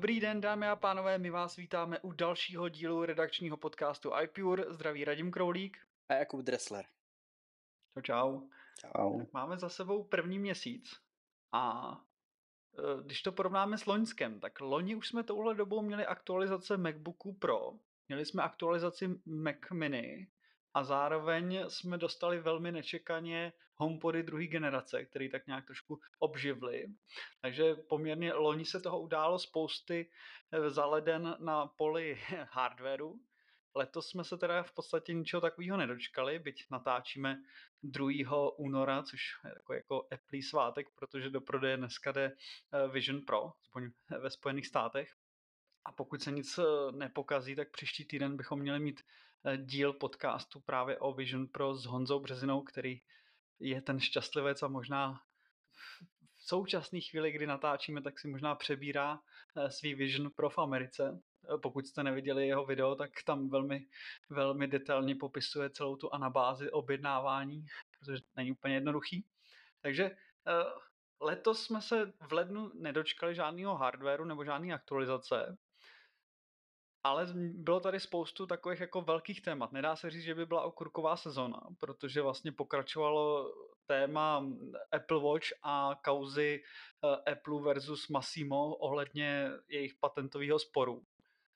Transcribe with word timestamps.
Dobrý 0.00 0.20
den, 0.20 0.40
dámy 0.40 0.68
a 0.68 0.76
pánové, 0.76 1.18
my 1.18 1.30
vás 1.30 1.56
vítáme 1.56 1.98
u 1.98 2.12
dalšího 2.12 2.68
dílu 2.68 3.04
redakčního 3.04 3.56
podcastu 3.56 4.10
iPure. 4.22 4.64
Zdraví 4.68 5.04
Radim 5.04 5.30
Kroulík. 5.30 5.78
A 6.08 6.14
Jakub 6.14 6.40
Dressler. 6.40 6.84
Čau, 7.94 8.02
čau. 8.02 8.48
Čau. 8.80 9.18
Tak 9.18 9.32
máme 9.32 9.58
za 9.58 9.68
sebou 9.68 10.04
první 10.04 10.38
měsíc 10.38 11.00
a 11.52 11.92
e, 12.78 13.02
když 13.02 13.22
to 13.22 13.32
porovnáme 13.32 13.78
s 13.78 13.86
loňskem, 13.86 14.40
tak 14.40 14.60
loni 14.60 14.94
už 14.94 15.08
jsme 15.08 15.22
touhle 15.22 15.54
dobou 15.54 15.82
měli 15.82 16.06
aktualizace 16.06 16.76
MacBooku 16.76 17.32
Pro, 17.32 17.72
měli 18.08 18.24
jsme 18.24 18.42
aktualizaci 18.42 19.08
Mac 19.26 19.70
Mini 19.72 20.28
a 20.74 20.84
zároveň 20.84 21.64
jsme 21.68 21.98
dostali 21.98 22.38
velmi 22.38 22.72
nečekaně 22.72 23.52
HomePody 23.80 24.22
druhé 24.22 24.46
generace, 24.46 25.04
který 25.04 25.28
tak 25.28 25.46
nějak 25.46 25.66
trošku 25.66 26.00
obživly. 26.18 26.86
Takže 27.40 27.74
poměrně 27.74 28.32
loni 28.32 28.64
se 28.64 28.80
toho 28.80 29.00
událo 29.00 29.38
spousty 29.38 30.10
eh, 30.52 30.70
za 30.70 30.86
leden 30.86 31.36
na 31.38 31.66
poli 31.66 32.20
hardwareu. 32.50 33.20
Letos 33.74 34.08
jsme 34.08 34.24
se 34.24 34.38
teda 34.38 34.62
v 34.62 34.72
podstatě 34.72 35.14
ničeho 35.14 35.40
takového 35.40 35.76
nedočkali, 35.76 36.38
byť 36.38 36.66
natáčíme 36.70 37.42
2. 37.82 38.08
února, 38.58 39.02
což 39.02 39.20
je 39.44 39.52
jako, 39.56 39.74
jako 39.74 40.08
Apple 40.12 40.42
svátek, 40.42 40.86
protože 40.94 41.30
do 41.30 41.40
prodeje 41.40 41.76
dneska 41.76 42.12
jde 42.12 42.24
eh, 42.24 42.88
Vision 42.88 43.20
Pro, 43.20 43.52
aspoň 43.62 43.90
ve 44.20 44.30
Spojených 44.30 44.66
státech. 44.66 45.14
A 45.84 45.92
pokud 45.92 46.22
se 46.22 46.30
nic 46.30 46.58
eh, 46.58 46.62
nepokazí, 46.92 47.56
tak 47.56 47.70
příští 47.70 48.04
týden 48.04 48.36
bychom 48.36 48.58
měli 48.58 48.80
mít 48.80 49.00
eh, 49.00 49.29
díl 49.56 49.92
podcastu 49.92 50.60
právě 50.60 50.98
o 50.98 51.12
Vision 51.12 51.46
Pro 51.46 51.74
s 51.74 51.86
Honzou 51.86 52.20
Březinou, 52.20 52.62
který 52.62 53.00
je 53.60 53.82
ten 53.82 54.00
šťastlivec 54.00 54.62
a 54.62 54.68
možná 54.68 55.20
v 56.36 56.42
současné 56.42 57.00
chvíli, 57.00 57.32
kdy 57.32 57.46
natáčíme, 57.46 58.02
tak 58.02 58.18
si 58.18 58.28
možná 58.28 58.54
přebírá 58.54 59.18
eh, 59.56 59.70
svý 59.70 59.94
Vision 59.94 60.30
Pro 60.30 60.50
v 60.50 60.58
Americe. 60.58 61.20
Pokud 61.62 61.86
jste 61.86 62.02
neviděli 62.02 62.46
jeho 62.46 62.66
video, 62.66 62.94
tak 62.94 63.10
tam 63.26 63.48
velmi, 63.48 63.86
velmi 64.30 64.66
detailně 64.66 65.14
popisuje 65.14 65.70
celou 65.70 65.96
tu 65.96 66.14
anabázi 66.14 66.70
objednávání, 66.70 67.66
protože 67.98 68.22
není 68.36 68.52
úplně 68.52 68.74
jednoduchý. 68.74 69.24
Takže 69.80 70.10
letos 71.20 71.64
jsme 71.64 71.82
se 71.82 72.12
v 72.28 72.32
lednu 72.32 72.70
nedočkali 72.74 73.34
žádného 73.34 73.76
hardwareu 73.76 74.24
nebo 74.24 74.44
žádné 74.44 74.74
aktualizace. 74.74 75.56
Ale 77.04 77.26
bylo 77.34 77.80
tady 77.80 78.00
spoustu 78.00 78.46
takových 78.46 78.80
jako 78.80 79.00
velkých 79.00 79.42
témat. 79.42 79.72
Nedá 79.72 79.96
se 79.96 80.10
říct, 80.10 80.22
že 80.22 80.34
by 80.34 80.46
byla 80.46 80.62
okurková 80.62 81.16
sezona, 81.16 81.60
protože 81.80 82.22
vlastně 82.22 82.52
pokračovalo 82.52 83.52
téma 83.86 84.46
Apple 84.92 85.20
Watch 85.22 85.46
a 85.62 86.00
kauzy 86.04 86.62
eh, 87.04 87.32
Apple 87.32 87.62
versus 87.62 88.08
Massimo 88.08 88.74
ohledně 88.74 89.50
jejich 89.68 89.94
patentového 89.94 90.58
sporu. 90.58 91.02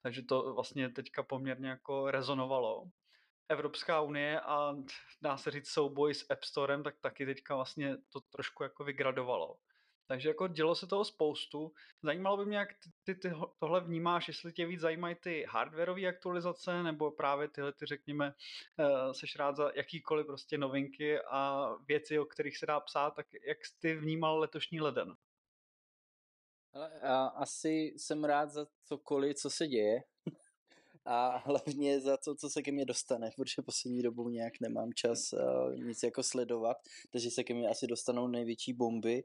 Takže 0.03 0.23
to 0.23 0.55
vlastně 0.55 0.89
teďka 0.89 1.23
poměrně 1.23 1.69
jako 1.69 2.11
rezonovalo. 2.11 2.85
Evropská 3.49 4.01
unie 4.01 4.41
a 4.41 4.77
dá 5.23 5.37
se 5.37 5.51
říct 5.51 5.69
souboj 5.69 6.15
s 6.15 6.31
App 6.31 6.45
Storem, 6.45 6.83
tak 6.83 6.95
taky 7.01 7.27
teďka 7.27 7.55
vlastně 7.55 7.97
to 8.09 8.21
trošku 8.21 8.63
jako 8.63 8.85
vygradovalo. 8.85 9.57
Takže 10.07 10.29
jako 10.29 10.49
dělo 10.49 10.75
se 10.75 10.87
toho 10.87 11.05
spoustu. 11.05 11.73
Zajímalo 12.03 12.37
by 12.37 12.47
mě, 12.47 12.57
jak 12.57 12.69
ty, 12.75 12.91
ty, 13.05 13.15
ty 13.15 13.35
tohle 13.59 13.81
vnímáš, 13.81 14.29
jestli 14.29 14.53
tě 14.53 14.67
víc 14.67 14.81
zajímají 14.81 15.15
ty 15.15 15.47
hardwareové 15.49 16.07
aktualizace, 16.07 16.83
nebo 16.83 17.11
právě 17.11 17.49
tyhle, 17.49 17.73
ty 17.73 17.87
řekněme, 17.87 18.35
uh, 18.79 19.13
seš 19.13 19.37
rád 19.37 19.57
za 19.57 19.71
jakýkoliv 19.75 20.27
prostě 20.27 20.59
novinky 20.59 21.21
a 21.21 21.69
věci, 21.89 22.19
o 22.19 22.25
kterých 22.25 22.59
se 22.59 22.67
dá 22.67 22.81
psát, 22.81 23.11
tak 23.11 23.27
jak 23.47 23.59
ty 23.81 23.95
vnímal 23.95 24.39
letošní 24.39 24.81
leden? 24.81 25.17
Ale 26.73 26.93
já 27.03 27.27
asi 27.27 27.95
jsem 27.97 28.25
rád 28.25 28.51
za 28.51 28.67
cokoliv, 28.85 29.37
co 29.37 29.51
se 29.51 29.67
děje 29.67 30.05
a 31.05 31.37
hlavně 31.37 32.01
za 32.01 32.17
to, 32.17 32.35
co 32.35 32.51
se 32.51 32.63
ke 32.63 32.73
mně 32.73 32.85
dostane, 32.85 33.31
protože 33.37 33.63
poslední 33.63 34.03
dobou 34.03 34.29
nějak 34.29 34.61
nemám 34.61 34.93
čas 34.93 35.33
uh, 35.33 35.77
nic 35.77 36.03
jako 36.03 36.23
sledovat, 36.23 36.77
takže 37.11 37.31
se 37.31 37.45
ke 37.45 37.55
mně 37.55 37.69
asi 37.69 37.87
dostanou 37.87 38.29
největší 38.29 38.73
bomby 38.73 39.25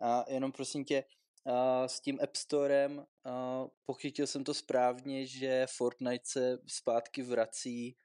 a 0.00 0.24
jenom 0.28 0.52
prosím 0.52 0.84
tě, 0.84 1.04
s 1.86 2.00
tím 2.00 2.18
App 2.22 2.36
Storem 2.36 3.06
pochytil 3.86 4.26
jsem 4.26 4.44
to 4.44 4.54
správně, 4.54 5.26
že 5.26 5.66
Fortnite 5.76 6.24
se 6.24 6.58
zpátky 6.66 7.22
vrací 7.22 7.96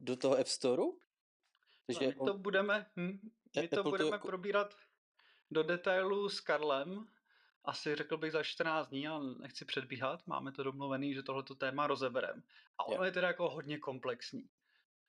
do 0.00 0.16
toho 0.16 0.38
App 0.38 0.48
Storeu? 0.48 0.98
Takže 1.86 2.06
no, 2.06 2.24
my 2.24 2.32
to 2.32 2.38
budeme, 2.38 2.86
hm, 2.96 3.18
my 3.56 3.68
to 3.68 3.80
Apple 3.80 3.90
budeme 3.90 4.18
to... 4.18 4.26
probírat 4.26 4.74
do 5.50 5.62
detailu 5.62 6.28
s 6.28 6.40
Karlem, 6.40 7.06
asi 7.64 7.94
řekl 7.94 8.16
bych 8.16 8.32
za 8.32 8.42
14 8.42 8.88
dní, 8.88 9.08
ale 9.08 9.34
nechci 9.34 9.64
předbíhat, 9.64 10.26
máme 10.26 10.52
to 10.52 10.62
domluvený, 10.62 11.14
že 11.14 11.22
tohleto 11.22 11.54
téma 11.54 11.86
rozeberem. 11.86 12.42
A 12.78 12.84
ono 12.84 13.04
je 13.04 13.12
teda 13.12 13.26
jako 13.26 13.50
hodně 13.50 13.78
komplexní. 13.78 14.48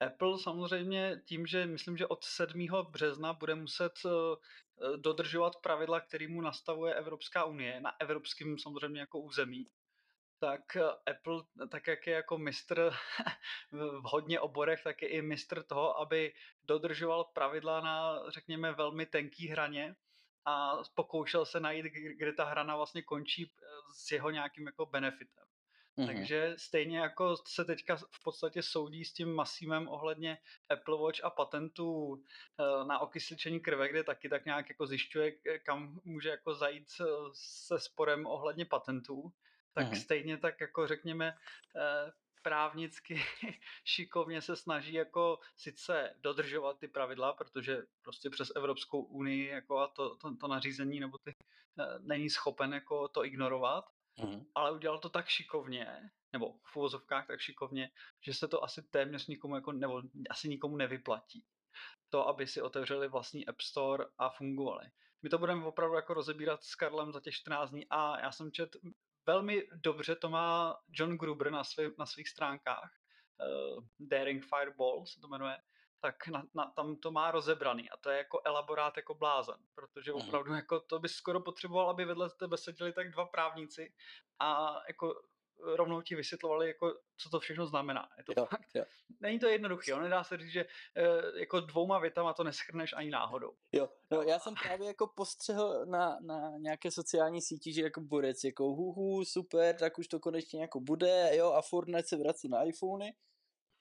Apple 0.01 0.39
samozřejmě 0.39 1.21
tím, 1.25 1.47
že 1.47 1.65
myslím, 1.65 1.97
že 1.97 2.07
od 2.07 2.23
7. 2.23 2.67
března 2.89 3.33
bude 3.33 3.55
muset 3.55 3.93
eh, 4.05 4.09
dodržovat 4.97 5.55
pravidla, 5.55 5.99
který 5.99 6.27
mu 6.27 6.41
nastavuje 6.41 6.93
Evropská 6.93 7.45
unie 7.45 7.81
na 7.81 8.01
evropském 8.01 8.59
samozřejmě 8.59 8.99
jako 8.99 9.19
území, 9.19 9.67
tak 10.39 10.75
eh, 10.75 11.11
Apple, 11.11 11.43
tak 11.69 11.87
jak 11.87 12.07
je 12.07 12.13
jako 12.13 12.37
mistr 12.37 12.91
v 13.71 14.01
hodně 14.03 14.39
oborech, 14.39 14.83
tak 14.83 15.01
je 15.01 15.07
i 15.07 15.21
mistr 15.21 15.63
toho, 15.63 15.99
aby 15.99 16.33
dodržoval 16.63 17.23
pravidla 17.23 17.81
na, 17.81 18.29
řekněme, 18.29 18.71
velmi 18.71 19.05
tenký 19.05 19.47
hraně 19.47 19.95
a 20.45 20.77
pokoušel 20.95 21.45
se 21.45 21.59
najít, 21.59 21.85
kde 22.17 22.33
ta 22.33 22.45
hrana 22.45 22.75
vlastně 22.75 23.01
končí 23.01 23.43
eh, 23.43 23.65
s 23.93 24.11
jeho 24.11 24.29
nějakým 24.29 24.65
jako 24.65 24.85
benefitem. 24.85 25.50
Mm-hmm. 26.01 26.15
Takže 26.15 26.53
stejně 26.57 26.99
jako 26.99 27.37
se 27.47 27.65
teďka 27.65 27.95
v 27.95 28.23
podstatě 28.23 28.63
soudí 28.63 29.05
s 29.05 29.13
tím 29.13 29.35
masívem 29.35 29.87
ohledně 29.87 30.37
Apple 30.69 30.97
Watch 30.97 31.23
a 31.23 31.29
patentů 31.29 32.23
eh, 32.59 32.85
na 32.85 32.99
okysličení 32.99 33.59
krve, 33.59 33.89
kde 33.89 34.03
taky 34.03 34.29
tak 34.29 34.45
nějak 34.45 34.69
jako 34.69 34.87
zjišťuje, 34.87 35.31
kam 35.65 35.99
může 36.03 36.29
jako 36.29 36.55
zajít 36.55 36.87
se 37.33 37.79
sporem 37.79 38.25
ohledně 38.25 38.65
patentů, 38.65 39.31
tak 39.73 39.87
mm-hmm. 39.87 40.01
stejně 40.01 40.37
tak 40.37 40.61
jako 40.61 40.87
řekněme 40.87 41.37
eh, 41.75 42.11
právnicky 42.41 43.21
šikovně 43.83 44.41
se 44.41 44.55
snaží 44.55 44.93
jako 44.93 45.39
sice 45.57 46.15
dodržovat 46.19 46.79
ty 46.79 46.87
pravidla, 46.87 47.33
protože 47.33 47.81
prostě 48.01 48.29
přes 48.29 48.51
Evropskou 48.55 49.01
unii 49.01 49.47
jako 49.47 49.79
a 49.79 49.87
to, 49.87 50.15
to, 50.15 50.35
to 50.35 50.47
nařízení 50.47 50.99
nebo 50.99 51.17
ty 51.17 51.35
eh, 51.79 51.85
není 51.99 52.29
schopen 52.29 52.73
jako 52.73 53.07
to 53.07 53.25
ignorovat, 53.25 53.85
mm. 54.17 54.45
ale 54.55 54.71
udělal 54.71 54.99
to 54.99 55.09
tak 55.09 55.27
šikovně, 55.27 56.09
nebo 56.33 56.53
v 56.63 56.75
uvozovkách 56.75 57.27
tak 57.27 57.39
šikovně, 57.39 57.91
že 58.21 58.33
se 58.33 58.47
to 58.47 58.63
asi 58.63 58.81
téměř 58.83 59.27
nikomu 59.27 59.55
jako, 59.55 59.71
nebo 59.71 60.01
asi 60.29 60.49
nikomu 60.49 60.77
nevyplatí 60.77 61.45
to, 62.09 62.27
aby 62.27 62.47
si 62.47 62.61
otevřeli 62.61 63.07
vlastní 63.07 63.47
App 63.47 63.61
Store 63.61 64.05
a 64.17 64.29
fungovali. 64.29 64.85
My 65.21 65.29
to 65.29 65.37
budeme 65.37 65.65
opravdu 65.65 65.95
jako 65.95 66.13
rozebírat 66.13 66.63
s 66.63 66.75
Karlem 66.75 67.11
za 67.11 67.19
těch 67.19 67.33
14 67.33 67.69
dní 67.69 67.85
a 67.89 68.19
já 68.19 68.31
jsem 68.31 68.51
čet 68.51 68.75
velmi 69.25 69.67
dobře 69.73 70.15
to 70.15 70.29
má 70.29 70.77
John 70.89 71.17
Gruber 71.17 71.51
na, 71.51 71.63
svý, 71.63 71.83
na 71.99 72.05
svých 72.05 72.29
stránkách, 72.29 72.91
uh, 73.41 73.83
Daring 73.99 74.45
Fireball 74.45 75.05
se 75.05 75.19
to 75.19 75.27
jmenuje, 75.27 75.57
tak 76.01 76.27
na, 76.27 76.43
na, 76.53 76.71
tam 76.75 76.95
to 76.95 77.11
má 77.11 77.31
rozebraný 77.31 77.89
a 77.89 77.97
to 77.97 78.09
je 78.09 78.17
jako 78.17 78.41
elaborát 78.45 78.97
jako 78.97 79.13
blázen, 79.13 79.57
protože 79.75 80.11
mhm. 80.11 80.27
opravdu 80.27 80.53
jako 80.53 80.79
to 80.79 80.99
by 80.99 81.09
skoro 81.09 81.41
potřeboval, 81.41 81.89
aby 81.89 82.05
vedle 82.05 82.29
tebe 82.29 82.57
seděli 82.57 82.93
tak 82.93 83.11
dva 83.11 83.25
právníci 83.25 83.93
a 84.39 84.81
jako 84.87 85.21
rovnou 85.63 86.01
ti 86.01 86.15
vysvětlovali, 86.15 86.67
jako, 86.67 86.93
co 87.17 87.29
to 87.29 87.39
všechno 87.39 87.67
znamená. 87.67 88.09
Je 88.17 88.23
to 88.23 88.33
jo, 88.37 88.45
fakt, 88.45 88.69
jo. 88.73 88.83
není 89.19 89.39
to 89.39 89.47
jednoduché, 89.47 89.93
on 89.93 90.01
nedá 90.01 90.23
se 90.23 90.37
říct, 90.37 90.51
že 90.51 90.65
e, 90.95 91.39
jako 91.39 91.59
dvouma 91.59 91.99
větama 91.99 92.33
to 92.33 92.43
neschrneš 92.43 92.93
ani 92.93 93.09
náhodou. 93.09 93.53
Jo, 93.71 93.89
no, 94.11 94.21
já 94.21 94.39
jsem 94.39 94.53
právě 94.63 94.87
jako 94.87 95.07
postřehl 95.15 95.85
na, 95.85 96.19
na 96.21 96.57
nějaké 96.57 96.91
sociální 96.91 97.41
síti, 97.41 97.73
že 97.73 97.81
jako 97.81 98.01
borec, 98.01 98.43
jako 98.43 98.63
huhu, 98.63 99.25
super, 99.25 99.75
tak 99.75 99.97
už 99.97 100.07
to 100.07 100.19
konečně 100.19 100.61
jako 100.61 100.79
bude, 100.79 101.31
jo, 101.35 101.51
a 101.51 101.61
Fortnite 101.61 102.07
se 102.07 102.17
vrací 102.17 102.49
na 102.49 102.63
iPhony, 102.63 103.13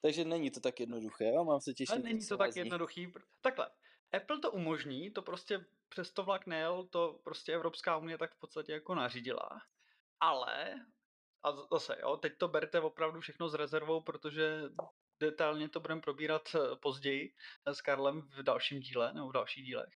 takže 0.01 0.25
není 0.25 0.51
to 0.51 0.59
tak 0.59 0.79
jednoduché, 0.79 1.25
jo? 1.25 1.43
mám 1.43 1.61
se 1.61 1.73
těšit. 1.73 1.93
Ale 1.93 2.03
není 2.03 2.27
to 2.27 2.37
tak 2.37 2.55
jednoduchý. 2.55 3.13
Takhle, 3.41 3.69
Apple 4.13 4.39
to 4.39 4.51
umožní, 4.51 5.11
to 5.11 5.21
prostě 5.21 5.65
přes 5.89 6.11
to 6.11 6.23
vlak 6.23 6.45
nejel, 6.45 6.83
to 6.83 7.19
prostě 7.23 7.53
Evropská 7.53 7.97
unie 7.97 8.17
tak 8.17 8.33
v 8.33 8.39
podstatě 8.39 8.71
jako 8.71 8.95
nařídila. 8.95 9.49
Ale, 10.19 10.85
a 11.43 11.51
zase 11.51 11.97
jo, 12.01 12.17
teď 12.17 12.37
to 12.37 12.47
berte 12.47 12.79
opravdu 12.79 13.21
všechno 13.21 13.49
s 13.49 13.53
rezervou, 13.53 14.01
protože 14.01 14.61
detailně 15.19 15.69
to 15.69 15.79
budeme 15.79 16.01
probírat 16.01 16.55
eh, 16.55 16.75
později 16.75 17.33
s 17.65 17.81
Karlem 17.81 18.21
v 18.21 18.43
dalším 18.43 18.79
díle 18.79 19.13
nebo 19.13 19.29
v 19.29 19.33
dalších 19.33 19.65
dílech. 19.65 19.93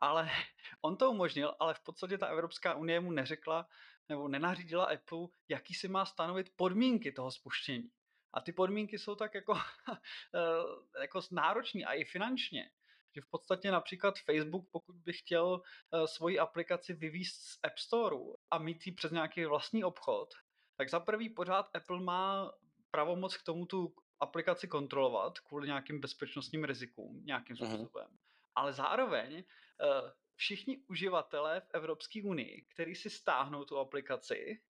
Ale 0.00 0.30
on 0.82 0.96
to 0.96 1.10
umožnil, 1.10 1.54
ale 1.60 1.74
v 1.74 1.80
podstatě 1.80 2.18
ta 2.18 2.26
Evropská 2.26 2.74
unie 2.74 3.00
mu 3.00 3.10
neřekla 3.10 3.68
nebo 4.08 4.28
nenařídila 4.28 4.84
Apple, 4.84 5.26
jaký 5.48 5.74
si 5.74 5.88
má 5.88 6.04
stanovit 6.04 6.56
podmínky 6.56 7.12
toho 7.12 7.30
spuštění. 7.30 7.90
A 8.32 8.40
ty 8.40 8.52
podmínky 8.52 8.98
jsou 8.98 9.14
tak 9.14 9.34
jako, 9.34 9.54
eh, 10.34 11.00
jako 11.00 11.20
nároční 11.30 11.84
a 11.84 11.92
i 11.92 12.04
finančně. 12.04 12.70
Že 13.14 13.20
v 13.20 13.30
podstatě 13.30 13.70
například 13.70 14.18
Facebook, 14.18 14.68
pokud 14.70 14.96
by 14.96 15.12
chtěl 15.12 15.62
eh, 15.62 16.06
svoji 16.06 16.38
aplikaci 16.38 16.92
vyvízt 16.92 17.42
z 17.42 17.58
App 17.62 17.78
Store 17.78 18.16
a 18.50 18.58
mít 18.58 18.86
ji 18.86 18.92
přes 18.92 19.12
nějaký 19.12 19.44
vlastní 19.44 19.84
obchod, 19.84 20.34
tak 20.76 20.90
za 20.90 21.00
prvý 21.00 21.28
pořád 21.28 21.76
Apple 21.76 22.00
má 22.00 22.52
pravomoc 22.90 23.36
k 23.36 23.42
tomu 23.42 23.66
tu 23.66 23.94
aplikaci 24.20 24.68
kontrolovat 24.68 25.38
kvůli 25.38 25.66
nějakým 25.66 26.00
bezpečnostním 26.00 26.64
rizikům 26.64 27.22
nějakým 27.24 27.56
mhm. 27.60 27.66
způsobem. 27.66 28.06
Uh-huh. 28.06 28.18
Ale 28.54 28.72
zároveň 28.72 29.34
uh, 29.34 30.10
všichni 30.34 30.78
uživatelé 30.88 31.60
v 31.60 31.70
Evropské 31.74 32.22
unii, 32.22 32.66
kteří 32.74 32.94
si 32.94 33.10
stáhnou 33.10 33.64
tu 33.64 33.78
aplikaci 33.78 34.60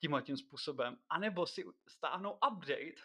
tímhle 0.00 0.22
tím 0.22 0.36
způsobem, 0.36 0.96
anebo 1.08 1.46
si 1.46 1.64
stáhnou 1.88 2.38
update 2.50 3.00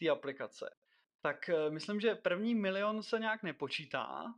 té 0.00 0.08
aplikace, 0.08 0.76
tak 1.20 1.50
uh, 1.52 1.72
myslím, 1.72 2.00
že 2.00 2.14
první 2.14 2.54
milion 2.54 3.02
se 3.02 3.18
nějak 3.18 3.42
nepočítá, 3.42 4.34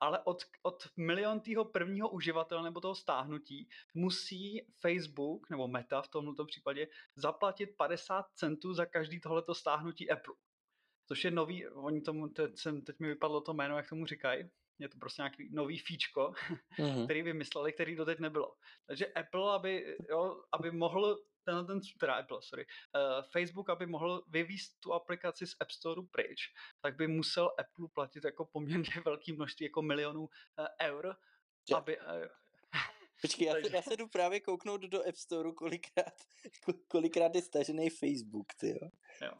ale 0.00 0.18
od, 0.24 0.42
od 0.62 0.88
miliontýho 0.96 1.64
prvního 1.64 2.10
uživatele 2.10 2.62
nebo 2.62 2.80
toho 2.80 2.94
stáhnutí 2.94 3.68
musí 3.94 4.66
Facebook 4.80 5.50
nebo 5.50 5.68
Meta 5.68 6.02
v 6.02 6.08
tomto 6.08 6.44
případě 6.44 6.88
zaplatit 7.16 7.66
50 7.66 8.26
centů 8.34 8.74
za 8.74 8.86
každý 8.86 9.20
tohleto 9.20 9.54
stáhnutí 9.54 10.10
Apple. 10.10 10.34
Což 11.08 11.24
je 11.24 11.30
nový, 11.30 11.68
oni 11.68 12.00
tomu, 12.00 12.28
teď, 12.28 12.58
jsem, 12.58 12.82
teď 12.82 13.00
mi 13.00 13.08
vypadlo 13.08 13.40
to 13.40 13.54
jméno, 13.54 13.76
jak 13.76 13.88
tomu 13.88 14.06
říkají, 14.06 14.50
je 14.78 14.88
to 14.88 14.98
prostě 14.98 15.22
nějaký 15.22 15.48
nový 15.52 15.78
fíčko, 15.78 16.32
mm-hmm. 16.78 17.04
který 17.04 17.22
vymysleli, 17.22 17.72
který 17.72 17.96
doteď 17.96 18.18
nebylo. 18.18 18.54
Takže 18.86 19.06
Apple, 19.06 19.54
aby, 19.54 19.96
jo, 20.10 20.42
aby 20.52 20.70
mohl 20.70 21.18
ten, 21.44 21.66
ten 21.66 21.80
teda 22.00 22.14
Apple, 22.14 22.42
sorry, 22.42 22.66
uh, 22.66 23.22
Facebook, 23.32 23.70
aby 23.70 23.86
mohl 23.86 24.24
vyvízt 24.28 24.80
tu 24.80 24.92
aplikaci 24.92 25.46
z 25.46 25.56
App 25.60 25.70
Store 25.70 26.02
pryč, 26.10 26.52
tak 26.80 26.96
by 26.96 27.08
musel 27.08 27.50
Apple 27.58 27.88
platit 27.94 28.24
jako 28.24 28.44
poměrně 28.44 28.92
velké 29.04 29.32
množství, 29.32 29.66
jako 29.66 29.82
milionů 29.82 30.22
uh, 30.22 30.66
eur, 30.82 31.16
že? 31.68 31.74
aby... 31.74 31.98
Uh, 31.98 32.04
Počkej, 33.20 33.46
já, 33.46 33.54
já 33.72 33.82
se 33.82 33.96
jdu 33.96 34.08
právě 34.08 34.40
kouknout 34.40 34.80
do 34.80 35.08
App 35.08 35.16
Store, 35.16 35.52
kolikrát, 35.52 36.14
kolikrát 36.88 37.34
je 37.34 37.42
stažený 37.42 37.90
Facebook, 37.90 38.54
ty 38.54 38.68
jo. 38.68 38.88
jo. 39.22 39.32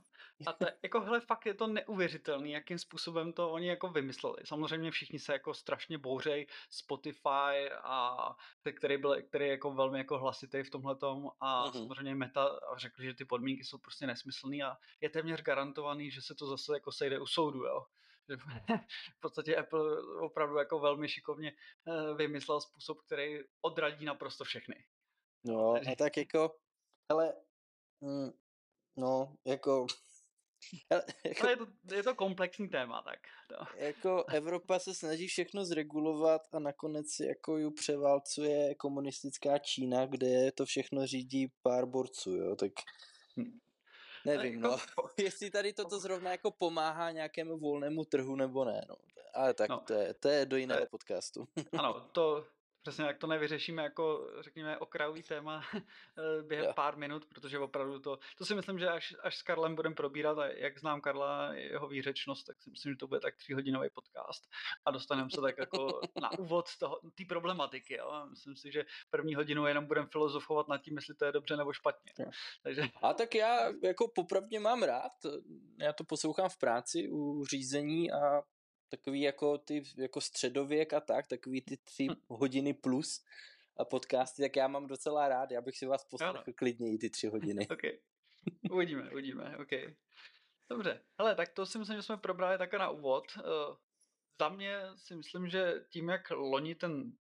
A 0.46 0.52
to, 0.52 0.66
jako 0.82 1.00
hele, 1.00 1.20
fakt 1.20 1.46
je 1.46 1.54
to 1.54 1.66
neuvěřitelný, 1.66 2.50
jakým 2.50 2.78
způsobem 2.78 3.32
to 3.32 3.50
oni 3.50 3.68
jako 3.68 3.88
vymysleli. 3.88 4.36
Samozřejmě 4.44 4.90
všichni 4.90 5.18
se 5.18 5.32
jako 5.32 5.54
strašně 5.54 5.98
bouřej 5.98 6.46
Spotify 6.70 7.70
a 7.82 8.28
který 8.76 8.96
byl, 8.96 9.22
který 9.22 9.44
je 9.44 9.50
jako 9.50 9.74
velmi 9.74 9.98
jako 9.98 10.18
hlasitý 10.18 10.62
v 10.62 10.70
tomhle 10.70 10.96
a 11.40 11.64
uh-huh. 11.64 11.72
samozřejmě 11.72 12.14
Meta 12.14 12.60
řekli, 12.76 13.04
že 13.04 13.14
ty 13.14 13.24
podmínky 13.24 13.64
jsou 13.64 13.78
prostě 13.78 14.06
nesmyslný 14.06 14.62
a 14.62 14.76
je 15.00 15.10
téměř 15.10 15.42
garantovaný, 15.42 16.10
že 16.10 16.22
se 16.22 16.34
to 16.34 16.46
zase 16.46 16.72
jako 16.74 16.92
sejde 16.92 17.18
u 17.18 17.26
soudu, 17.26 17.64
jo 17.64 17.84
v 19.16 19.20
podstatě 19.20 19.56
Apple 19.56 20.02
opravdu 20.20 20.56
jako 20.56 20.78
velmi 20.78 21.08
šikovně 21.08 21.52
eh, 21.88 22.14
vymyslel 22.14 22.60
způsob, 22.60 23.00
který 23.00 23.38
odradí 23.60 24.04
naprosto 24.04 24.44
všechny. 24.44 24.84
No 25.44 25.74
a 25.74 25.94
tak 25.98 26.16
jako, 26.16 26.56
hele, 27.10 27.34
mm, 28.00 28.30
no, 28.96 29.36
jako 29.44 29.86
jako, 31.24 31.48
je, 31.48 31.56
to, 31.56 31.94
je 31.94 32.02
to 32.02 32.14
komplexní 32.14 32.68
téma, 32.68 33.02
tak. 33.02 33.18
To. 33.48 33.64
Jako 33.76 34.24
Evropa 34.24 34.78
se 34.78 34.94
snaží 34.94 35.26
všechno 35.26 35.64
zregulovat 35.64 36.42
a 36.52 36.58
nakonec 36.58 37.20
jako 37.20 37.58
ju 37.58 37.70
převálcuje 37.70 38.74
komunistická 38.74 39.58
Čína, 39.58 40.06
kde 40.06 40.52
to 40.52 40.66
všechno 40.66 41.06
řídí 41.06 41.52
pár 41.62 41.86
borců, 41.86 42.30
jo, 42.30 42.56
tak 42.56 42.72
hm. 43.36 43.58
nevím, 44.24 44.60
no. 44.60 44.70
Jako 44.70 45.10
Jestli 45.18 45.50
tady 45.50 45.72
toto 45.72 46.00
zrovna 46.00 46.30
jako 46.30 46.50
pomáhá 46.50 47.10
nějakému 47.10 47.58
volnému 47.58 48.04
trhu 48.04 48.36
nebo 48.36 48.64
ne, 48.64 48.84
no. 48.88 48.96
Ale 49.34 49.54
tak 49.54 49.70
no. 49.70 49.80
to, 49.86 49.92
je, 49.92 50.14
to 50.14 50.28
je 50.28 50.46
do 50.46 50.56
jiného 50.56 50.86
podcastu. 50.90 51.48
Ano, 51.78 52.08
to, 52.12 52.46
Přesně, 52.84 53.04
jak 53.04 53.18
to 53.18 53.26
nevyřešíme 53.26 53.82
jako, 53.82 54.30
řekněme, 54.40 54.78
okrajový 54.78 55.22
téma 55.22 55.62
eh, 55.74 56.42
během 56.42 56.64
yeah. 56.64 56.74
pár 56.74 56.96
minut, 56.96 57.26
protože 57.26 57.58
opravdu 57.58 57.98
to, 57.98 58.18
to 58.38 58.44
si 58.44 58.54
myslím, 58.54 58.78
že 58.78 58.88
až, 58.88 59.14
až 59.22 59.36
s 59.36 59.42
Karlem 59.42 59.74
budeme 59.74 59.94
probírat 59.94 60.38
a 60.38 60.46
jak 60.46 60.78
znám 60.78 61.00
Karla, 61.00 61.54
jeho 61.54 61.88
výřečnost, 61.88 62.46
tak 62.46 62.62
si 62.62 62.70
myslím, 62.70 62.92
že 62.92 62.96
to 62.96 63.06
bude 63.06 63.20
tak 63.20 63.36
tříhodinový 63.36 63.88
podcast 63.90 64.50
a 64.84 64.90
dostaneme 64.90 65.30
se 65.30 65.40
tak 65.40 65.58
jako 65.58 66.00
na 66.22 66.30
úvod 66.38 66.66
té 67.14 67.24
problematiky. 67.28 67.94
Jo? 67.94 68.26
Myslím 68.30 68.56
si, 68.56 68.72
že 68.72 68.84
první 69.10 69.34
hodinu 69.34 69.66
jenom 69.66 69.86
budeme 69.86 70.08
filozofovat 70.12 70.68
nad 70.68 70.78
tím, 70.78 70.96
jestli 70.96 71.14
to 71.14 71.24
je 71.24 71.32
dobře 71.32 71.56
nebo 71.56 71.72
špatně. 71.72 72.12
Yeah. 72.18 72.32
Takže... 72.62 72.82
A 73.02 73.14
tak 73.14 73.34
já 73.34 73.72
jako 73.82 74.08
popravdě 74.14 74.60
mám 74.60 74.82
rád, 74.82 75.12
já 75.78 75.92
to 75.92 76.04
poslouchám 76.04 76.48
v 76.48 76.58
práci 76.58 77.08
u 77.10 77.44
řízení 77.44 78.12
a 78.12 78.42
takový 78.96 79.20
jako 79.20 79.58
ty 79.58 79.82
jako 79.96 80.20
středověk 80.20 80.92
a 80.92 81.00
tak, 81.00 81.26
takový 81.26 81.60
ty 81.60 81.76
tři 81.76 82.06
hm. 82.06 82.14
hodiny 82.28 82.74
plus 82.74 83.24
a 83.76 83.84
podcasty, 83.84 84.42
tak 84.42 84.56
já 84.56 84.68
mám 84.68 84.86
docela 84.86 85.28
rád, 85.28 85.50
já 85.50 85.60
bych 85.60 85.76
si 85.76 85.86
vás 85.86 86.04
poslechl 86.04 86.52
klidně 86.54 86.92
i 86.92 86.98
ty 86.98 87.10
tři 87.10 87.26
hodiny. 87.26 87.68
okay. 87.70 87.98
Uvidíme, 88.70 89.10
uvidíme, 89.10 89.56
ok. 89.56 89.70
Dobře, 90.70 91.00
hele, 91.18 91.34
tak 91.34 91.48
to 91.48 91.66
si 91.66 91.78
myslím, 91.78 91.96
že 91.96 92.02
jsme 92.02 92.16
probrali 92.16 92.58
také 92.58 92.78
na 92.78 92.90
úvod. 92.90 93.24
Uh, 93.36 93.76
za 94.40 94.48
mě 94.48 94.78
si 94.96 95.14
myslím, 95.14 95.48
že 95.48 95.84
tím, 95.88 96.08
jak 96.08 96.30
loni 96.30 96.74
ten 96.74 97.12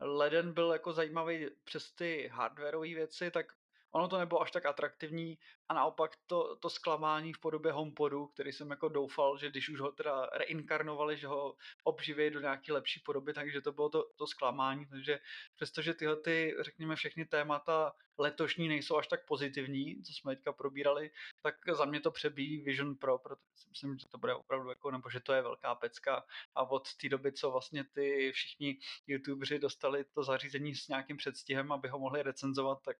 leden 0.00 0.52
byl 0.52 0.72
jako 0.72 0.92
zajímavý 0.92 1.46
přes 1.64 1.92
ty 1.92 2.28
hardwareové 2.32 2.88
věci, 2.88 3.30
tak 3.30 3.46
ono 3.90 4.08
to 4.08 4.18
nebylo 4.18 4.40
až 4.40 4.50
tak 4.50 4.66
atraktivní 4.66 5.38
a 5.70 5.74
naopak 5.74 6.16
to, 6.26 6.56
to 6.56 6.70
zklamání 6.70 7.32
v 7.32 7.38
podobě 7.38 7.72
HomePodu, 7.72 8.26
který 8.26 8.52
jsem 8.52 8.70
jako 8.70 8.88
doufal, 8.88 9.38
že 9.38 9.50
když 9.50 9.68
už 9.68 9.80
ho 9.80 9.92
teda 9.92 10.26
reinkarnovali, 10.32 11.16
že 11.16 11.26
ho 11.26 11.56
obživí 11.84 12.30
do 12.30 12.40
nějaké 12.40 12.72
lepší 12.72 13.00
podoby, 13.00 13.32
takže 13.32 13.60
to 13.60 13.72
bylo 13.72 13.88
to, 13.88 14.06
to 14.16 14.26
zklamání, 14.26 14.86
takže 14.86 15.18
přestože 15.54 15.94
tyhle 15.94 16.16
ty, 16.16 16.54
řekněme, 16.60 16.96
všechny 16.96 17.24
témata 17.24 17.92
letošní 18.20 18.68
nejsou 18.68 18.96
až 18.96 19.06
tak 19.06 19.26
pozitivní, 19.26 20.02
co 20.02 20.12
jsme 20.12 20.36
teďka 20.36 20.52
probírali, 20.52 21.10
tak 21.42 21.54
za 21.72 21.84
mě 21.84 22.00
to 22.00 22.10
přebíjí 22.10 22.62
Vision 22.62 22.96
Pro, 22.96 23.18
protože 23.18 23.40
si 23.54 23.68
myslím, 23.68 23.98
že 23.98 24.08
to 24.08 24.18
bude 24.18 24.34
opravdu 24.34 24.68
jako, 24.68 24.90
nebo 24.90 25.10
že 25.10 25.20
to 25.20 25.32
je 25.32 25.42
velká 25.42 25.74
pecka. 25.74 26.24
A 26.54 26.70
od 26.70 26.94
té 26.94 27.08
doby, 27.08 27.32
co 27.32 27.50
vlastně 27.50 27.84
ty 27.84 28.32
všichni 28.34 28.78
youtuberi 29.06 29.58
dostali 29.58 30.04
to 30.04 30.24
zařízení 30.24 30.74
s 30.74 30.88
nějakým 30.88 31.16
předstihem, 31.16 31.72
aby 31.72 31.88
ho 31.88 31.98
mohli 31.98 32.22
recenzovat, 32.22 32.82
tak 32.82 32.96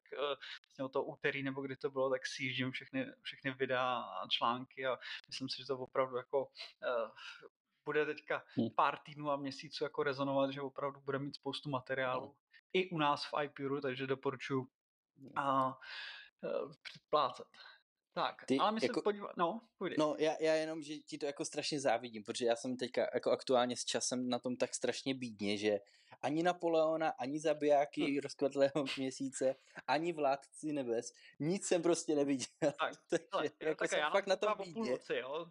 vlastně 0.63 0.85
o 0.85 0.89
to 0.89 1.03
úterý 1.03 1.43
nebo 1.43 1.63
kdy 1.63 1.77
to 1.77 1.91
bylo, 1.91 2.11
tak 2.11 2.27
sjíždím 2.61 2.71
všechny, 2.71 3.07
všechny 3.23 3.51
videa 3.51 4.01
a 4.01 4.29
články 4.29 4.87
a 4.87 4.99
myslím 5.29 5.49
si, 5.49 5.57
že 5.59 5.67
to 5.67 5.79
opravdu 5.79 6.17
jako 6.17 6.45
uh, 6.45 7.11
bude 7.85 8.07
teďka 8.07 8.43
hm. 8.59 8.69
pár 8.77 8.99
týdnů 8.99 9.31
a 9.31 9.37
měsíců 9.37 9.85
jako 9.85 10.03
rezonovat, 10.03 10.51
že 10.51 10.61
opravdu 10.61 11.01
bude 11.01 11.19
mít 11.19 11.35
spoustu 11.35 11.71
materiálu 11.71 12.27
no. 12.27 12.35
i 12.73 12.91
u 12.91 12.99
nás 12.99 13.25
v 13.25 13.43
iPuru, 13.43 13.81
takže 13.81 14.07
doporučuji 14.07 14.67
a 15.37 15.67
uh, 15.67 16.73
předplácet. 16.83 17.47
Tak, 18.21 18.45
Ty, 18.47 18.59
ale 18.59 18.73
my 18.73 18.79
jako, 18.83 19.01
se 19.01 19.03
podíváme, 19.03 19.33
no, 19.37 19.61
půjde. 19.79 19.97
No, 19.99 20.15
já, 20.19 20.37
já 20.41 20.55
jenom, 20.55 20.83
že 20.83 20.97
ti 20.97 21.19
to 21.19 21.27
jako 21.27 21.45
strašně 21.45 21.81
závidím, 21.81 22.25
protože 22.25 22.47
já 22.47 22.57
jsem 22.57 22.77
teďka 22.77 23.11
jako 23.15 23.31
aktuálně 23.31 23.77
s 23.77 23.85
časem 23.85 24.29
na 24.29 24.39
tom 24.39 24.57
tak 24.57 24.75
strašně 24.75 25.15
bídně, 25.15 25.57
že 25.59 25.81
ani 26.23 26.43
Napoleona, 26.43 27.09
ani 27.09 27.41
zabijáky 27.41 28.03
hm. 28.03 28.21
rozkvetlého 28.23 28.85
měsíce, 28.99 29.57
ani 29.87 30.13
vládci 30.13 30.73
nebes, 30.73 31.13
nic 31.39 31.67
jsem 31.67 31.83
prostě 31.83 32.15
neviděl. 32.15 32.47
Tak, 32.61 32.93
Takže, 33.11 33.25
tak, 33.31 33.53
jako 33.61 33.85
tak 33.85 33.91
jsem 33.91 33.99
já 33.99 34.11
fakt 34.11 34.27
na 34.27 34.37
tom 34.37 34.55
bídně. 34.65 34.99
jo. 35.15 35.47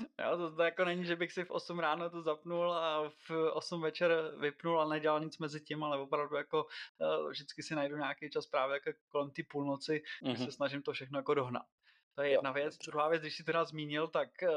Jo, 0.00 0.36
to, 0.36 0.56
to 0.56 0.62
jako 0.62 0.84
není, 0.84 1.04
že 1.04 1.16
bych 1.16 1.32
si 1.32 1.44
v 1.44 1.50
8 1.50 1.78
ráno 1.78 2.10
to 2.10 2.22
zapnul 2.22 2.72
a 2.72 3.10
v 3.28 3.30
8 3.52 3.82
večer 3.82 4.32
vypnul 4.40 4.80
a 4.80 4.88
nedělal 4.88 5.20
nic 5.20 5.38
mezi 5.38 5.60
tím, 5.60 5.84
ale 5.84 5.98
opravdu 5.98 6.36
jako 6.36 6.64
uh, 6.64 7.30
vždycky 7.30 7.62
si 7.62 7.74
najdu 7.74 7.96
nějaký 7.96 8.30
čas 8.30 8.46
právě 8.46 8.74
jako 8.74 8.98
kolem 9.08 9.30
ty 9.30 9.42
půlnoci, 9.42 10.02
mm-hmm. 10.22 10.44
se 10.44 10.52
snažím 10.52 10.82
to 10.82 10.92
všechno 10.92 11.18
jako 11.18 11.34
dohnat. 11.34 11.66
To 12.14 12.22
je 12.22 12.30
jedna 12.30 12.50
jo. 12.50 12.54
věc. 12.54 12.78
Druhá 12.78 13.08
věc, 13.08 13.22
když 13.22 13.36
si 13.36 13.44
teda 13.44 13.64
zmínil, 13.64 14.08
tak 14.08 14.28
uh, 14.42 14.48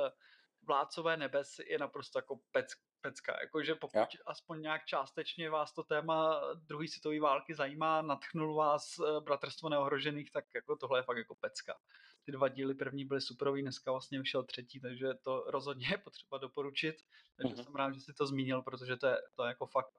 Vládcové 0.68 1.18
nebes 1.18 1.60
je 1.60 1.80
naprosto 1.80 2.20
jako 2.20 2.40
pec, 2.52 2.68
pecka. 3.02 3.38
Jakože 3.42 3.76
pokud 3.76 3.98
ja. 3.98 4.08
aspoň 4.26 4.62
nějak 4.62 4.86
částečně 4.86 5.50
vás 5.50 5.74
to 5.74 5.84
téma 5.84 6.42
druhé 6.56 6.88
světové 6.88 7.20
války 7.20 7.56
zajímá, 7.56 8.02
natchnul 8.02 8.56
vás 8.56 9.00
eh, 9.00 9.22
Bratrstvo 9.22 9.70
neohrožených, 9.70 10.32
tak 10.32 10.46
jako 10.56 10.76
tohle 10.76 11.00
je 11.00 11.04
fakt 11.04 11.18
jako 11.18 11.36
pecka. 11.36 11.78
Ty 12.28 12.32
dva 12.32 12.48
díly 12.48 12.76
první 12.76 13.06
byly 13.06 13.22
superový, 13.22 13.62
dneska 13.62 13.92
vlastně 13.92 14.20
vyšel 14.20 14.44
třetí, 14.44 14.80
takže 14.80 15.14
to 15.24 15.44
rozhodně 15.48 15.88
je 15.92 15.98
potřeba 15.98 16.38
doporučit. 16.38 16.96
Takže 17.38 17.56
mm-hmm. 17.56 17.64
jsem 17.64 17.76
rád, 17.76 17.92
že 17.92 18.02
jsi 18.02 18.14
to 18.14 18.28
zmínil, 18.28 18.62
protože 18.62 18.98
to 18.98 19.08
je, 19.08 19.18
to 19.36 19.44
je 19.44 19.48
jako 19.48 19.66
fakt 19.66 19.94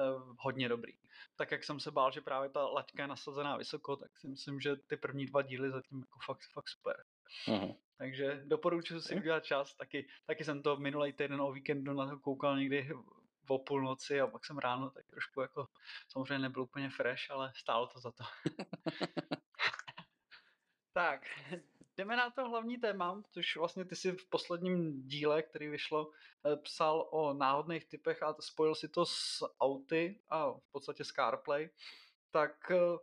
uh, 0.00 0.34
hodně 0.38 0.68
dobrý. 0.68 0.92
Tak 1.36 1.50
jak 1.50 1.64
jsem 1.64 1.80
se 1.80 1.90
bál, 1.90 2.10
že 2.12 2.20
právě 2.20 2.50
ta 2.50 2.66
laťka 2.66 3.02
je 3.02 3.06
nasazená 3.06 3.56
vysoko, 3.56 3.96
tak 3.96 4.18
si 4.18 4.28
myslím, 4.28 4.60
že 4.60 4.76
ty 4.76 4.96
první 4.96 5.26
dva 5.26 5.42
díly 5.42 5.70
zatím 5.70 5.98
jako 5.98 6.18
fakt, 6.26 6.40
fakt 6.52 6.68
super. 6.68 7.04
Mm-hmm. 7.48 7.76
Takže 7.98 8.42
doporučuji 8.44 9.00
si 9.00 9.16
udělat 9.16 9.44
čas. 9.44 9.74
Taky, 9.74 10.08
taky 10.26 10.44
jsem 10.44 10.62
to 10.62 10.76
minulý 10.76 11.12
týden 11.12 11.40
o 11.40 11.52
víkendu 11.52 11.92
na 11.92 12.10
to 12.10 12.18
koukal 12.18 12.58
někdy 12.58 12.90
o 13.48 13.58
půlnoci 13.58 14.20
a 14.20 14.26
pak 14.26 14.44
jsem 14.44 14.58
ráno 14.58 14.90
tak 14.90 15.06
trošku 15.06 15.40
jako 15.40 15.68
samozřejmě 16.08 16.38
nebyl 16.38 16.62
úplně 16.62 16.90
fresh, 16.90 17.30
ale 17.30 17.52
stálo 17.56 17.86
to 17.86 18.00
za 18.00 18.12
to. 18.12 18.24
tak, 20.96 21.20
jdeme 21.96 22.16
na 22.16 22.30
to 22.30 22.48
hlavní 22.48 22.78
téma, 22.78 23.22
což 23.30 23.56
vlastně 23.56 23.84
ty 23.84 23.96
si 23.96 24.12
v 24.12 24.26
posledním 24.28 25.02
díle, 25.02 25.42
který 25.42 25.68
vyšlo, 25.68 26.10
eh, 26.46 26.56
psal 26.56 27.08
o 27.10 27.34
náhodných 27.34 27.84
typech 27.84 28.22
a 28.22 28.36
spojil 28.40 28.74
si 28.74 28.88
to 28.88 29.06
s 29.06 29.44
auty 29.60 30.20
a 30.28 30.50
v 30.50 30.72
podstatě 30.72 31.04
s 31.04 31.08
CarPlay. 31.08 31.68
Tak 32.30 32.70
eh, 32.70 32.98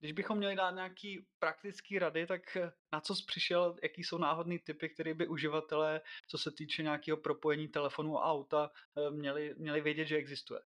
když 0.00 0.12
bychom 0.12 0.38
měli 0.38 0.56
dát 0.56 0.70
nějaký 0.70 1.26
praktický 1.38 1.98
rady, 1.98 2.26
tak 2.26 2.56
eh, 2.56 2.72
na 2.92 3.00
co 3.00 3.14
jsi 3.14 3.24
přišel, 3.26 3.76
jaký 3.82 4.04
jsou 4.04 4.18
náhodné 4.18 4.58
typy, 4.58 4.88
které 4.88 5.14
by 5.14 5.28
uživatelé, 5.28 6.00
co 6.28 6.38
se 6.38 6.50
týče 6.50 6.82
nějakého 6.82 7.16
propojení 7.16 7.68
telefonu 7.68 8.18
a 8.18 8.32
auta, 8.32 8.70
měli, 9.10 9.54
měli 9.58 9.80
vědět, 9.80 10.04
že 10.04 10.16
existuje? 10.16 10.60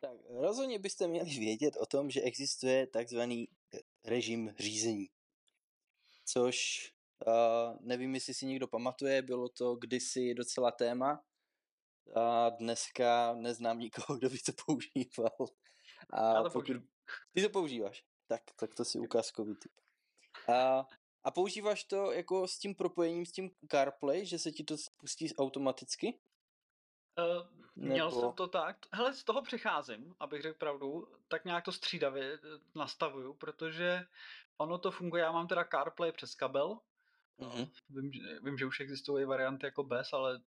Tak 0.00 0.18
rozhodně 0.30 0.78
byste 0.78 1.08
měli 1.08 1.30
vědět 1.38 1.76
o 1.76 1.86
tom, 1.86 2.10
že 2.10 2.20
existuje 2.20 2.86
takzvaný 2.86 3.48
režim 4.04 4.54
řízení. 4.58 5.08
Což 6.32 6.88
uh, 7.26 7.76
nevím, 7.80 8.14
jestli 8.14 8.34
si 8.34 8.46
někdo 8.46 8.68
pamatuje, 8.68 9.22
bylo 9.22 9.48
to 9.48 9.76
kdysi 9.76 10.34
docela 10.34 10.70
téma 10.70 11.24
a 12.16 12.50
dneska 12.50 13.34
neznám 13.34 13.78
nikoho, 13.78 14.18
kdo 14.18 14.30
by 14.30 14.38
to 14.38 14.52
používal. 14.66 15.48
A 16.10 16.34
Já 16.34 16.42
to 16.42 16.50
pokud... 16.50 16.76
Ty 17.32 17.42
to 17.42 17.50
používáš? 17.50 18.04
Tak, 18.26 18.42
tak 18.56 18.74
to 18.74 18.84
si 18.84 18.98
ukázkový 18.98 19.54
typ. 19.56 19.72
A, 20.54 20.86
a 21.24 21.30
používáš 21.30 21.84
to 21.84 22.12
jako 22.12 22.48
s 22.48 22.58
tím 22.58 22.74
propojením 22.74 23.26
s 23.26 23.32
tím 23.32 23.50
CarPlay, 23.70 24.26
že 24.26 24.38
se 24.38 24.52
ti 24.52 24.64
to 24.64 24.78
spustí 24.78 25.36
automaticky? 25.36 26.20
Uh, 27.18 27.46
měl 27.76 28.08
Nebo... 28.08 28.20
jsem 28.20 28.32
to 28.32 28.48
tak. 28.48 28.76
Hele, 28.92 29.14
z 29.14 29.24
toho 29.24 29.42
přicházím, 29.42 30.14
abych 30.20 30.42
řekl 30.42 30.58
pravdu, 30.58 31.08
tak 31.28 31.44
nějak 31.44 31.64
to 31.64 31.72
střídavě 31.72 32.34
eh, 32.34 32.38
nastavuju, 32.74 33.34
protože 33.34 34.06
ono 34.58 34.78
to 34.78 34.90
funguje, 34.90 35.22
já 35.22 35.32
mám 35.32 35.48
teda 35.48 35.64
CarPlay 35.64 36.12
přes 36.12 36.34
kabel, 36.34 36.80
mm-hmm. 37.40 37.70
vím, 37.88 38.10
vím, 38.42 38.58
že 38.58 38.66
už 38.66 38.80
existují 38.80 39.24
varianty 39.24 39.66
jako 39.66 39.84
bez, 39.84 40.12
ale 40.12 40.40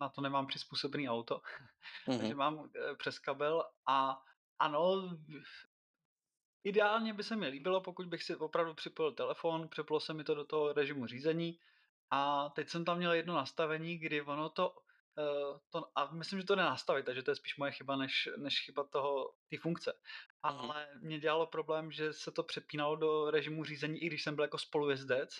na 0.00 0.08
to 0.08 0.20
nemám 0.20 0.46
přizpůsobený 0.46 1.08
auto, 1.08 1.40
mm-hmm. 2.06 2.18
takže 2.18 2.34
mám 2.34 2.70
eh, 2.76 2.94
přes 2.94 3.18
kabel 3.18 3.64
a 3.86 4.22
ano, 4.58 5.18
Ideálně 6.64 7.14
by 7.14 7.22
se 7.22 7.36
mi 7.36 7.48
líbilo, 7.48 7.80
pokud 7.80 8.06
bych 8.06 8.22
si 8.22 8.36
opravdu 8.36 8.74
připojil 8.74 9.12
telefon, 9.12 9.68
přeplo 9.68 10.00
se 10.00 10.14
mi 10.14 10.24
to 10.24 10.34
do 10.34 10.44
toho 10.44 10.72
režimu 10.72 11.06
řízení 11.06 11.58
a 12.10 12.48
teď 12.48 12.68
jsem 12.68 12.84
tam 12.84 12.98
měl 12.98 13.12
jedno 13.12 13.34
nastavení, 13.34 13.98
kdy 13.98 14.22
ono 14.22 14.48
to, 14.48 14.74
to 15.70 15.84
a 15.94 16.10
myslím, 16.12 16.40
že 16.40 16.46
to 16.46 16.56
nenastavit, 16.56 17.06
takže 17.06 17.22
to 17.22 17.30
je 17.30 17.34
spíš 17.34 17.56
moje 17.56 17.72
chyba, 17.72 17.96
než, 17.96 18.28
než 18.36 18.60
chyba 18.64 18.84
toho, 18.84 19.34
té 19.50 19.56
funkce. 19.58 19.92
Mhm. 19.92 20.00
Ale 20.42 20.88
mm. 20.94 21.06
mě 21.06 21.18
dělalo 21.18 21.46
problém, 21.46 21.92
že 21.92 22.12
se 22.12 22.30
to 22.30 22.42
přepínalo 22.42 22.96
do 22.96 23.30
režimu 23.30 23.64
řízení, 23.64 23.98
i 23.98 24.06
když 24.06 24.22
jsem 24.22 24.34
byl 24.34 24.44
jako 24.44 24.58
spolujezdec 24.58 25.30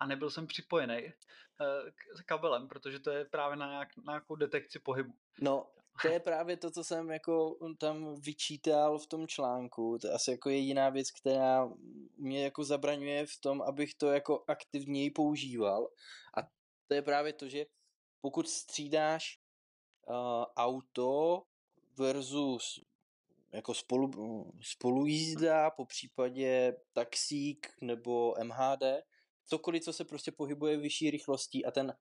a 0.00 0.06
nebyl 0.06 0.30
jsem 0.30 0.46
připojený 0.46 1.04
uh, 1.04 1.90
k 2.20 2.24
kabelem, 2.26 2.68
protože 2.68 2.98
to 2.98 3.10
je 3.10 3.24
právě 3.24 3.56
na, 3.56 3.70
nějak, 3.70 3.96
na 3.96 4.12
nějakou 4.12 4.36
detekci 4.36 4.78
pohybu. 4.78 5.14
No, 5.40 5.66
to 6.02 6.08
je 6.08 6.20
právě 6.20 6.56
to, 6.56 6.70
co 6.70 6.84
jsem 6.84 7.10
jako 7.10 7.56
tam 7.78 8.14
vyčítal 8.14 8.98
v 8.98 9.06
tom 9.06 9.26
článku. 9.26 9.98
To 10.00 10.06
je 10.06 10.12
asi 10.12 10.30
jako 10.30 10.50
jediná 10.50 10.88
věc, 10.88 11.10
která 11.10 11.70
mě 12.16 12.44
jako 12.44 12.64
zabraňuje 12.64 13.26
v 13.26 13.40
tom, 13.40 13.62
abych 13.62 13.94
to 13.94 14.12
jako 14.12 14.44
aktivněji 14.48 15.10
používal. 15.10 15.88
A 16.36 16.42
to 16.88 16.94
je 16.94 17.02
právě 17.02 17.32
to, 17.32 17.48
že 17.48 17.66
pokud 18.24 18.48
střídáš 18.48 19.40
uh, 20.08 20.14
auto 20.56 21.42
versus 21.98 22.84
jako 23.52 23.74
spolu, 23.74 24.52
spolujízda, 24.62 25.70
po 25.70 25.84
případě 25.84 26.76
taxík 26.92 27.74
nebo 27.80 28.34
MHD, 28.42 28.82
cokoliv, 29.44 29.82
co 29.82 29.92
se 29.92 30.04
prostě 30.04 30.32
pohybuje 30.32 30.76
vyšší 30.76 31.10
rychlostí 31.10 31.64
a 31.64 31.70
ten 31.70 31.96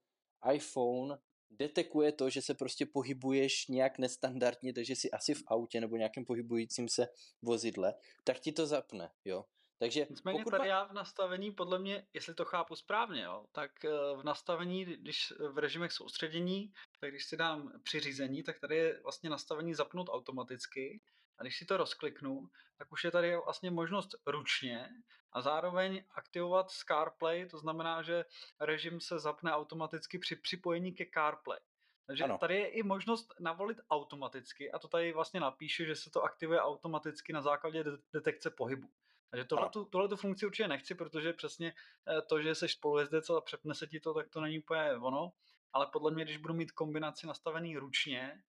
iPhone 0.53 1.17
detekuje 1.49 2.11
to, 2.11 2.29
že 2.29 2.41
se 2.41 2.53
prostě 2.53 2.85
pohybuješ 2.85 3.67
nějak 3.67 3.97
nestandardně, 3.97 4.73
takže 4.73 4.95
si 4.95 5.11
asi 5.11 5.33
v 5.33 5.43
autě 5.47 5.81
nebo 5.81 5.97
nějakém 5.97 6.25
pohybujícím 6.25 6.89
se 6.89 7.07
vozidle, 7.41 7.93
tak 8.23 8.39
ti 8.39 8.51
to 8.51 8.67
zapne, 8.67 9.11
jo. 9.25 9.45
Takže 9.79 10.07
Nicméně 10.09 10.39
pokud 10.39 10.51
tady 10.51 10.69
já 10.69 10.83
v 10.83 10.93
nastavení, 10.93 11.51
podle 11.51 11.79
mě, 11.79 12.07
jestli 12.13 12.33
to 12.33 12.45
chápu 12.45 12.75
správně, 12.75 13.23
jo, 13.23 13.45
tak 13.51 13.85
eh, 13.85 13.89
v 14.15 14.23
nastavení, 14.23 14.85
když 14.85 15.33
v 15.51 15.57
režimech 15.57 15.91
soustředění, 15.91 16.73
tak 16.99 17.11
když 17.11 17.25
si 17.25 17.37
dám 17.37 17.71
přiřízení, 17.83 18.43
tak 18.43 18.59
tady 18.59 18.75
je 18.75 18.99
vlastně 19.03 19.29
nastavení 19.29 19.73
zapnout 19.73 20.09
automaticky 20.09 21.01
a 21.37 21.43
když 21.43 21.57
si 21.57 21.65
to 21.65 21.77
rozkliknu, 21.77 22.49
tak 22.77 22.91
už 22.91 23.03
je 23.03 23.11
tady 23.11 23.35
vlastně 23.35 23.71
možnost 23.71 24.15
ručně 24.25 24.89
a 25.31 25.41
zároveň 25.41 26.03
aktivovat 26.11 26.71
z 26.71 26.79
CarPlay, 26.79 27.45
to 27.45 27.57
znamená, 27.57 28.01
že 28.01 28.25
režim 28.59 28.99
se 29.01 29.19
zapne 29.19 29.53
automaticky 29.53 30.19
při 30.19 30.35
připojení 30.35 30.93
ke 30.93 31.05
CarPlay. 31.13 31.59
Takže 32.05 32.23
ano. 32.23 32.37
tady 32.37 32.55
je 32.55 32.67
i 32.67 32.83
možnost 32.83 33.33
navolit 33.39 33.77
automaticky 33.89 34.71
a 34.71 34.79
to 34.79 34.87
tady 34.87 35.13
vlastně 35.13 35.39
napíše, 35.39 35.85
že 35.85 35.95
se 35.95 36.09
to 36.09 36.23
aktivuje 36.23 36.61
automaticky 36.61 37.33
na 37.33 37.41
základě 37.41 37.83
detekce 38.13 38.49
pohybu. 38.49 38.89
Takže 39.33 39.45
tohle, 39.45 39.69
tu, 39.69 39.85
tohle 39.85 40.09
tu 40.09 40.15
funkci 40.15 40.45
určitě 40.45 40.67
nechci, 40.67 40.95
protože 40.95 41.33
přesně 41.33 41.73
eh, 42.07 42.21
to, 42.21 42.41
že 42.41 42.55
jsi 42.55 42.69
spolujezdec 42.69 43.29
a 43.29 43.41
přepne 43.41 43.75
se 43.75 43.87
ti 43.87 43.99
to, 43.99 44.13
tak 44.13 44.29
to 44.29 44.41
není 44.41 44.59
úplně 44.59 44.93
ono. 44.93 45.31
Ale 45.73 45.87
podle 45.93 46.11
mě, 46.11 46.23
když 46.23 46.37
budu 46.37 46.53
mít 46.53 46.71
kombinaci 46.71 47.27
nastavený 47.27 47.77
ručně, 47.77 48.43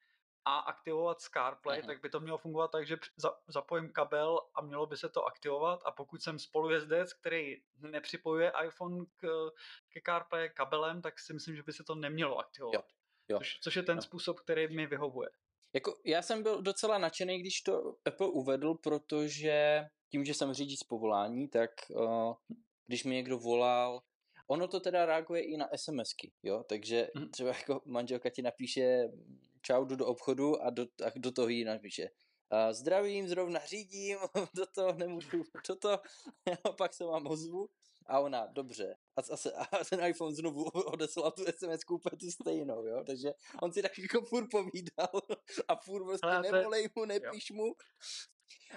a 0.45 0.59
aktivovat 0.59 1.21
CarPlay, 1.21 1.81
uh-huh. 1.81 1.87
tak 1.87 2.00
by 2.03 2.11
to 2.11 2.21
mělo 2.21 2.38
fungovat 2.38 2.71
tak, 2.71 2.87
že 2.87 2.97
zapojím 3.49 3.93
kabel 3.93 4.41
a 4.55 4.62
mělo 4.62 4.87
by 4.87 4.97
se 4.97 5.09
to 5.09 5.25
aktivovat 5.25 5.81
a 5.85 5.91
pokud 5.91 6.23
jsem 6.23 6.38
spolujezdec, 6.38 7.12
který 7.12 7.57
nepřipojuje 7.81 8.53
iPhone 8.67 9.05
k, 9.17 9.50
ke 9.88 10.00
CarPlay 10.07 10.50
kabelem, 10.50 11.03
tak 11.03 11.19
si 11.19 11.33
myslím, 11.33 11.57
že 11.57 11.62
by 11.62 11.73
se 11.73 11.85
to 11.85 11.95
nemělo 11.95 12.38
aktivovat. 12.38 12.75
Jo. 12.75 12.83
Jo. 13.29 13.38
Což, 13.38 13.59
což 13.61 13.76
je 13.76 13.83
ten 13.83 13.97
jo. 13.97 14.03
způsob, 14.03 14.41
který 14.41 14.76
mi 14.76 14.87
vyhovuje. 14.87 15.29
Jako, 15.73 16.00
já 16.05 16.23
jsem 16.23 16.43
byl 16.43 16.62
docela 16.62 16.99
nadšený, 16.99 17.38
když 17.38 17.61
to 17.61 17.97
Apple 18.05 18.26
uvedl, 18.26 18.75
protože 18.75 19.85
tím, 20.14 20.25
že 20.25 20.35
jsem 20.35 20.54
řidič 20.54 20.80
z 20.80 20.85
povolání, 20.85 21.49
tak 21.49 21.71
uh, 21.90 22.35
když 22.87 23.04
mi 23.04 23.14
někdo 23.14 23.38
volal, 23.38 24.02
ono 24.47 24.68
to 24.68 24.80
teda 24.80 25.06
reaguje 25.06 25.42
i 25.42 25.56
na 25.56 25.68
SMSky, 25.76 26.33
jo, 26.42 26.64
takže 26.68 27.09
mm. 27.14 27.30
třeba 27.30 27.50
jako 27.50 27.80
manželka 27.85 28.30
ti 28.30 28.42
napíše 28.42 29.09
čau, 29.62 29.85
jdu 29.85 29.97
do 29.97 30.06
obchodu 30.06 30.62
a 30.62 30.71
do, 30.71 30.87
a 31.06 31.11
do 31.16 31.33
toho 31.33 31.49
jí 31.49 31.64
napíše. 31.64 32.09
A 32.50 32.73
zdravím, 32.73 33.28
zrovna 33.28 33.61
řídím, 33.66 34.18
do 34.56 34.66
toho 34.66 34.92
nemůžu, 34.92 35.42
toto, 35.66 35.90
a 36.64 36.73
pak 36.78 36.94
se 36.94 37.04
vám 37.04 37.26
ozvu. 37.26 37.68
A 38.06 38.21
ona, 38.21 38.47
dobře. 38.47 38.97
A, 39.16 39.21
a, 39.21 39.64
a 39.64 39.85
ten 39.85 40.04
iPhone 40.04 40.35
znovu 40.35 40.64
odeslal 40.94 41.30
tu 41.30 41.44
SMS 41.44 41.80
úplně 41.90 42.16
tu 42.21 42.30
stejnou, 42.30 42.87
jo. 42.87 43.04
Takže 43.06 43.33
on 43.62 43.73
si 43.73 43.83
tak 43.83 43.99
jako 43.99 44.26
furt 44.26 44.50
povídal 44.50 45.23
a 45.68 45.76
furt 45.76 46.04
prostě 46.04 46.50
nevolej 46.52 46.88
mu, 46.97 47.04
nepíš 47.04 47.50
jo. 47.50 47.56
mu. 47.56 47.75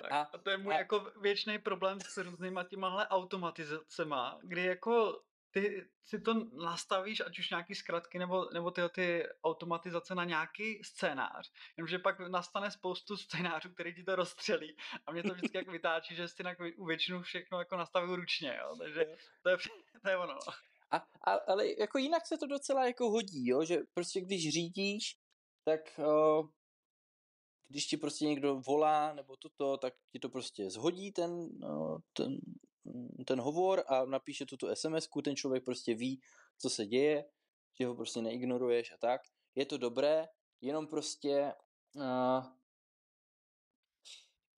Tak, 0.01 0.11
a, 0.11 0.21
a 0.21 0.37
to 0.37 0.49
je 0.49 0.57
můj 0.57 0.73
a, 0.73 0.77
jako 0.77 1.11
věčný 1.21 1.59
problém 1.59 1.99
s 2.01 2.17
různýma 2.17 2.63
těmahle 2.63 3.07
automatizacema, 3.07 4.39
kdy 4.43 4.63
jako 4.63 5.21
ty 5.51 5.87
si 6.03 6.21
to 6.21 6.33
nastavíš, 6.53 7.19
ať 7.19 7.39
už 7.39 7.49
nějaký 7.49 7.75
zkratky 7.75 8.19
nebo, 8.19 8.49
nebo 8.53 8.71
ty, 8.71 8.81
ty 8.95 9.23
automatizace 9.43 10.15
na 10.15 10.23
nějaký 10.23 10.83
scénář, 10.83 11.51
jenomže 11.77 11.99
pak 11.99 12.19
nastane 12.19 12.71
spoustu 12.71 13.17
scénářů, 13.17 13.73
který 13.73 13.95
ti 13.95 14.03
to 14.03 14.15
rozstřelí 14.15 14.77
a 15.05 15.11
mě 15.11 15.23
to 15.23 15.33
vždycky 15.33 15.57
jak 15.57 15.67
vytáčí, 15.67 16.15
že 16.15 16.27
si 16.27 16.43
u 16.77 16.85
většinu 16.85 17.21
všechno 17.21 17.59
jako 17.59 17.77
nastavil 17.77 18.15
ručně, 18.15 18.59
jo? 18.61 18.75
takže 18.79 19.05
to 19.43 19.49
je, 19.49 19.57
to 20.03 20.09
je 20.09 20.17
ono. 20.17 20.33
No. 20.33 20.53
A, 20.91 20.97
a, 20.97 21.31
ale 21.31 21.67
jako 21.79 21.97
jinak 21.97 22.27
se 22.27 22.37
to 22.37 22.47
docela 22.47 22.85
jako 22.85 23.09
hodí, 23.09 23.47
jo? 23.47 23.65
že 23.65 23.77
prostě 23.93 24.21
když 24.21 24.53
řídíš, 24.53 25.17
tak 25.65 25.81
uh, 25.97 26.49
když 27.67 27.85
ti 27.85 27.97
prostě 27.97 28.25
někdo 28.25 28.55
volá 28.55 29.13
nebo 29.13 29.37
toto, 29.37 29.77
tak 29.77 29.93
ti 30.11 30.19
to 30.19 30.29
prostě 30.29 30.69
zhodí 30.69 31.11
ten, 31.11 31.31
uh, 31.63 31.99
ten 32.13 32.39
ten 33.25 33.41
hovor 33.41 33.83
a 33.87 34.05
napíše 34.05 34.45
tu 34.45 34.57
SMS, 34.73 35.07
ten 35.23 35.35
člověk 35.35 35.63
prostě 35.65 35.93
ví, 35.93 36.21
co 36.57 36.69
se 36.69 36.85
děje, 36.85 37.25
že 37.79 37.85
ho 37.85 37.95
prostě 37.95 38.21
neignoruješ 38.21 38.91
a 38.91 38.97
tak. 38.97 39.21
Je 39.55 39.65
to 39.65 39.77
dobré, 39.77 40.27
jenom 40.61 40.87
prostě 40.87 41.53
uh, 41.95 42.45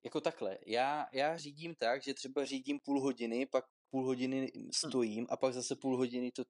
jako 0.04 0.22
takhle. 0.22 0.58
Já, 0.66 1.08
já 1.14 1.38
řídím 1.38 1.76
tak, 1.76 2.04
že 2.04 2.14
třeba 2.14 2.46
řídím 2.46 2.80
půl 2.80 3.02
hodiny, 3.02 3.46
pak 3.46 3.66
půl 3.90 4.06
hodiny 4.06 4.52
Hm. 4.56 4.70
stojím 4.74 5.28
a 5.30 5.38
pak 5.38 5.54
zase 5.54 5.76
půl 5.76 5.98
hodiny 5.98 6.32
to... 6.32 6.44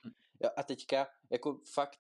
A 0.56 0.64
teďka 0.64 1.08
jako 1.30 1.62
fakt 1.74 2.00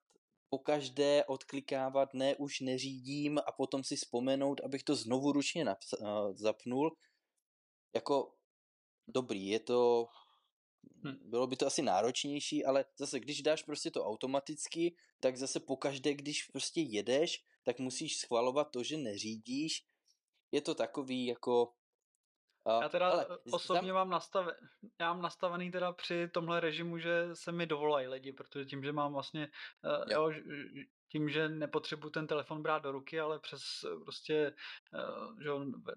po 0.49 0.59
každé 0.59 1.25
odklikávat, 1.25 2.13
ne, 2.13 2.35
už 2.35 2.59
neřídím 2.59 3.37
a 3.37 3.51
potom 3.51 3.83
si 3.83 3.95
vzpomenout, 3.95 4.61
abych 4.61 4.83
to 4.83 4.95
znovu 4.95 5.31
ručně 5.31 5.65
uh, 5.65 6.07
zapnul. 6.35 6.97
Jako 7.93 8.35
dobrý, 9.07 9.47
je 9.47 9.59
to 9.59 10.07
Hm. 11.03 11.29
bylo 11.29 11.47
by 11.47 11.55
to 11.55 11.67
asi 11.67 11.81
náročnější, 11.81 12.65
ale 12.65 12.85
zase, 12.97 13.19
když 13.19 13.41
dáš 13.41 13.63
prostě 13.63 13.91
to 13.91 14.05
automaticky, 14.05 14.95
tak 15.19 15.37
zase 15.37 15.59
pokaždé, 15.59 16.13
když 16.13 16.43
prostě 16.43 16.81
jedeš, 16.81 17.45
tak 17.63 17.79
musíš 17.79 18.17
schvalovat 18.17 18.71
to, 18.71 18.83
že 18.83 18.97
neřídíš. 18.97 19.85
Je 20.51 20.61
to 20.61 20.75
takový 20.75 21.25
jako... 21.25 21.73
Uh, 22.63 22.81
Já 22.83 22.89
teda 22.89 23.09
ale 23.09 23.27
z- 23.45 23.53
osobně 23.53 23.93
mám, 23.93 24.09
nastave, 24.09 24.55
já 24.99 25.13
mám 25.13 25.21
nastavený 25.21 25.71
teda 25.71 25.93
při 25.93 26.27
tomhle 26.27 26.59
režimu, 26.59 26.97
že 26.97 27.35
se 27.35 27.51
mi 27.51 27.65
dovolají 27.67 28.07
lidi, 28.07 28.33
protože 28.33 28.65
tím, 28.65 28.83
že 28.83 28.91
mám 28.93 29.13
vlastně, 29.13 29.49
uh, 29.83 30.11
Jo. 30.11 30.29
jo, 30.29 30.39
tím, 31.11 31.29
že 31.29 31.49
nepotřebuji 31.49 32.09
ten 32.09 32.27
telefon 32.27 32.61
brát 32.63 32.79
do 32.83 32.91
ruky, 32.91 33.19
ale 33.19 33.39
přes 33.39 33.61
eh, 33.83 34.03
prostě 34.03 34.53
uh, 34.93 35.41
že 35.41 35.49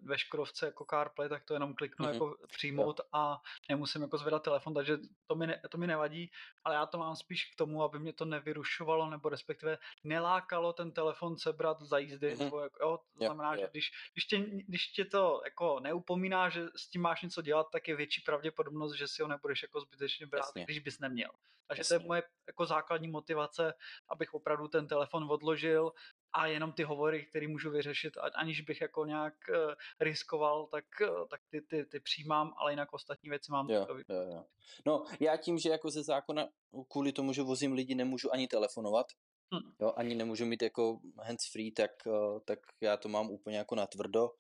ve, 0.02 0.19
Škodovce 0.19 0.66
jako 0.66 0.85
CarPlay, 0.90 1.28
tak 1.28 1.45
to 1.45 1.54
jenom 1.54 1.75
kliknu 1.75 2.04
Mhm. 2.07 2.14
jako 2.14 2.37
přijmout 2.52 3.00
a 3.12 3.40
nemusím 3.69 4.02
jako 4.02 4.19
zvedat 4.19 4.42
telefon, 4.42 4.75
takže 4.75 4.99
to 5.26 5.35
mi, 5.35 5.47
ne, 5.47 5.62
to 5.71 5.78
mi 5.78 5.87
nevadí, 5.87 6.31
ale 6.64 6.75
já 6.75 6.87
to 6.87 6.99
mám 6.99 7.16
spíš 7.16 7.45
k 7.45 7.57
tomu, 7.57 7.83
aby 7.83 7.99
mě 7.99 8.12
to 8.12 8.25
nevyrušovalo, 8.25 9.11
nebo 9.11 9.28
respektive 9.28 9.78
nelákalo 10.04 10.73
ten 10.73 10.92
telefon 10.92 11.37
sebrat 11.38 11.83
za 11.83 11.99
jízdy, 11.99 12.31
Mhm. 12.35 12.45
nebo 12.45 12.61
jako, 12.61 12.78
jo, 12.83 12.99
to 13.19 13.25
znamená, 13.25 13.54
jo. 13.54 13.61
že 13.61 13.69
když, 13.71 13.90
když, 14.12 14.25
tě, 14.25 14.38
když 14.69 14.88
tě 14.88 15.04
to 15.04 15.40
jako 15.45 15.81
neupomíná, 15.81 16.49
že 16.49 16.66
s 16.76 16.88
tím 16.88 17.02
máš 17.02 17.23
něco 17.23 17.42
dělat, 17.42 17.66
tak 17.73 17.88
je 17.88 17.97
větší 17.97 18.21
pravděpodobnost, 18.21 18.92
že 18.95 19.09
si 19.09 19.23
ho 19.23 19.28
nebudeš 19.28 19.62
jako 19.62 19.81
zbytečně 19.81 20.26
brát, 20.26 20.38
Jasně. 20.47 20.64
když 20.64 20.78
bys 20.78 20.99
neměl. 20.99 21.31
Takže 21.66 21.85
to 21.88 21.95
je 21.95 21.97
Jasně. 21.97 22.09
moje 22.09 22.23
jako 22.47 22.66
základní 22.66 23.09
motivace, 23.09 23.75
abych 24.09 24.35
opravdu 24.35 24.69
ten 24.69 24.87
telefon 24.87 25.01
odložil 25.12 25.92
a 26.32 26.47
jenom 26.47 26.73
ty 26.73 26.82
hovory, 26.82 27.26
které 27.26 27.49
můžu 27.49 27.71
vyřešit, 27.71 28.16
aniž 28.35 28.61
bych 28.61 28.80
jako 28.80 29.04
nějak 29.04 29.35
uh, 29.49 29.75
riskoval, 30.00 30.66
tak, 30.66 30.85
uh, 31.00 31.28
tak 31.28 31.40
ty, 31.50 31.61
ty, 31.61 31.85
ty 31.85 32.00
přijímám, 32.00 32.54
ale 32.56 32.73
jinak 32.73 32.92
ostatní 32.92 33.30
věci 33.30 33.52
mám 33.52 33.71
Jo, 33.71 33.80
takový. 33.80 34.04
jo, 34.09 34.23
jo. 34.35 34.44
No, 34.87 35.04
já 35.21 35.37
tím, 35.37 35.59
že 35.59 35.68
jako 35.71 35.90
ze 35.90 36.02
zákona 36.02 36.49
kvůli 36.88 37.12
tomu, 37.12 37.32
že 37.32 37.42
vozím 37.42 37.73
lidi, 37.73 37.94
nemůžu 37.94 38.32
ani 38.32 38.49
telefonovat, 38.49 39.06
Hm. 39.54 39.73
jo, 39.80 39.92
ani 39.97 40.14
nemůžu 40.14 40.47
mít 40.47 40.62
jako 40.62 41.00
hands 41.23 41.52
free, 41.52 41.73
tak, 41.73 41.90
eh, 42.06 42.40
tak 42.44 42.59
já 42.80 42.97
to 42.97 43.09
mám 43.09 43.30
úplně 43.30 43.56
jako 43.59 43.75
na 43.75 43.87
tvrdo. 43.87 44.30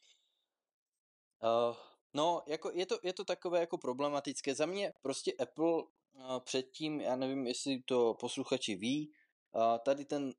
Uh, 1.42 1.76
no, 2.14 2.42
jako 2.46 2.70
je, 2.74 2.86
to, 2.86 2.98
je 3.02 3.12
to 3.12 3.24
takové 3.24 3.60
jako 3.60 3.78
problematické. 3.78 4.54
Za 4.54 4.66
mě 4.66 4.92
prostě 5.02 5.32
Apple 5.32 5.72
uh, 5.72 6.38
předtím, 6.40 7.00
já 7.00 7.16
nevím, 7.16 7.46
jestli 7.46 7.82
to 7.82 8.14
posluchači 8.20 8.74
ví, 8.74 9.12
uh, 9.52 9.78
tady 9.84 10.04
ten 10.04 10.32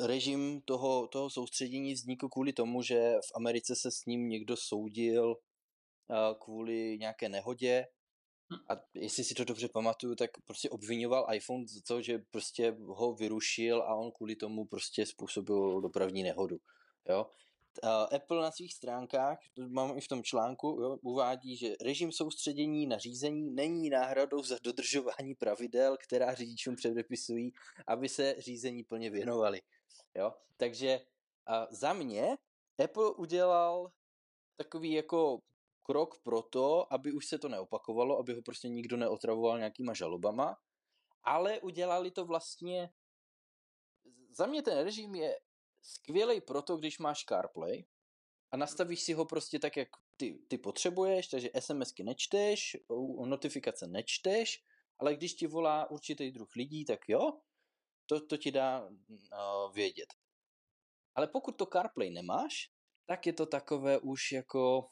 režim 0.00 0.60
toho, 0.64 1.08
toho 1.08 1.30
soustředění 1.30 1.92
vznikl 1.92 2.28
kvůli 2.28 2.52
tomu, 2.52 2.82
že 2.82 3.12
v 3.12 3.36
Americe 3.36 3.76
se 3.76 3.90
s 3.90 4.04
ním 4.06 4.28
někdo 4.28 4.56
soudil 4.56 5.36
kvůli 6.40 6.98
nějaké 6.98 7.28
nehodě 7.28 7.86
a 8.70 8.74
jestli 8.94 9.24
si 9.24 9.34
to 9.34 9.44
dobře 9.44 9.68
pamatuju, 9.68 10.14
tak 10.14 10.30
prostě 10.44 10.70
obvinoval 10.70 11.26
iPhone 11.34 11.66
za 11.66 11.80
to, 11.88 12.02
že 12.02 12.18
prostě 12.18 12.76
ho 12.86 13.14
vyrušil 13.14 13.82
a 13.82 13.94
on 13.94 14.12
kvůli 14.12 14.36
tomu 14.36 14.66
prostě 14.66 15.06
způsobil 15.06 15.80
dopravní 15.80 16.22
nehodu. 16.22 16.56
Jo? 17.08 17.26
Uh, 17.82 18.16
Apple 18.16 18.42
na 18.42 18.50
svých 18.50 18.74
stránkách, 18.74 19.38
to 19.54 19.68
mám 19.68 19.98
i 19.98 20.00
v 20.00 20.08
tom 20.08 20.22
článku, 20.22 20.68
jo, 20.80 20.98
uvádí, 21.02 21.56
že 21.56 21.74
režim 21.80 22.12
soustředění 22.12 22.86
na 22.86 22.98
řízení 22.98 23.50
není 23.50 23.90
náhradou 23.90 24.42
za 24.42 24.56
dodržování 24.62 25.34
pravidel, 25.34 25.96
která 25.96 26.34
řidičům 26.34 26.76
předepisují, 26.76 27.52
aby 27.86 28.08
se 28.08 28.34
řízení 28.38 28.84
plně 28.84 29.10
věnovali. 29.10 29.62
Jo? 30.14 30.34
Takže 30.56 31.00
uh, 31.00 31.66
za 31.70 31.92
mě 31.92 32.36
Apple 32.84 33.10
udělal 33.10 33.92
takový 34.56 34.92
jako 34.92 35.40
krok 35.82 36.18
pro 36.22 36.42
to, 36.42 36.92
aby 36.92 37.12
už 37.12 37.26
se 37.26 37.38
to 37.38 37.48
neopakovalo, 37.48 38.18
aby 38.18 38.34
ho 38.34 38.42
prostě 38.42 38.68
nikdo 38.68 38.96
neotravoval 38.96 39.58
nějakýma 39.58 39.94
žalobama, 39.94 40.56
ale 41.22 41.60
udělali 41.60 42.10
to 42.10 42.24
vlastně, 42.24 42.90
za 44.30 44.46
mě 44.46 44.62
ten 44.62 44.78
režim 44.78 45.14
je 45.14 45.38
skvělý 45.86 46.40
proto, 46.40 46.76
když 46.76 46.98
máš 46.98 47.24
CarPlay 47.24 47.84
a 48.52 48.56
nastavíš 48.56 49.02
si 49.02 49.12
ho 49.12 49.24
prostě 49.24 49.58
tak, 49.58 49.76
jak 49.76 49.88
ty, 50.16 50.38
ty 50.48 50.58
potřebuješ, 50.58 51.28
takže 51.28 51.50
SMSky 51.60 52.04
nečteš, 52.04 52.76
notifikace 53.24 53.86
nečteš, 53.86 54.64
ale 54.98 55.14
když 55.14 55.34
ti 55.34 55.46
volá 55.46 55.90
určitý 55.90 56.30
druh 56.30 56.56
lidí, 56.56 56.84
tak 56.84 57.08
jo, 57.08 57.40
to, 58.06 58.26
to 58.26 58.36
ti 58.36 58.50
dá 58.50 58.84
uh, 58.84 59.74
vědět. 59.74 60.14
Ale 61.14 61.26
pokud 61.26 61.52
to 61.52 61.66
CarPlay 61.66 62.10
nemáš, 62.10 62.70
tak 63.06 63.26
je 63.26 63.32
to 63.32 63.46
takové 63.46 63.98
už 63.98 64.32
jako 64.32 64.90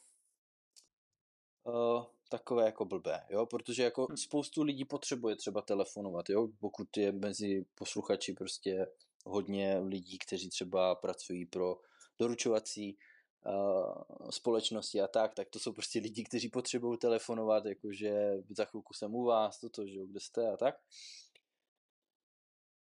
uh, 1.63 2.05
takové 2.29 2.65
jako 2.65 2.85
blbé, 2.85 3.25
jo, 3.29 3.45
protože 3.45 3.83
jako 3.83 4.07
Hm. 4.11 4.17
spoustu 4.17 4.63
lidí 4.63 4.85
potřebuje 4.85 5.35
třeba 5.35 5.61
telefonovat, 5.61 6.29
jo, 6.29 6.47
pokud 6.59 6.97
je 6.97 7.11
mezi 7.11 7.65
posluchači 7.75 8.33
prostě 8.33 8.87
hodně 9.25 9.79
lidí, 9.79 10.17
kteří 10.17 10.49
třeba 10.49 10.95
pracují 10.95 11.45
pro 11.45 11.75
doručovací 12.19 12.97
uh, 13.45 14.29
společnosti 14.29 15.01
a 15.01 15.07
tak, 15.07 15.33
tak 15.33 15.49
to 15.49 15.59
jsou 15.59 15.73
prostě 15.73 15.99
lidi, 15.99 16.23
kteří 16.23 16.49
potřebují 16.49 16.97
telefonovat, 16.97 17.65
jakože 17.65 18.33
za 18.57 18.65
chvilku 18.65 18.93
jsem 18.93 19.15
u 19.15 19.23
vás, 19.23 19.59
toto, 19.59 19.87
že 19.87 19.99
jo, 19.99 20.05
kde 20.05 20.19
jste 20.19 20.51
a 20.51 20.57
tak. 20.57 20.75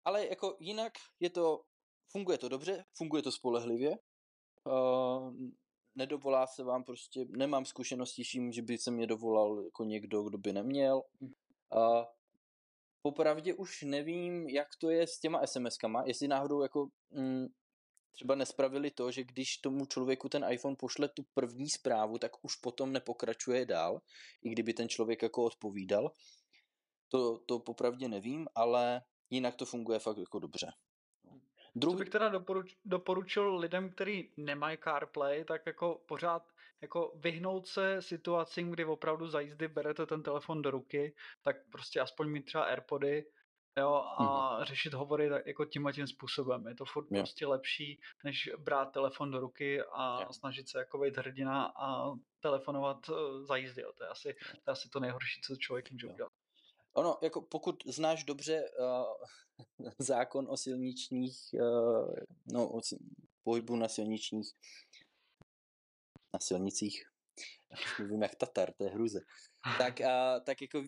Ale 0.05 0.27
jako 0.27 0.57
jinak 0.61 0.93
je 1.21 1.31
to, 1.31 1.65
funguje 2.13 2.39
to 2.39 2.49
dobře, 2.49 2.85
funguje 2.97 3.23
to 3.23 3.33
spolehlivě, 3.33 3.99
uh, 4.65 5.35
nedovolá 5.95 6.47
se 6.47 6.65
vám 6.65 6.85
prostě, 6.85 7.27
nemám 7.29 7.65
zkušenosti 7.65 8.25
s 8.25 8.31
tím, 8.31 8.53
že 8.53 8.63
by 8.63 8.79
se 8.79 8.91
mě 8.91 9.07
dovolal 9.07 9.65
jako 9.65 9.85
někdo, 9.85 10.23
kdo 10.23 10.39
by 10.39 10.53
neměl. 10.53 11.03
A 11.71 12.07
popravdě 13.05 13.55
už 13.55 13.83
nevím, 13.83 14.49
jak 14.49 14.69
to 14.81 14.91
je 14.91 15.07
s 15.07 15.19
těma 15.19 15.43
SMS-kama, 15.43 16.03
jestli 16.07 16.29
náhodou 16.29 16.63
jako 16.63 16.89
mm, 17.11 17.47
třeba 18.13 18.35
nespravili 18.35 18.91
to, 18.91 19.11
že 19.11 19.25
když 19.25 19.57
tomu 19.57 19.87
člověku 19.87 20.29
ten 20.29 20.45
iPhone 20.51 20.77
pošle 20.77 21.09
tu 21.09 21.23
první 21.35 21.71
zprávu, 21.71 22.19
tak 22.19 22.45
už 22.45 22.57
potom 22.57 22.93
nepokračuje 22.93 23.67
dál, 23.67 24.01
i 24.43 24.51
kdyby 24.51 24.75
ten 24.75 24.89
člověk 24.89 25.23
jako 25.23 25.45
odpovídal. 25.45 26.13
To, 27.09 27.39
to 27.39 27.59
popravdě 27.59 28.09
nevím, 28.09 28.47
ale 28.55 29.03
jinak 29.31 29.55
to 29.57 29.65
funguje 29.65 29.99
fakt 29.99 30.19
jako 30.19 30.39
dobře. 30.39 30.67
Co 31.27 31.79
Druhý, 31.81 31.97
bych 31.97 32.09
teda 32.09 32.29
doporuč, 32.29 32.77
doporučil 32.85 33.57
lidem, 33.57 33.91
kteří 33.91 34.33
nemají 34.37 34.79
CarPlay, 34.85 35.45
tak 35.45 35.67
jako 35.67 36.03
pořád 36.09 36.54
jako 36.83 37.13
vyhnout 37.15 37.67
se 37.67 38.03
situacím, 38.03 38.71
kdy 38.71 38.85
opravdu 38.85 39.29
za 39.29 39.41
jízdy 39.41 39.69
berete 39.69 40.07
ten 40.07 40.23
telefon 40.23 40.63
do 40.63 40.71
ruky, 40.71 41.15
tak 41.43 41.57
prostě 41.73 42.01
aspoň 42.01 42.29
mít 42.31 42.43
třeba 42.43 42.65
Airpody, 42.65 43.27
jo, 43.79 43.95
a 43.95 44.55
Mhm. 44.57 44.65
řešit 44.65 44.95
hovory 44.95 45.29
tak 45.29 45.47
jako 45.47 45.65
tím 45.65 45.87
a 45.87 45.93
tím 45.93 46.07
způsobem. 46.07 46.67
Je 46.67 46.75
to 46.75 46.85
furt 46.85 47.07
Jo. 47.11 47.19
prostě 47.23 47.47
lepší, 47.47 48.01
než 48.25 48.51
brát 48.59 48.85
telefon 48.93 49.31
do 49.31 49.41
ruky 49.41 49.83
a 49.83 50.21
Jo. 50.23 50.33
snažit 50.33 50.69
se 50.69 50.79
jako 50.79 50.99
být 50.99 51.17
hrdina 51.17 51.65
a 51.77 52.13
telefonovat 52.41 52.99
eh, 53.11 53.45
za 53.47 53.57
jízdy. 53.57 53.83
Jo. 53.83 53.93
To, 53.93 54.05
je 54.05 54.09
asi, 54.09 54.35
to 54.65 54.71
je 54.71 54.73
asi 54.73 54.89
to 54.89 55.01
nejhorší, 55.01 55.41
co 55.41 55.57
člověk 55.57 55.91
může 55.91 56.07
udělat. 56.07 56.33
Ono, 56.97 57.19
jako 57.23 57.43
pokud 57.43 57.83
znáš 57.87 58.25
dobře 58.25 58.65
uh, 58.79 59.05
zákon 59.99 60.47
o 60.51 60.57
silničních, 60.57 61.37
uh, 61.53 62.15
no, 62.53 62.69
o 62.69 62.81
si- 62.83 62.99
pohybu 63.45 63.77
na 63.77 63.89
silničních, 63.89 64.47
na 66.35 66.41
silnicích, 66.41 67.05
mluvím 67.99 68.23
jak 68.23 68.35
Tatar, 68.35 68.73
to 68.73 68.85
je 68.85 68.91
hruze, 68.91 69.21
tak, 69.79 70.01
uh, 70.01 70.45
tak 70.45 70.63
jako 70.63 70.79
uh, 70.79 70.87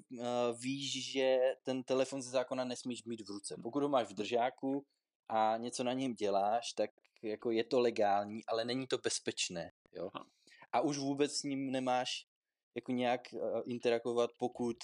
víš, 0.61 1.13
že 1.13 1.39
ten 1.63 1.83
telefon 1.83 2.23
ze 2.23 2.31
zákona 2.31 2.65
nesmíš 2.65 3.05
mít 3.05 3.21
v 3.21 3.31
ruce. 3.31 3.57
Pokud 3.63 3.83
ho 3.83 3.89
máš 3.89 4.09
v 4.09 4.15
držáku 4.15 4.87
a 5.29 5.57
něco 5.57 5.85
na 5.85 5.93
něm 5.93 6.15
děláš, 6.15 6.73
tak 6.73 6.91
jako 7.23 7.51
je 7.51 7.65
to 7.65 7.81
legální, 7.81 8.45
ale 8.47 8.65
není 8.65 8.87
to 8.87 8.99
bezpečné. 8.99 9.71
Jo? 9.93 10.11
A 10.73 10.81
už 10.81 10.99
vůbec 10.99 11.33
s 11.33 11.43
ním 11.43 11.71
nemáš 11.71 12.27
jako 12.75 12.93
nějak 12.93 13.21
uh, 13.33 13.63
interagovat, 13.67 14.31
pokud 14.37 14.77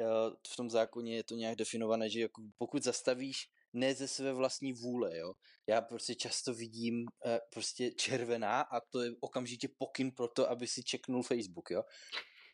uh, 0.00 0.34
v 0.52 0.56
tom 0.56 0.70
zákoně 0.70 1.16
je 1.16 1.24
to 1.24 1.34
nějak 1.34 1.56
definované, 1.56 2.10
že 2.10 2.20
jako 2.20 2.42
pokud 2.58 2.82
zastavíš 2.82 3.48
ne 3.72 3.94
ze 3.94 4.08
své 4.08 4.32
vlastní 4.32 4.72
vůle, 4.72 5.18
jo. 5.18 5.34
Já 5.66 5.80
prostě 5.80 6.14
často 6.14 6.54
vidím 6.54 7.00
uh, 7.02 7.32
prostě 7.52 7.90
červená 7.90 8.60
a 8.60 8.80
to 8.80 9.02
je 9.02 9.10
okamžitě 9.20 9.68
pokyn 9.78 10.10
pro 10.10 10.28
to, 10.28 10.50
aby 10.50 10.66
si 10.66 10.82
čeknul 10.82 11.22
Facebook, 11.22 11.70
jo. 11.70 11.82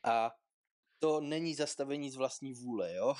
A 0.04 0.30
to 0.98 1.20
není 1.20 1.54
zastavení 1.54 2.10
z 2.10 2.16
vlastní 2.16 2.54
vůle, 2.54 2.94
jo. 2.94 3.14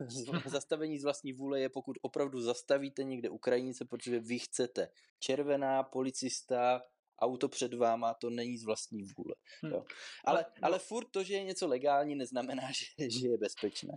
zastavení 0.46 0.98
z 0.98 1.04
vlastní 1.04 1.32
vůle 1.32 1.60
je, 1.60 1.68
pokud 1.68 1.96
opravdu 2.02 2.40
zastavíte 2.40 3.04
někde 3.04 3.30
u 3.30 3.38
krajnice, 3.38 3.84
protože 3.84 4.20
vy 4.20 4.38
chcete. 4.38 4.88
Červená, 5.18 5.82
policista, 5.82 6.82
auto 7.18 7.48
před 7.48 7.74
váma, 7.74 8.14
to 8.14 8.30
není 8.30 8.58
z 8.58 8.64
vlastní 8.64 9.02
vůle. 9.02 9.34
Jo. 9.62 9.80
Hm. 9.80 9.94
Ale, 10.24 10.46
ale 10.62 10.78
furt 10.78 11.10
to, 11.10 11.24
že 11.24 11.34
je 11.34 11.44
něco 11.44 11.66
legální, 11.66 12.14
neznamená, 12.14 12.62
že, 12.98 13.10
že 13.10 13.28
je 13.28 13.38
bezpečné. 13.38 13.94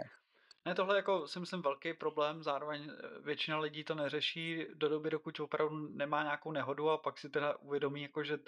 Ne, 0.65 0.75
tohle 0.75 0.95
jako 0.95 1.28
si 1.28 1.39
myslím 1.39 1.62
velký 1.62 1.93
problém, 1.93 2.43
zároveň 2.43 2.91
eh, 2.91 3.19
většina 3.19 3.60
lidí 3.60 3.84
to 3.84 3.95
neřeší 3.95 4.65
do 4.73 4.89
doby, 4.89 5.10
dokud 5.10 5.39
opravdu 5.39 5.89
nemá 5.89 6.23
nějakou 6.23 6.51
nehodu 6.51 6.89
a 6.89 6.97
pak 6.97 7.17
si 7.17 7.30
teda 7.30 7.56
uvědomí, 7.56 8.01
jako, 8.01 8.23
že 8.23 8.38
uh, 8.38 8.43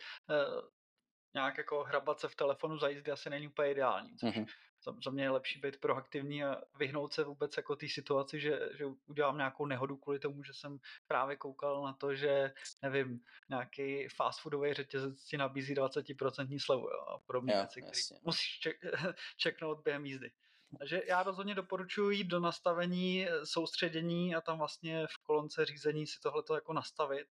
nějak 1.34 1.58
jako 1.58 1.84
hrabat 1.84 2.20
se 2.20 2.28
v 2.28 2.36
telefonu 2.36 2.78
za 2.78 2.88
jízdy 2.88 3.12
asi 3.12 3.30
není 3.30 3.48
úplně 3.48 3.72
ideální. 3.72 4.18
Což 4.18 4.36
mm-hmm. 4.36 4.46
za, 4.84 4.96
za 5.04 5.12
mě 5.12 5.24
je 5.24 5.30
lepší 5.30 5.60
být 5.60 5.80
proaktivní 5.80 6.44
a 6.44 6.62
vyhnout 6.80 7.14
se 7.14 7.24
vůbec 7.24 7.58
jako 7.58 7.76
té 7.76 7.88
situaci, 7.90 8.40
že, 8.40 8.60
že 8.78 8.86
udělám 8.86 9.38
nějakou 9.38 9.66
nehodu 9.66 9.98
kvůli 9.98 10.20
tomu, 10.20 10.44
že 10.44 10.54
jsem 10.54 10.80
právě 11.08 11.36
koukal 11.36 11.84
na 11.84 11.94
to, 11.94 12.16
že 12.16 12.54
nevím, 12.82 13.20
nějaký 13.50 14.08
fast 14.08 14.42
foodový 14.42 14.74
řetězec 14.74 15.24
ti 15.24 15.38
nabízí 15.38 15.76
20% 15.76 16.60
slevu 16.66 16.82
jo, 16.82 17.00
a 17.08 17.20
podobně 17.20 17.54
věci, 17.54 17.82
které 17.82 18.22
musíš 18.24 18.60
ček, 18.60 18.78
čeknout 19.38 19.84
během 19.84 20.06
jízdy. 20.06 20.32
Takže 20.80 21.02
já 21.08 21.24
rozhodně 21.24 21.56
doporučuji 21.56 22.10
jít 22.10 22.28
do 22.28 22.40
nastavení 22.40 23.28
eh, 23.28 23.46
soustředění 23.46 24.36
a 24.36 24.42
tam 24.42 24.58
vlastně 24.58 25.08
v 25.08 25.24
kolonce 25.24 25.66
řízení 25.66 26.08
si 26.08 26.20
tohleto 26.20 26.56
jako 26.56 26.74
nastavit. 26.74 27.28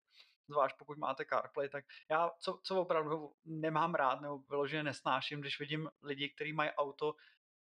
Zvlášť 0.48 0.76
pokud 0.78 0.98
máte 0.98 1.24
CarPlay, 1.24 1.68
tak 1.68 1.84
já, 2.10 2.30
co, 2.38 2.60
co 2.62 2.80
opravdu 2.80 3.32
nemám 3.44 3.94
rád 3.94 4.20
nebo 4.20 4.38
vyloženě 4.38 4.82
nesnáším, 4.82 5.40
když 5.40 5.60
vidím 5.60 5.90
lidi, 6.02 6.28
kteří 6.28 6.52
mají 6.52 6.70
auto 6.70 7.14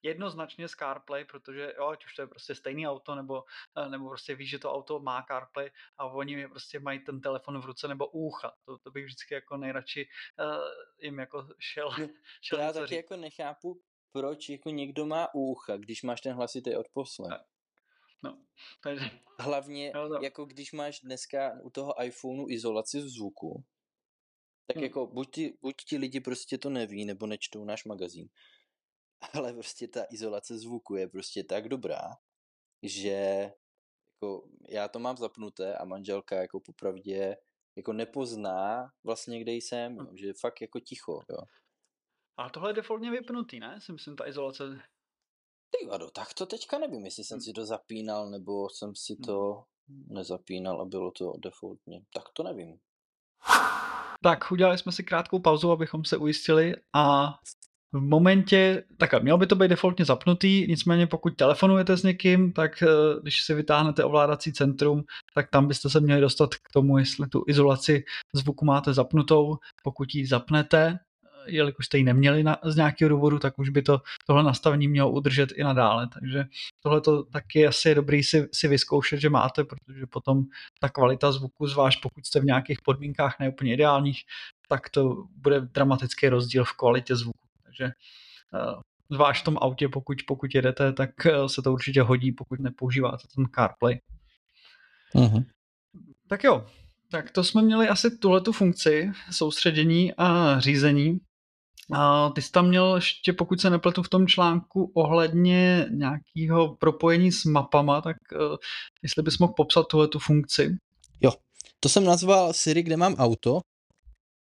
jednoznačně 0.04 0.68
z 0.68 0.72
CarPlay, 0.72 1.26
protože 1.26 1.74
jo, 1.78 1.88
ať 1.88 2.06
už 2.06 2.14
to 2.14 2.22
je 2.22 2.28
prostě 2.28 2.56
stejný 2.56 2.88
auto, 2.88 3.16
nebo, 3.16 3.44
eh, 3.78 3.90
nebo 3.90 4.08
prostě 4.10 4.36
víš, 4.36 4.50
že 4.50 4.60
to 4.60 4.74
auto 4.74 5.00
má 5.00 5.26
CarPlay 5.28 5.72
a 5.98 6.06
oni 6.06 6.48
prostě 6.48 6.80
mají 6.80 7.00
ten 7.00 7.22
telefon 7.22 7.62
v 7.62 7.66
ruce 7.66 7.88
nebo 7.88 8.08
ucha. 8.08 8.54
To, 8.66 8.78
to 8.78 8.92
bych 8.92 9.06
vždycky 9.06 9.34
jako 9.34 9.58
nejradši 9.58 10.08
uh, 10.40 10.46
jim 11.00 11.20
jako 11.20 11.48
šel. 11.60 11.92
šel 12.42 12.58
to 12.58 12.64
já 12.64 12.74
taky 12.74 12.88
říct. 12.88 12.98
jako 12.98 13.16
nechápu, 13.16 13.82
proč 14.12 14.50
jako 14.50 14.70
někdo 14.70 15.06
má 15.06 15.34
ucha, 15.34 15.78
když 15.78 16.04
máš 16.04 16.22
ten 16.22 16.34
hlasitý 16.34 16.76
odposlech. 16.76 17.32
No, 18.24 18.38
takže... 18.84 19.06
Hlavně, 19.40 19.92
no, 19.96 20.10
no. 20.10 20.20
jako 20.22 20.46
když 20.46 20.72
máš 20.72 21.00
dneska 21.00 21.60
u 21.64 21.70
toho 21.70 22.04
iPhoneu 22.04 22.50
izolaci 22.50 23.02
zvuku, 23.02 23.64
tak 24.68 24.76
hmm. 24.76 24.84
jako 24.84 25.08
buď 25.08 25.36
ti, 25.36 25.58
buď 25.62 25.76
ti 25.88 25.98
lidi 25.98 26.20
prostě 26.20 26.58
to 26.58 26.70
neví, 26.70 27.06
nebo 27.06 27.28
nečtou 27.28 27.66
náš 27.66 27.86
magazín, 27.86 28.30
ale 29.34 29.54
prostě 29.54 29.88
ta 29.88 30.06
izolace 30.12 30.58
zvuku 30.58 30.96
je 30.96 31.08
prostě 31.08 31.44
tak 31.44 31.70
dobrá, 31.70 32.02
že 32.84 33.52
jako 34.22 34.50
já 34.70 34.88
to 34.88 35.00
mám 35.00 35.18
zapnuté 35.18 35.76
a 35.76 35.86
manželka 35.86 36.36
jako 36.36 36.60
popravdě 36.60 37.38
jako 37.76 37.94
nepozná 37.94 38.92
vlastně, 39.04 39.40
kde 39.40 39.52
jsem, 39.52 39.98
hmm. 39.98 40.18
že 40.18 40.28
je 40.28 40.34
fakt 40.34 40.62
jako 40.62 40.80
ticho, 40.80 41.22
jo. 41.30 41.38
Ale 42.38 42.50
tohle 42.50 42.70
je 42.70 42.74
defaultně 42.74 43.12
vypnutý, 43.12 43.60
ne? 43.60 43.80
Si 43.82 43.92
myslím, 43.92 44.16
ta 44.16 44.28
izolace. 44.28 44.64
Ty 45.80 45.88
vado, 45.88 46.12
tak 46.12 46.34
to 46.34 46.46
teďka 46.46 46.80
nevím, 46.80 47.06
jestli 47.06 47.24
jsem 47.24 47.36
hmm. 47.36 47.42
si 47.42 47.54
to 47.54 47.66
zapínal, 47.66 48.30
nebo 48.30 48.70
jsem 48.70 48.96
si 48.96 49.14
hm. 49.14 49.24
to 49.24 49.64
nezapínal 50.08 50.82
a 50.82 50.86
bylo 50.86 51.12
to 51.12 51.34
defaultně. 51.38 52.02
Tak 52.14 52.24
to 52.34 52.44
nevím. 52.44 52.80
Tak, 54.24 54.52
udělali 54.52 54.78
jsme 54.78 54.92
si 54.92 55.04
krátkou 55.04 55.40
pauzu, 55.40 55.72
abychom 55.72 56.06
se 56.06 56.18
ujistili 56.18 56.76
a 56.94 57.34
v 57.94 58.02
momentě, 58.02 58.84
tak 58.98 59.24
mělo 59.24 59.38
by 59.38 59.48
to 59.48 59.56
být 59.56 59.68
defaultně 59.68 60.06
zapnutý, 60.06 60.68
nicméně 60.68 61.08
pokud 61.08 61.36
telefonujete 61.36 61.98
s 61.98 62.04
někým, 62.04 62.54
tak 62.54 62.84
eh, 62.84 62.88
když 63.22 63.42
si 63.42 63.54
vytáhnete 63.54 64.04
ovládací 64.04 64.54
centrum, 64.54 65.04
tak 65.36 65.50
tam 65.50 65.68
byste 65.68 65.90
se 65.90 66.00
měli 66.00 66.22
dostat 66.22 66.56
k 66.56 66.72
tomu, 66.74 66.98
jestli 66.98 67.28
tu 67.28 67.44
izolaci 67.48 68.04
zvuku 68.34 68.66
máte 68.66 68.94
zapnutou. 68.94 69.58
Pokud 69.84 70.16
ji 70.16 70.28
zapnete, 70.28 71.00
jelikož 71.46 71.86
jste 71.86 71.98
ji 71.98 72.04
neměli 72.04 72.44
na, 72.44 72.58
z 72.64 72.76
nějakého 72.76 73.10
důvodu, 73.10 73.40
tak 73.40 73.60
už 73.60 73.70
by 73.70 73.82
to 73.82 74.02
tohle 74.28 74.44
nastavení 74.44 74.88
mělo 74.88 75.12
udržet 75.12 75.52
i 75.52 75.64
nadále. 75.64 76.08
Takže 76.14 76.46
tohle 76.84 77.02
to 77.02 77.24
taky 77.24 77.68
asi 77.68 77.90
je 77.90 77.96
dobrý 77.96 78.24
si, 78.24 78.48
si 78.54 78.68
vyzkoušet, 78.68 79.20
že 79.20 79.30
máte, 79.30 79.64
protože 79.64 80.06
potom 80.08 80.44
ta 80.80 80.90
kvalita 80.90 81.32
zvuku, 81.32 81.68
zvlášť 81.68 82.02
pokud 82.02 82.26
jste 82.26 82.40
v 82.40 82.46
nějakých 82.46 82.82
podmínkách 82.82 83.40
neúplně 83.40 83.74
ideálních, 83.74 84.22
tak 84.70 84.90
to 84.90 85.24
bude 85.36 85.62
dramatický 85.62 86.30
rozdíl 86.30 86.64
v 86.64 86.74
kvalitě 86.74 87.16
zvuku. 87.16 87.48
Takže 87.64 87.92
uh, 88.54 88.82
zvlášť 89.10 89.42
v 89.42 89.46
tom 89.46 89.58
autě, 89.62 89.90
pokud, 89.90 90.18
pokud 90.28 90.56
jedete, 90.56 90.94
tak 90.94 91.10
uh, 91.26 91.46
se 91.46 91.62
to 91.62 91.74
určitě 91.74 92.02
hodí, 92.02 92.32
pokud 92.32 92.60
nepoužíváte 92.60 93.28
ten 93.36 93.46
CarPlay. 93.56 94.00
Uh-huh. 95.16 95.46
Tak 96.28 96.44
jo, 96.44 96.66
tak 97.12 97.32
to 97.32 97.44
jsme 97.44 97.62
měli 97.62 97.88
asi 97.88 98.18
tuhle 98.18 98.42
tu 98.42 98.52
funkci 98.52 99.12
soustředění 99.32 100.14
a 100.18 100.60
řízení. 100.60 101.20
A 101.94 102.30
ty 102.30 102.42
jsi 102.42 102.52
tam 102.52 102.68
měl 102.68 102.96
ještě, 102.96 103.34
pokud 103.34 103.62
se 103.62 103.70
nepletu 103.70 104.04
v 104.04 104.10
tom 104.10 104.28
článku, 104.28 104.92
ohledně 104.96 105.86
nějakého 105.92 106.76
propojení 106.76 107.32
s 107.32 107.46
mapama, 107.46 108.02
tak 108.02 108.18
uh, 108.36 108.56
jestli 109.04 109.24
bys 109.24 109.38
mohl 109.38 109.54
popsat 109.54 109.88
tuhle 109.88 110.08
tu 110.08 110.20
funkci. 110.20 110.78
Jo, 111.22 111.32
to 111.80 111.90
jsem 111.90 112.04
nazval 112.04 112.54
Siri, 112.54 112.84
kde 112.84 112.98
mám 112.98 113.16
auto, 113.16 113.62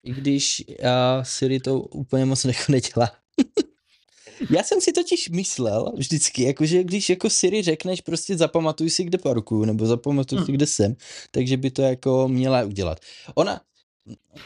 i 0.03 0.13
když 0.13 0.63
uh, 0.67 1.23
Siri 1.23 1.59
to 1.59 1.79
úplně 1.79 2.25
moc 2.25 2.45
jako 2.45 2.71
nedělá. 2.71 3.11
Já 4.49 4.63
jsem 4.63 4.81
si 4.81 4.91
totiž 4.91 5.29
myslel 5.29 5.93
vždycky, 5.97 6.43
jakože 6.43 6.83
když 6.83 7.09
jako 7.09 7.29
Siri 7.29 7.61
řekneš 7.61 8.01
prostě 8.01 8.37
zapamatuj 8.37 8.89
si, 8.89 9.03
kde 9.03 9.17
parkuju, 9.17 9.65
nebo 9.65 9.85
zapamatuj 9.85 10.37
hmm. 10.37 10.45
si, 10.45 10.51
kde 10.51 10.65
jsem, 10.65 10.95
takže 11.31 11.57
by 11.57 11.71
to 11.71 11.81
jako 11.81 12.27
měla 12.27 12.63
udělat. 12.63 12.99
Ona, 13.35 13.61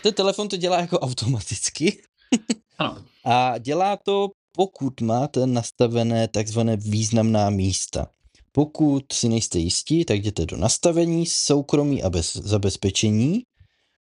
ten 0.04 0.14
telefon 0.14 0.48
to 0.50 0.58
dělá 0.58 0.80
jako 0.80 1.00
automaticky, 1.00 2.02
ano. 2.80 3.06
A 3.26 3.58
dělá 3.58 3.98
to, 3.98 4.30
pokud 4.52 5.02
máte 5.02 5.48
nastavené 5.48 6.28
takzvané 6.28 6.78
významná 6.78 7.50
místa. 7.50 8.08
Pokud 8.52 9.04
si 9.14 9.30
nejste 9.30 9.60
jistí, 9.60 10.06
tak 10.06 10.18
jděte 10.18 10.46
do 10.46 10.58
nastavení, 10.58 11.26
soukromí 11.26 12.04
a 12.04 12.10
bez 12.10 12.36
zabezpečení, 12.36 13.44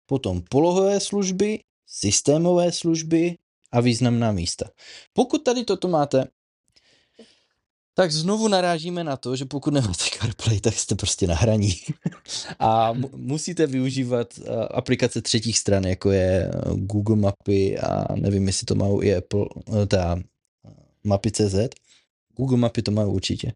potom 0.05 0.41
polohové 0.49 0.99
služby, 0.99 1.59
systémové 1.87 2.71
služby 2.71 3.37
a 3.71 3.81
významná 3.81 4.31
místa. 4.31 4.69
Pokud 5.13 5.43
tady 5.43 5.63
toto 5.63 5.87
máte 5.87 6.27
tak 7.97 8.11
znovu 8.11 8.47
narážíme 8.47 9.03
na 9.03 9.17
to, 9.17 9.35
že 9.35 9.45
pokud 9.45 9.73
nemáte 9.73 10.03
CarPlay, 10.19 10.59
tak 10.59 10.73
jste 10.73 10.95
prostě 10.95 11.27
na 11.27 11.35
hraní. 11.35 11.73
a 12.59 12.93
musíte 13.15 13.67
využívat 13.67 14.37
uh, 14.37 14.45
aplikace 14.71 15.21
třetích 15.21 15.59
stran, 15.59 15.83
jako 15.83 16.11
je 16.11 16.51
uh, 16.51 16.79
Google 16.79 17.15
Mapy 17.15 17.79
a 17.79 18.15
nevím, 18.15 18.47
jestli 18.47 18.65
to 18.65 18.75
má 18.75 18.85
i 19.01 19.15
Apple, 19.15 19.45
uh, 19.65 19.85
ta 19.85 20.19
mapy.cz. 21.03 21.55
Google 22.35 22.57
Mapy 22.57 22.81
to 22.81 22.91
mají 22.91 23.07
určitě. 23.07 23.53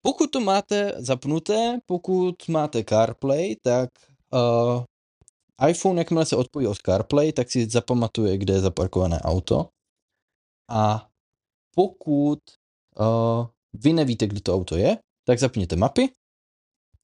Pokud 0.00 0.30
to 0.30 0.40
máte 0.40 0.94
zapnuté, 0.98 1.78
pokud 1.86 2.48
máte 2.48 2.84
CarPlay, 2.84 3.56
tak 3.62 3.90
uh, 4.32 5.68
iPhone, 5.68 6.00
jakmile 6.00 6.26
se 6.26 6.36
odpojí 6.36 6.66
od 6.66 6.78
CarPlay, 6.78 7.32
tak 7.32 7.50
si 7.50 7.70
zapamatuje, 7.70 8.38
kde 8.38 8.54
je 8.54 8.60
zaparkované 8.60 9.20
auto. 9.20 9.68
A 10.70 11.08
pokud 11.74 12.38
uh, 13.00 13.46
vy 13.72 13.92
nevíte, 13.92 14.26
kde 14.26 14.40
to 14.40 14.54
auto 14.54 14.76
je, 14.76 14.98
tak 15.26 15.38
zapněte 15.38 15.76
mapy, 15.76 16.08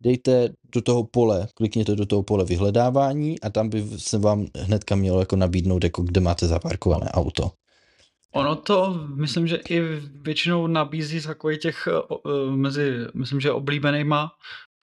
dejte 0.00 0.48
do 0.74 0.82
toho 0.82 1.04
pole, 1.04 1.48
klikněte 1.54 1.96
do 1.96 2.06
toho 2.06 2.22
pole 2.22 2.44
vyhledávání 2.44 3.40
a 3.40 3.50
tam 3.50 3.68
by 3.68 3.84
se 3.96 4.18
vám 4.18 4.46
hnedka 4.56 4.94
mělo 4.96 5.20
jako 5.20 5.36
nabídnout, 5.36 5.84
jako 5.84 6.02
kde 6.02 6.20
máte 6.20 6.46
zaparkované 6.46 7.10
auto. 7.10 7.50
Ono 8.32 8.56
to, 8.56 8.94
myslím, 9.14 9.46
že 9.46 9.56
i 9.56 9.80
většinou 10.22 10.66
nabízí 10.66 11.22
takových 11.22 11.58
těch 11.58 11.88
mezi, 12.50 12.92
myslím, 13.14 13.40
že 13.40 13.52
oblíbenýma 13.52 14.30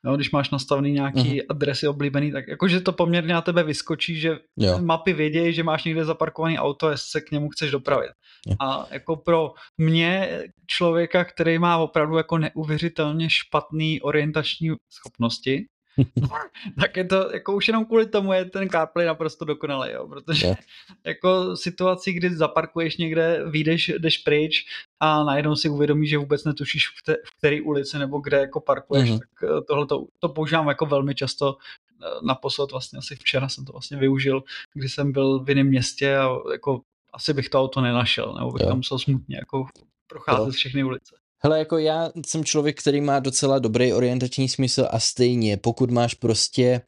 Jo, 0.04 0.16
když 0.16 0.30
máš 0.30 0.50
nastavený 0.50 0.92
nějaký 0.92 1.40
uh-huh. 1.40 1.46
adresy 1.48 1.88
oblíbený, 1.88 2.32
tak 2.32 2.48
jakože 2.48 2.80
to 2.80 2.92
poměrně 2.92 3.34
na 3.34 3.40
tebe 3.40 3.62
vyskočí, 3.62 4.20
že 4.20 4.38
jo. 4.56 4.78
mapy 4.82 5.12
vědějí, 5.12 5.52
že 5.52 5.62
máš 5.62 5.84
někde 5.84 6.04
zaparkovaný 6.04 6.58
auto, 6.58 6.90
jestli 6.90 7.10
se 7.10 7.20
k 7.20 7.30
němu 7.30 7.48
chceš 7.48 7.70
dopravit. 7.70 8.10
Jo. 8.46 8.56
A 8.60 8.86
jako 8.90 9.16
pro 9.16 9.52
mě, 9.78 10.40
člověka, 10.66 11.24
který 11.24 11.58
má 11.58 11.76
opravdu 11.76 12.16
jako 12.16 12.38
neuvěřitelně 12.38 13.30
špatný 13.30 14.00
orientační 14.00 14.70
schopnosti, 14.90 15.66
tak 16.80 16.96
je 16.96 17.04
to, 17.04 17.30
jako 17.32 17.54
už 17.54 17.68
jenom 17.68 17.84
kvůli 17.84 18.06
tomu 18.06 18.32
je 18.32 18.44
ten 18.44 18.68
CarPlay 18.68 19.06
naprosto 19.06 19.44
dokonalý, 19.44 19.92
jo, 19.92 20.08
protože 20.08 20.46
yeah. 20.46 20.58
jako 21.04 21.56
situaci, 21.56 22.12
kdy 22.12 22.36
zaparkuješ 22.36 22.96
někde, 22.96 23.42
vyjdeš, 23.50 23.88
jdeš 23.98 24.18
pryč 24.18 24.64
a 25.00 25.24
najednou 25.24 25.56
si 25.56 25.68
uvědomíš, 25.68 26.10
že 26.10 26.18
vůbec 26.18 26.44
netušíš 26.44 26.88
v, 26.88 27.02
te, 27.02 27.14
v 27.14 27.38
který 27.38 27.60
ulici 27.60 27.98
nebo 27.98 28.18
kde 28.18 28.36
jako 28.38 28.60
parkuješ, 28.60 29.10
mm-hmm. 29.10 29.18
tak 29.18 29.50
eh, 29.50 29.62
tohle 29.68 29.86
to, 29.86 30.06
to 30.18 30.28
používám 30.28 30.68
jako 30.68 30.86
velmi 30.86 31.14
často 31.14 31.56
eh, 31.56 32.06
naposled 32.26 32.70
vlastně 32.70 32.98
asi 32.98 33.16
včera 33.16 33.48
jsem 33.48 33.64
to 33.64 33.72
vlastně 33.72 33.96
využil, 33.96 34.42
kdy 34.74 34.88
jsem 34.88 35.12
byl 35.12 35.44
v 35.44 35.48
jiném 35.48 35.66
městě 35.66 36.16
a 36.16 36.28
jako 36.52 36.80
asi 37.12 37.32
bych 37.32 37.48
to 37.48 37.60
auto 37.60 37.80
nenašel, 37.80 38.34
nebo 38.38 38.50
bych 38.50 38.60
yeah. 38.60 38.70
tam 38.70 38.76
musel 38.76 38.98
smutně 38.98 39.36
jako 39.36 39.66
procházet 40.06 40.46
jo. 40.46 40.52
všechny 40.52 40.84
ulice. 40.84 41.23
Hele, 41.44 41.58
jako 41.58 41.78
já 41.78 42.10
jsem 42.26 42.44
člověk, 42.44 42.80
který 42.80 43.00
má 43.00 43.20
docela 43.20 43.58
dobrý 43.58 43.92
orientační 43.92 44.48
smysl 44.48 44.88
a 44.90 45.00
stejně, 45.00 45.56
pokud 45.56 45.90
máš 45.90 46.14
prostě 46.14 46.80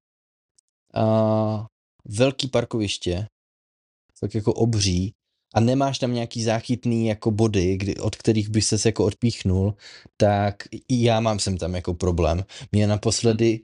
uh, 0.96 1.64
velký 2.04 2.48
parkoviště, 2.48 3.26
tak 4.20 4.34
jako 4.34 4.52
obří, 4.52 5.12
a 5.54 5.60
nemáš 5.60 5.98
tam 5.98 6.14
nějaký 6.14 6.42
záchytný 6.42 7.06
jako 7.06 7.30
body, 7.30 7.76
kdy, 7.76 7.96
od 7.96 8.16
kterých 8.16 8.48
by 8.48 8.62
ses 8.62 8.86
jako 8.86 9.04
odpíchnul, 9.04 9.74
tak 10.16 10.62
já 10.90 11.20
mám 11.20 11.38
sem 11.38 11.58
tam 11.58 11.74
jako 11.74 11.94
problém. 11.94 12.44
Mě 12.72 12.86
naposledy 12.86 13.60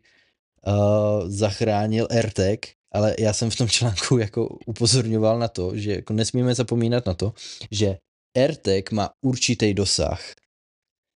uh, 0.67 1.29
zachránil 1.31 2.09
AirTag, 2.11 2.59
ale 2.93 3.17
já 3.19 3.33
jsem 3.33 3.51
v 3.51 3.57
tom 3.57 3.69
článku 3.69 4.19
jako 4.19 4.59
upozorňoval 4.67 5.39
na 5.39 5.49
to, 5.49 5.77
že 5.77 5.93
jako 5.93 6.13
nesmíme 6.13 6.55
zapomínat 6.55 7.07
na 7.07 7.15
to, 7.15 7.33
že 7.71 7.99
AirTag 8.37 8.93
má 8.93 9.11
určitý 9.25 9.75
dosah. 9.75 10.35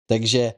Takže 0.07 0.53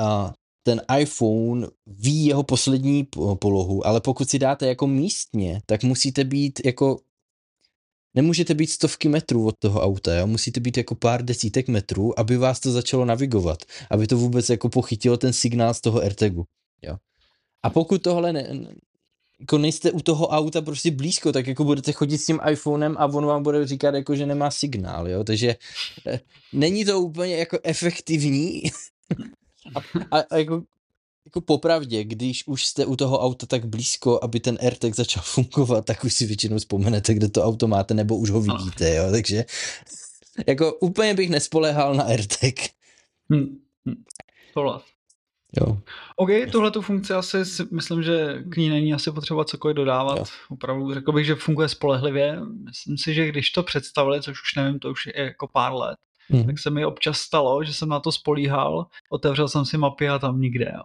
uh, 0.00 0.30
ten 0.62 0.82
iPhone 0.98 1.66
ví 1.86 2.24
jeho 2.24 2.42
poslední 2.42 3.04
polohu, 3.38 3.86
ale 3.86 4.00
pokud 4.00 4.30
si 4.30 4.38
dáte 4.38 4.66
jako 4.66 4.86
místně, 4.86 5.62
tak 5.66 5.82
musíte 5.82 6.24
být 6.24 6.60
jako 6.64 6.98
nemůžete 8.14 8.54
být 8.54 8.70
stovky 8.70 9.08
metrů 9.08 9.46
od 9.46 9.54
toho 9.58 9.80
auta, 9.80 10.14
jo? 10.14 10.26
musíte 10.26 10.60
být 10.60 10.76
jako 10.76 10.94
pár 10.94 11.24
desítek 11.24 11.68
metrů, 11.68 12.18
aby 12.18 12.36
vás 12.36 12.60
to 12.60 12.72
začalo 12.72 13.04
navigovat, 13.04 13.58
aby 13.90 14.06
to 14.06 14.16
vůbec 14.16 14.48
jako 14.48 14.68
pochytilo 14.68 15.16
ten 15.16 15.32
signál 15.32 15.74
z 15.74 15.80
toho 15.80 16.00
AirTagu. 16.00 16.44
Jo? 16.82 16.96
A 17.62 17.70
pokud 17.70 18.02
tohle 18.02 18.32
ne, 18.32 18.48
jako 19.40 19.58
nejste 19.58 19.92
u 19.92 20.00
toho 20.00 20.28
auta 20.28 20.62
prostě 20.62 20.90
blízko, 20.90 21.32
tak 21.32 21.46
jako 21.46 21.64
budete 21.64 21.92
chodit 21.92 22.18
s 22.18 22.26
tím 22.26 22.40
iPhonem 22.50 22.96
a 22.98 23.06
on 23.06 23.26
vám 23.26 23.42
bude 23.42 23.66
říkat 23.66 23.94
jako, 23.94 24.16
že 24.16 24.26
nemá 24.26 24.50
signál, 24.50 25.08
jo, 25.08 25.24
takže 25.24 25.56
eh, 26.06 26.20
není 26.52 26.84
to 26.84 27.00
úplně 27.00 27.36
jako 27.36 27.58
efektivní 27.62 28.62
a, 29.74 29.80
a, 30.10 30.20
a 30.30 30.36
jako 30.36 30.62
jako 31.24 31.40
popravdě, 31.40 32.04
když 32.04 32.46
už 32.46 32.66
jste 32.66 32.86
u 32.86 32.96
toho 32.96 33.20
auta 33.20 33.46
tak 33.46 33.64
blízko, 33.64 34.20
aby 34.22 34.40
ten 34.40 34.58
AirTag 34.60 34.94
začal 34.94 35.22
fungovat, 35.26 35.84
tak 35.84 36.04
už 36.04 36.14
si 36.14 36.26
většinou 36.26 36.58
vzpomenete, 36.58 37.14
kde 37.14 37.28
to 37.28 37.44
auto 37.44 37.68
máte, 37.68 37.94
nebo 37.94 38.16
už 38.16 38.30
ho 38.30 38.40
vidíte, 38.40 38.94
jo, 38.94 39.10
takže 39.10 39.44
jako 40.46 40.74
úplně 40.74 41.14
bych 41.14 41.30
nespolehal 41.30 41.94
na 41.94 42.04
AirTag. 42.04 42.54
Hmm. 43.30 43.58
Hmm. 43.86 44.04
Jo. 45.60 45.78
OK, 46.16 46.28
tuhle 46.52 46.70
tu 46.70 46.82
funkci 46.82 47.12
asi 47.12 47.38
myslím, 47.70 48.02
že 48.02 48.42
k 48.48 48.56
ní 48.56 48.68
není 48.68 48.94
asi 48.94 49.12
potřeba 49.12 49.44
cokoliv 49.44 49.76
dodávat. 49.76 50.18
Jo. 50.18 50.24
Opravdu 50.48 50.94
řekl 50.94 51.12
bych, 51.12 51.26
že 51.26 51.34
funguje 51.34 51.68
spolehlivě. 51.68 52.40
Myslím 52.64 52.98
si, 52.98 53.14
že 53.14 53.28
když 53.28 53.50
to 53.50 53.62
představili, 53.62 54.22
což 54.22 54.42
už 54.42 54.54
nevím, 54.56 54.78
to 54.78 54.90
už 54.90 55.06
je 55.06 55.24
jako 55.24 55.48
pár 55.52 55.72
let, 55.72 55.96
mm. 56.28 56.46
tak 56.46 56.58
se 56.58 56.70
mi 56.70 56.84
občas 56.84 57.18
stalo, 57.18 57.64
že 57.64 57.74
jsem 57.74 57.88
na 57.88 58.00
to 58.00 58.12
spolíhal, 58.12 58.86
otevřel 59.10 59.48
jsem 59.48 59.64
si 59.64 59.78
mapy 59.78 60.08
a 60.08 60.18
tam 60.18 60.40
nikde. 60.40 60.72
Jo 60.74 60.82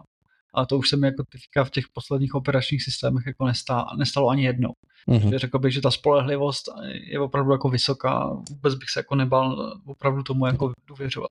a 0.54 0.66
to 0.66 0.78
už 0.78 0.88
se 0.88 0.96
mi 0.96 1.06
jako 1.06 1.24
teďka 1.32 1.64
v 1.64 1.70
těch 1.70 1.84
posledních 1.88 2.34
operačních 2.34 2.82
systémech 2.82 3.26
jako 3.26 3.46
nestalo, 3.46 3.86
nestalo 3.98 4.28
ani 4.28 4.44
jednou. 4.44 4.72
Mm-hmm. 5.08 5.38
Řekl 5.38 5.58
bych, 5.58 5.74
že 5.74 5.80
ta 5.80 5.90
spolehlivost 5.90 6.68
je 7.10 7.20
opravdu 7.20 7.52
jako 7.52 7.68
vysoká, 7.68 8.30
vůbec 8.50 8.74
bych 8.74 8.90
se 8.90 9.00
jako 9.00 9.14
nebal 9.14 9.74
opravdu 9.86 10.22
tomu 10.22 10.46
jako 10.46 10.72
důvěřovat. 10.86 11.30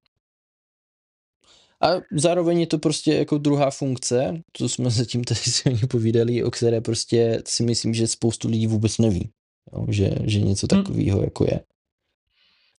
A 1.81 1.87
zároveň 2.11 2.59
je 2.59 2.67
to 2.67 2.79
prostě 2.79 3.13
jako 3.13 3.37
druhá 3.37 3.71
funkce, 3.71 4.41
co 4.53 4.69
jsme 4.69 4.91
se 4.91 5.05
tím 5.05 5.23
tady 5.23 5.39
si 5.39 5.87
povídali, 5.87 6.43
o 6.43 6.51
které 6.51 6.81
prostě 6.81 7.41
si 7.45 7.63
myslím, 7.63 7.93
že 7.93 8.07
spoustu 8.07 8.47
lidí 8.47 8.67
vůbec 8.67 8.97
neví, 8.97 9.29
jo, 9.73 9.85
že, 9.89 10.09
že 10.23 10.39
něco 10.41 10.67
hmm. 10.71 10.83
takového 10.83 11.17
hmm. 11.17 11.25
jako 11.25 11.43
je. 11.43 11.59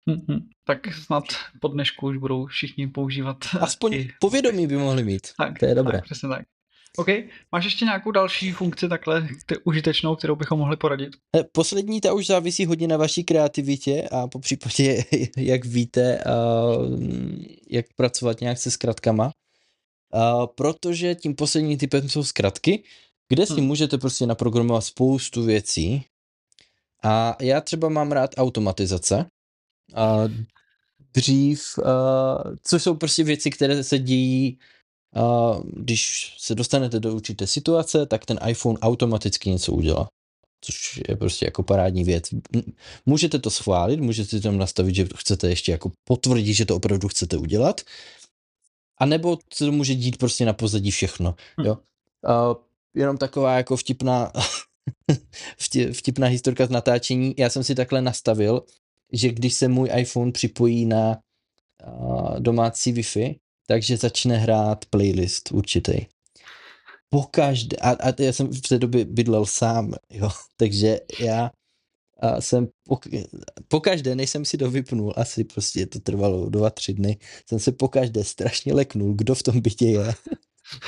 Mm-hmm. 0.08 0.40
Tak 0.64 0.94
snad 0.94 1.24
po 1.60 1.68
dnešku 1.68 2.06
už 2.06 2.16
budou 2.16 2.46
všichni 2.46 2.86
používat. 2.86 3.36
Aspoň 3.60 3.94
i... 3.94 4.08
povědomí 4.20 4.66
by 4.66 4.76
mohli 4.76 5.04
mít. 5.04 5.26
Tak, 5.38 5.58
to 5.58 5.66
je 5.66 5.74
dobré. 5.74 5.98
Tak, 5.98 6.04
přesně 6.04 6.28
tak. 6.28 6.46
OK, 6.96 7.06
máš 7.52 7.64
ještě 7.64 7.84
nějakou 7.84 8.10
další 8.10 8.52
funkci 8.52 8.88
takhle 8.88 9.28
užitečnou, 9.64 10.16
kterou 10.16 10.36
bychom 10.36 10.58
mohli 10.58 10.76
poradit? 10.76 11.10
Eh, 11.36 11.44
poslední 11.52 12.00
ta 12.00 12.12
už 12.12 12.26
závisí 12.26 12.66
hodně 12.66 12.88
na 12.88 12.96
vaší 12.96 13.24
kreativitě 13.24 14.08
a 14.12 14.28
po 14.28 14.38
případě, 14.38 15.04
jak 15.36 15.64
víte, 15.64 16.24
jak 17.70 17.86
pracovat 17.96 18.40
nějak 18.40 18.58
se 18.58 18.70
zkratkama. 18.70 19.30
Protože 20.54 21.14
tím 21.14 21.34
posledním 21.34 21.78
typem 21.78 22.08
jsou 22.08 22.24
zkratky, 22.24 22.82
kde 23.28 23.46
si 23.46 23.52
hmm. 23.52 23.64
můžete 23.64 23.98
prostě 23.98 24.26
naprogramovat 24.26 24.84
spoustu 24.84 25.44
věcí. 25.44 26.04
A 27.04 27.36
já 27.40 27.60
třeba 27.60 27.88
mám 27.88 28.12
rád 28.12 28.30
automatizace, 28.36 29.26
a 29.94 30.28
dřív, 31.14 31.78
uh, 31.78 32.54
což 32.62 32.82
jsou 32.82 32.94
prostě 32.94 33.24
věci, 33.24 33.50
které 33.50 33.84
se 33.84 33.98
dějí, 33.98 34.58
když 35.64 36.34
se 36.38 36.54
dostanete 36.54 37.00
do 37.00 37.14
určité 37.14 37.46
situace, 37.46 38.06
tak 38.06 38.26
ten 38.26 38.38
iPhone 38.46 38.78
automaticky 38.78 39.50
něco 39.50 39.72
udělá. 39.72 40.08
Což 40.60 41.00
je 41.08 41.16
prostě 41.16 41.44
jako 41.44 41.62
parádní 41.62 42.04
věc. 42.04 42.24
Můžete 43.06 43.38
to 43.38 43.50
schválit, 43.50 44.00
můžete 44.00 44.40
tam 44.40 44.58
nastavit, 44.58 44.94
že 44.94 45.08
chcete 45.16 45.48
ještě 45.48 45.72
jako 45.72 45.92
potvrdit, 46.04 46.54
že 46.54 46.66
to 46.66 46.76
opravdu 46.76 47.08
chcete 47.08 47.36
udělat. 47.36 47.80
A 48.98 49.06
nebo 49.06 49.38
se 49.54 49.64
to 49.64 49.72
může 49.72 49.94
dít 49.94 50.16
prostě 50.16 50.44
na 50.44 50.52
pozadí 50.52 50.90
všechno. 50.90 51.34
Hm. 51.60 51.64
Jo? 51.64 51.78
Uh, 52.28 52.54
jenom 52.94 53.18
taková 53.18 53.56
jako 53.56 53.76
vtipná 53.76 54.32
vtipná 55.92 56.26
historka 56.26 56.66
z 56.66 56.70
natáčení. 56.70 57.34
Já 57.38 57.50
jsem 57.50 57.64
si 57.64 57.74
takhle 57.74 58.02
nastavil, 58.02 58.62
že 59.12 59.28
když 59.28 59.54
se 59.54 59.68
můj 59.68 59.90
iPhone 59.96 60.32
připojí 60.32 60.86
na 60.86 61.18
uh, 61.86 62.40
domácí 62.40 62.92
Wi-Fi, 62.92 63.36
takže 63.70 63.96
začne 63.96 64.36
hrát 64.36 64.84
playlist 64.84 65.52
určitý. 65.52 66.06
Pokaždé, 67.10 67.76
a, 67.76 67.90
a 67.90 68.22
já 68.22 68.32
jsem 68.32 68.48
v 68.48 68.60
té 68.60 68.78
době 68.78 69.04
bydlel 69.04 69.46
sám, 69.46 69.94
jo, 70.10 70.30
takže 70.56 71.00
já 71.20 71.50
a 72.20 72.40
jsem 72.40 72.68
pok, 72.88 73.06
pokaždé, 73.68 74.14
než 74.14 74.30
jsem 74.30 74.44
si 74.44 74.58
to 74.58 74.70
vypnul, 74.70 75.14
asi 75.16 75.44
prostě 75.44 75.86
to 75.86 76.00
trvalo 76.00 76.48
dva, 76.48 76.70
tři 76.70 76.94
dny, 76.94 77.18
jsem 77.48 77.58
se 77.58 77.72
pokaždé 77.72 78.24
strašně 78.24 78.74
leknul, 78.74 79.14
kdo 79.14 79.34
v 79.34 79.42
tom 79.42 79.60
bytě 79.60 79.86
je. 79.86 80.14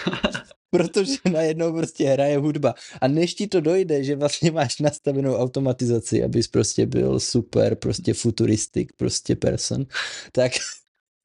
protože 0.71 1.17
najednou 1.33 1.73
prostě 1.73 2.09
hraje 2.09 2.39
hudba. 2.39 2.75
A 3.01 3.09
než 3.09 3.35
ti 3.35 3.47
to 3.47 3.61
dojde, 3.61 4.05
že 4.05 4.17
vlastně 4.17 4.51
máš 4.51 4.81
nastavenou 4.81 5.37
automatizaci, 5.37 6.25
abys 6.25 6.49
prostě 6.49 6.87
byl 6.87 7.21
super, 7.21 7.75
prostě 7.75 8.15
futuristik, 8.15 8.93
prostě 8.97 9.37
person, 9.37 9.87
tak 10.33 10.53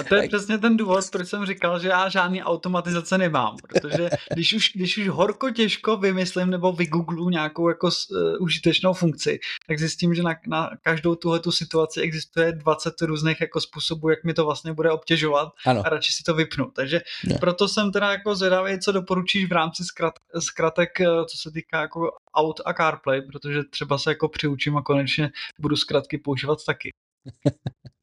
a 0.00 0.02
to 0.08 0.14
je 0.14 0.28
přesně 0.28 0.58
ten 0.58 0.76
důvod, 0.76 1.04
proč 1.12 1.28
jsem 1.28 1.46
říkal, 1.46 1.78
že 1.78 1.88
já 1.88 2.08
žádný 2.08 2.42
automatizace 2.42 3.18
nemám, 3.18 3.56
protože 3.68 4.10
když 4.34 4.52
už, 4.52 4.72
když 4.74 4.98
už 4.98 5.08
horko 5.08 5.50
těžko 5.50 5.96
vymyslím 5.96 6.50
nebo 6.50 6.72
vygooglu 6.72 7.30
nějakou 7.30 7.68
jako 7.68 7.86
uh, 7.86 8.42
užitečnou 8.42 8.92
funkci, 8.92 9.38
tak 9.68 9.78
zjistím, 9.78 10.14
že 10.14 10.22
na, 10.22 10.34
na 10.46 10.70
každou 10.82 11.14
tuhle 11.14 11.40
tu 11.40 11.52
situaci 11.52 12.00
existuje 12.00 12.52
20 12.52 13.02
různých 13.02 13.40
jako 13.40 13.60
způsobů, 13.60 14.08
jak 14.08 14.24
mi 14.24 14.34
to 14.34 14.44
vlastně 14.44 14.72
bude 14.72 14.90
obtěžovat 14.90 15.48
ano. 15.66 15.82
a 15.86 15.88
radši 15.88 16.12
si 16.12 16.22
to 16.22 16.34
vypnu. 16.34 16.70
Takže 16.70 17.00
ne. 17.26 17.38
proto 17.40 17.68
jsem 17.68 17.92
teda 17.92 18.10
jako 18.10 18.34
zvědavý, 18.34 18.80
co 18.80 18.92
doporučíš 18.92 19.48
v 19.48 19.52
rámci 19.52 19.84
zkrat, 19.84 20.14
zkratek, 20.38 21.00
eh, 21.00 21.06
co 21.06 21.38
se 21.38 21.50
týká 21.50 21.80
jako 21.80 22.10
aut 22.34 22.60
a 22.64 22.72
CarPlay, 22.72 23.22
protože 23.22 23.64
třeba 23.64 23.98
se 23.98 24.10
jako 24.10 24.28
přiučím 24.28 24.76
a 24.76 24.82
konečně 24.82 25.30
budu 25.60 25.76
zkratky 25.76 26.18
používat 26.18 26.58
taky. 26.66 26.90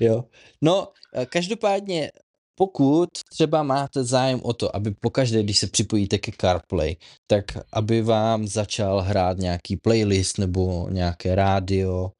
jo. 0.00 0.24
No, 0.62 0.92
eh, 1.14 1.26
každopádně, 1.26 2.10
pokud 2.54 3.08
třeba 3.30 3.62
máte 3.62 4.04
zájem 4.04 4.40
o 4.42 4.52
to, 4.52 4.76
aby 4.76 4.90
pokaždé, 4.90 5.42
když 5.42 5.58
se 5.58 5.66
připojíte 5.66 6.18
ke 6.18 6.32
CarPlay, 6.40 6.96
tak 7.26 7.44
aby 7.72 8.02
vám 8.02 8.46
začal 8.46 9.00
hrát 9.00 9.38
nějaký 9.38 9.76
playlist 9.76 10.38
nebo 10.38 10.88
nějaké 10.90 11.34
rádio, 11.34 12.10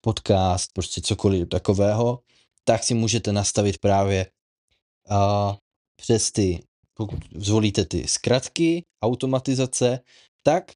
podcast, 0.00 0.72
prostě 0.72 1.00
cokoliv 1.00 1.48
takového, 1.48 2.20
tak 2.64 2.82
si 2.84 2.94
můžete 2.94 3.32
nastavit 3.32 3.78
právě 3.78 4.26
uh, 5.10 5.54
přes 5.96 6.32
ty, 6.32 6.64
pokud 6.94 7.18
zvolíte 7.34 7.84
ty 7.84 8.08
zkratky, 8.08 8.84
automatizace, 9.02 10.00
tak 10.42 10.72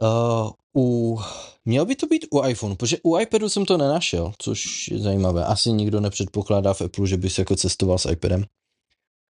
uh, 0.00 0.50
u, 0.76 1.18
měl 1.64 1.86
by 1.86 1.96
to 1.96 2.06
být 2.06 2.26
u 2.30 2.46
iPhone, 2.46 2.76
protože 2.76 2.98
u 3.02 3.18
iPadu 3.18 3.48
jsem 3.48 3.64
to 3.64 3.78
nenašel, 3.78 4.32
což 4.38 4.88
je 4.88 4.98
zajímavé. 4.98 5.44
Asi 5.44 5.72
nikdo 5.72 6.00
nepředpokládá 6.00 6.74
v 6.74 6.80
Apple, 6.80 7.06
že 7.06 7.16
by 7.16 7.30
se 7.30 7.40
jako 7.40 7.56
cestoval 7.56 7.98
s 7.98 8.10
iPadem. 8.10 8.44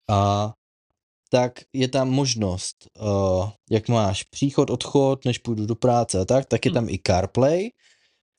A 0.09 0.53
tak 1.29 1.59
je 1.73 1.87
tam 1.87 2.09
možnost, 2.09 2.75
uh, 2.99 3.49
jak 3.69 3.89
máš 3.89 4.23
příchod, 4.23 4.69
odchod, 4.69 5.25
než 5.25 5.37
půjdu 5.37 5.65
do 5.65 5.75
práce 5.75 6.19
a 6.19 6.25
tak, 6.25 6.45
tak 6.45 6.65
je 6.65 6.71
tam 6.71 6.83
hmm. 6.83 6.93
i 6.93 6.99
CarPlay. 7.07 7.69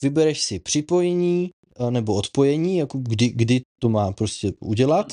Vybereš 0.03 0.43
si 0.43 0.59
připojení 0.59 1.51
uh, 1.79 1.91
nebo 1.91 2.15
odpojení, 2.15 2.77
jako 2.77 2.99
kdy, 2.99 3.29
kdy 3.29 3.61
to 3.79 3.89
má 3.89 4.13
prostě 4.13 4.53
udělat. 4.61 5.13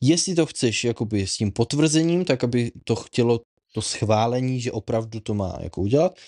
Jestli 0.00 0.34
to 0.34 0.46
chceš 0.46 0.84
jakoby 0.84 1.26
s 1.26 1.36
tím 1.36 1.52
potvrzením, 1.52 2.24
tak 2.24 2.44
aby 2.44 2.72
to 2.84 2.96
chtělo 2.96 3.40
to 3.72 3.82
schválení, 3.82 4.60
že 4.60 4.72
opravdu 4.72 5.20
to 5.20 5.34
má 5.34 5.58
jako 5.60 5.80
udělat 5.80 6.18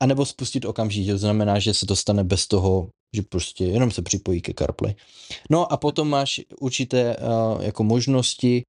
anebo 0.00 0.26
spustit 0.26 0.64
okamžitě, 0.64 1.12
to 1.12 1.18
znamená, 1.18 1.58
že 1.58 1.74
se 1.74 1.86
to 1.86 1.96
stane 1.96 2.24
bez 2.24 2.46
toho, 2.46 2.90
že 3.16 3.22
prostě 3.22 3.64
jenom 3.64 3.90
se 3.90 4.02
připojí 4.02 4.40
ke 4.40 4.54
CarPlay. 4.58 4.94
No 5.50 5.72
a 5.72 5.76
potom 5.76 6.08
máš 6.08 6.40
určité 6.60 7.16
uh, 7.16 7.62
jako 7.62 7.84
možnosti, 7.84 8.62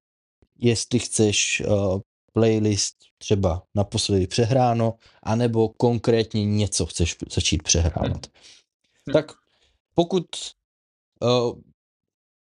jestli 0.59 0.99
chceš 0.99 1.63
uh, 1.67 1.99
playlist 2.33 2.95
třeba 3.17 3.63
naposledy 3.75 4.27
přehráno, 4.27 4.93
anebo 5.23 5.69
konkrétně 5.69 6.45
něco 6.45 6.85
chceš 6.85 7.15
začít 7.31 7.63
přehrávat. 7.63 8.11
Hmm. 8.11 9.13
Tak 9.13 9.31
pokud 9.95 10.25
uh, 11.21 11.59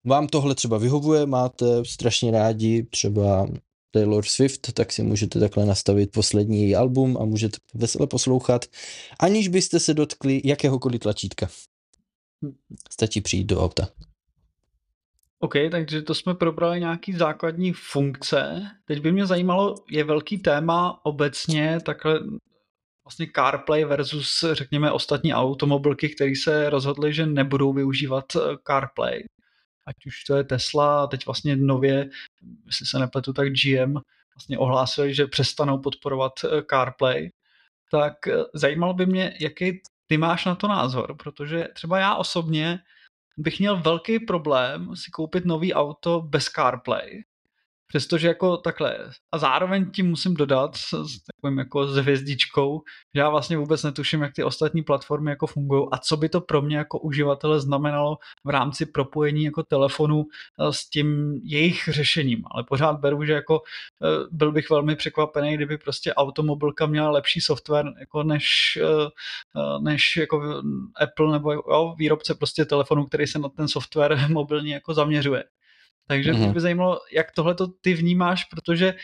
vám 0.07 0.27
tohle 0.27 0.55
třeba 0.55 0.79
vyhovuje, 0.79 1.27
máte 1.27 1.85
strašně 1.85 2.31
rádi 2.31 2.83
třeba 2.83 3.49
Taylor 3.91 4.25
Swift, 4.25 4.73
tak 4.73 4.93
si 4.93 5.03
můžete 5.03 5.41
takhle 5.41 5.67
nastavit 5.67 6.13
poslední 6.13 6.63
její 6.63 6.77
album 6.77 7.19
a 7.21 7.25
můžete 7.25 7.59
vesele 7.75 8.07
poslouchat, 8.07 8.65
aniž 9.21 9.49
byste 9.49 9.81
se 9.81 9.95
dotkli 9.95 10.41
jakéhokoliv 10.45 11.01
tlačítka. 11.01 11.49
Stačí 12.91 13.21
přijít 13.21 13.45
do 13.45 13.63
auta. 13.63 13.89
OK, 15.39 15.55
takže 15.71 16.03
to 16.03 16.15
jsme 16.15 16.35
probrali 16.35 16.81
nějaký 16.81 17.13
základní 17.13 17.73
funkce. 17.73 18.63
Teď 18.85 19.01
by 19.03 19.13
mě 19.13 19.27
zajímalo, 19.27 19.75
je 19.91 20.05
velký 20.05 20.39
téma 20.39 21.01
obecně 21.05 21.79
takhle 21.87 22.21
vlastně 23.05 23.27
CarPlay 23.37 23.85
versus 23.85 24.45
řekněme 24.53 24.93
ostatní 24.93 25.35
automobilky, 25.35 26.09
které 26.09 26.33
se 26.43 26.71
rozhodly, 26.71 27.13
že 27.13 27.27
nebudou 27.27 27.73
využívat 27.73 28.25
eh, 28.37 28.41
CarPlay. 28.67 29.23
Ať 29.91 30.07
už 30.07 30.25
to 30.25 30.37
je 30.37 30.45
Tesla, 30.45 31.03
a 31.03 31.07
teď 31.07 31.27
vlastně 31.27 31.57
nově, 31.57 32.11
jestli 32.67 32.87
se 32.87 32.99
nepletu, 32.99 33.33
tak 33.33 33.49
GM 33.53 33.95
vlastně 34.35 34.59
ohlásili, 34.59 35.15
že 35.15 35.27
přestanou 35.27 35.79
podporovat 35.79 36.33
eh, 36.45 36.63
CarPlay. 36.71 37.31
Tak 37.91 38.27
eh, 38.29 38.37
zajímalo 38.55 38.95
by 38.95 39.07
mě, 39.07 39.37
jaký 39.41 39.83
ty 40.07 40.19
máš 40.19 40.45
na 40.45 40.55
to 40.55 40.69
názor, 40.69 41.17
protože 41.17 41.69
třeba 41.75 41.99
já 41.99 42.15
osobně 42.15 42.79
bych 43.37 43.59
měl 43.59 43.81
velký 43.81 44.19
problém 44.19 44.97
si 44.97 45.11
koupit 45.11 45.45
nový 45.45 45.75
auto 45.75 46.21
bez 46.21 46.45
CarPlay. 46.45 47.23
Přestože 47.91 48.29
jako 48.29 48.57
takhle. 48.57 48.97
A 49.33 49.39
zároveň 49.39 49.91
tím 49.91 50.09
musím 50.09 50.35
dodat 50.35 50.77
s, 50.77 50.89
s 50.89 51.23
takovým 51.23 51.59
jako 51.59 51.87
s 51.87 51.97
hvězdičkou, 51.97 52.83
že 53.15 53.21
já 53.21 53.31
vlastně 53.31 53.57
vůbec 53.57 53.83
netuším, 53.83 54.23
jak 54.23 54.35
ty 54.35 54.45
ostatní 54.45 54.83
platformy 54.83 55.31
jako 55.31 55.47
fungují 55.47 55.87
a 55.93 55.99
co 55.99 56.17
by 56.17 56.29
to 56.29 56.41
pro 56.41 56.63
mě 56.63 56.77
jako 56.77 56.99
uživatele 56.99 57.61
znamenalo 57.61 58.19
v 58.45 58.49
rámci 58.49 58.87
propojení 58.87 59.45
jako 59.45 59.63
telefonu 59.63 60.25
eh, 60.25 60.73
s 60.73 60.89
tím 60.89 61.41
jejich 61.45 61.89
řešením. 61.93 62.43
Ale 62.51 62.65
pořád 62.65 63.01
beru, 63.01 63.25
že 63.25 63.33
jako 63.33 63.61
eh, 64.05 64.27
byl 64.31 64.53
bych 64.53 64.71
velmi 64.71 64.97
překvapený, 64.97 65.55
kdyby 65.55 65.79
prostě 65.79 66.15
automobilka 66.15 66.87
měla 66.87 67.11
lepší 67.11 67.41
software 67.41 67.87
jako 68.01 68.23
než, 68.23 68.79
eh, 68.83 69.11
než 69.81 70.17
jako 70.17 70.63
Apple 71.01 71.33
nebo 71.33 71.53
jo, 71.53 71.95
výrobce 71.99 72.35
prostě 72.35 72.65
telefonu, 72.65 73.05
který 73.05 73.27
se 73.27 73.39
na 73.39 73.49
ten 73.49 73.69
software 73.69 74.29
mobilní 74.29 74.71
jako 74.71 74.95
zaměřuje. 74.95 75.45
Takže 76.11 76.33
mm-hmm. 76.33 76.39
mě 76.39 76.53
by 76.53 76.61
zajímalo, 76.61 77.01
jak 77.13 77.33
tohle 77.33 77.57
ty 77.81 77.95
vnímáš, 77.95 78.45
protože 78.45 78.95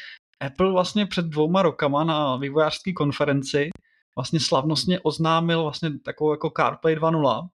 Apple 0.41 0.73
vlastně 0.73 1.07
před 1.07 1.27
dvouma 1.27 1.63
rokama 1.63 2.05
na 2.05 2.37
vývojářské 2.37 2.93
konferenci 2.93 3.71
vlastně 4.17 4.41
slavnostně 4.41 5.01
oznámil 5.01 5.63
vlastně 5.63 5.99
takovou 5.99 6.31
jako 6.31 6.53
CarPlay 6.57 6.97
2.0, 6.97 7.49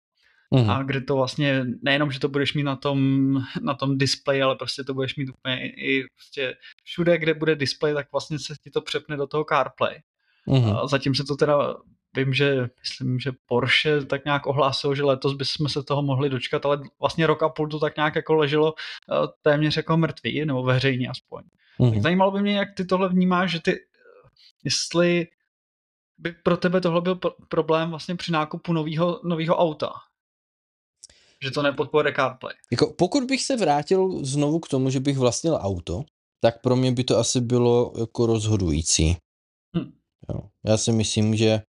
mm-hmm. 0.53 0.71
a 0.71 0.83
kde 0.83 1.01
to 1.01 1.15
vlastně 1.15 1.65
nejenom, 1.81 2.11
že 2.11 2.19
to 2.19 2.29
budeš 2.29 2.53
mít 2.53 2.63
na 2.63 2.75
tom, 2.75 2.99
na 3.61 3.73
tom 3.73 3.97
displeji, 3.97 4.41
ale 4.41 4.55
prostě 4.55 4.83
to 4.83 4.93
budeš 4.93 5.15
mít 5.15 5.29
úplně 5.29 5.71
i 5.71 6.03
prostě 6.15 6.55
všude, 6.83 7.17
kde 7.17 7.33
bude 7.33 7.55
display, 7.55 7.93
tak 7.93 8.11
vlastně 8.11 8.39
se 8.39 8.53
ti 8.63 8.69
to 8.69 8.81
přepne 8.81 9.17
do 9.17 9.27
toho 9.27 9.45
CarPlay. 9.49 9.99
Mm-hmm. 10.47 10.77
A 10.77 10.87
zatím 10.87 11.15
se 11.15 11.23
to 11.23 11.35
teda 11.35 11.75
vím, 12.15 12.33
že 12.33 12.69
myslím, 12.79 13.19
že 13.19 13.31
Porsche 13.45 14.05
tak 14.05 14.25
nějak 14.25 14.45
ohlásil, 14.47 14.95
že 14.95 15.03
letos 15.03 15.33
bychom 15.33 15.69
se 15.69 15.83
toho 15.83 16.01
mohli 16.01 16.29
dočkat, 16.29 16.65
ale 16.65 16.81
vlastně 16.99 17.27
rok 17.27 17.43
a 17.43 17.49
půl 17.49 17.69
to 17.69 17.79
tak 17.79 17.95
nějak 17.95 18.15
jako 18.15 18.33
leželo 18.33 18.73
eh, 18.77 19.27
téměř 19.41 19.77
jako 19.77 19.97
mrtvý, 19.97 20.45
nebo 20.45 20.63
veřejně 20.63 21.07
aspoň. 21.07 21.43
Mm-hmm. 21.79 21.93
Tak 21.93 22.01
zajímalo 22.01 22.31
by 22.31 22.41
mě, 22.41 22.57
jak 22.57 22.69
ty 22.77 22.85
tohle 22.85 23.09
vnímáš, 23.09 23.51
že 23.51 23.59
ty, 23.61 23.79
jestli 24.63 25.27
by 26.17 26.31
pro 26.31 26.57
tebe 26.57 26.81
tohle 26.81 27.01
byl 27.01 27.19
problém 27.49 27.89
vlastně 27.89 28.15
při 28.15 28.31
nákupu 28.31 28.73
nového 29.23 29.57
auta. 29.57 29.91
Že 31.43 31.51
to 31.51 31.61
nepodporuje 31.61 32.13
CarPlay. 32.15 32.53
Jako, 32.71 32.93
pokud 32.97 33.23
bych 33.23 33.43
se 33.43 33.57
vrátil 33.57 34.25
znovu 34.25 34.59
k 34.59 34.67
tomu, 34.67 34.89
že 34.89 34.99
bych 34.99 35.17
vlastnil 35.17 35.59
auto, 35.61 36.03
tak 36.41 36.61
pro 36.61 36.75
mě 36.75 36.91
by 36.91 37.03
to 37.03 37.17
asi 37.17 37.41
bylo 37.41 37.93
jako 37.99 38.25
rozhodující. 38.25 39.17
Hm. 39.77 39.91
Jo. 40.33 40.41
Já 40.65 40.77
si 40.77 40.91
myslím, 40.91 41.35
že 41.35 41.61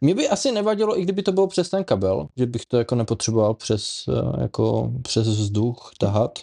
mě 0.00 0.14
by 0.14 0.28
asi 0.28 0.52
nevadilo, 0.52 0.98
i 0.98 1.02
kdyby 1.02 1.22
to 1.22 1.32
bylo 1.32 1.46
přes 1.46 1.70
ten 1.70 1.84
kabel, 1.84 2.28
že 2.36 2.46
bych 2.46 2.66
to 2.66 2.78
jako 2.78 2.94
nepotřeboval 2.94 3.54
přes, 3.54 4.04
eh, 4.08 4.42
jako 4.42 4.92
přes 5.02 5.28
vzduch 5.28 5.92
tahat. 5.98 6.38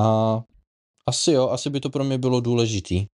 A 0.00 0.40
asi 1.06 1.32
jo, 1.32 1.48
asi 1.48 1.70
by 1.70 1.80
to 1.80 1.90
pro 1.90 2.04
mě 2.04 2.18
bylo 2.18 2.40
důležitý. 2.40 3.06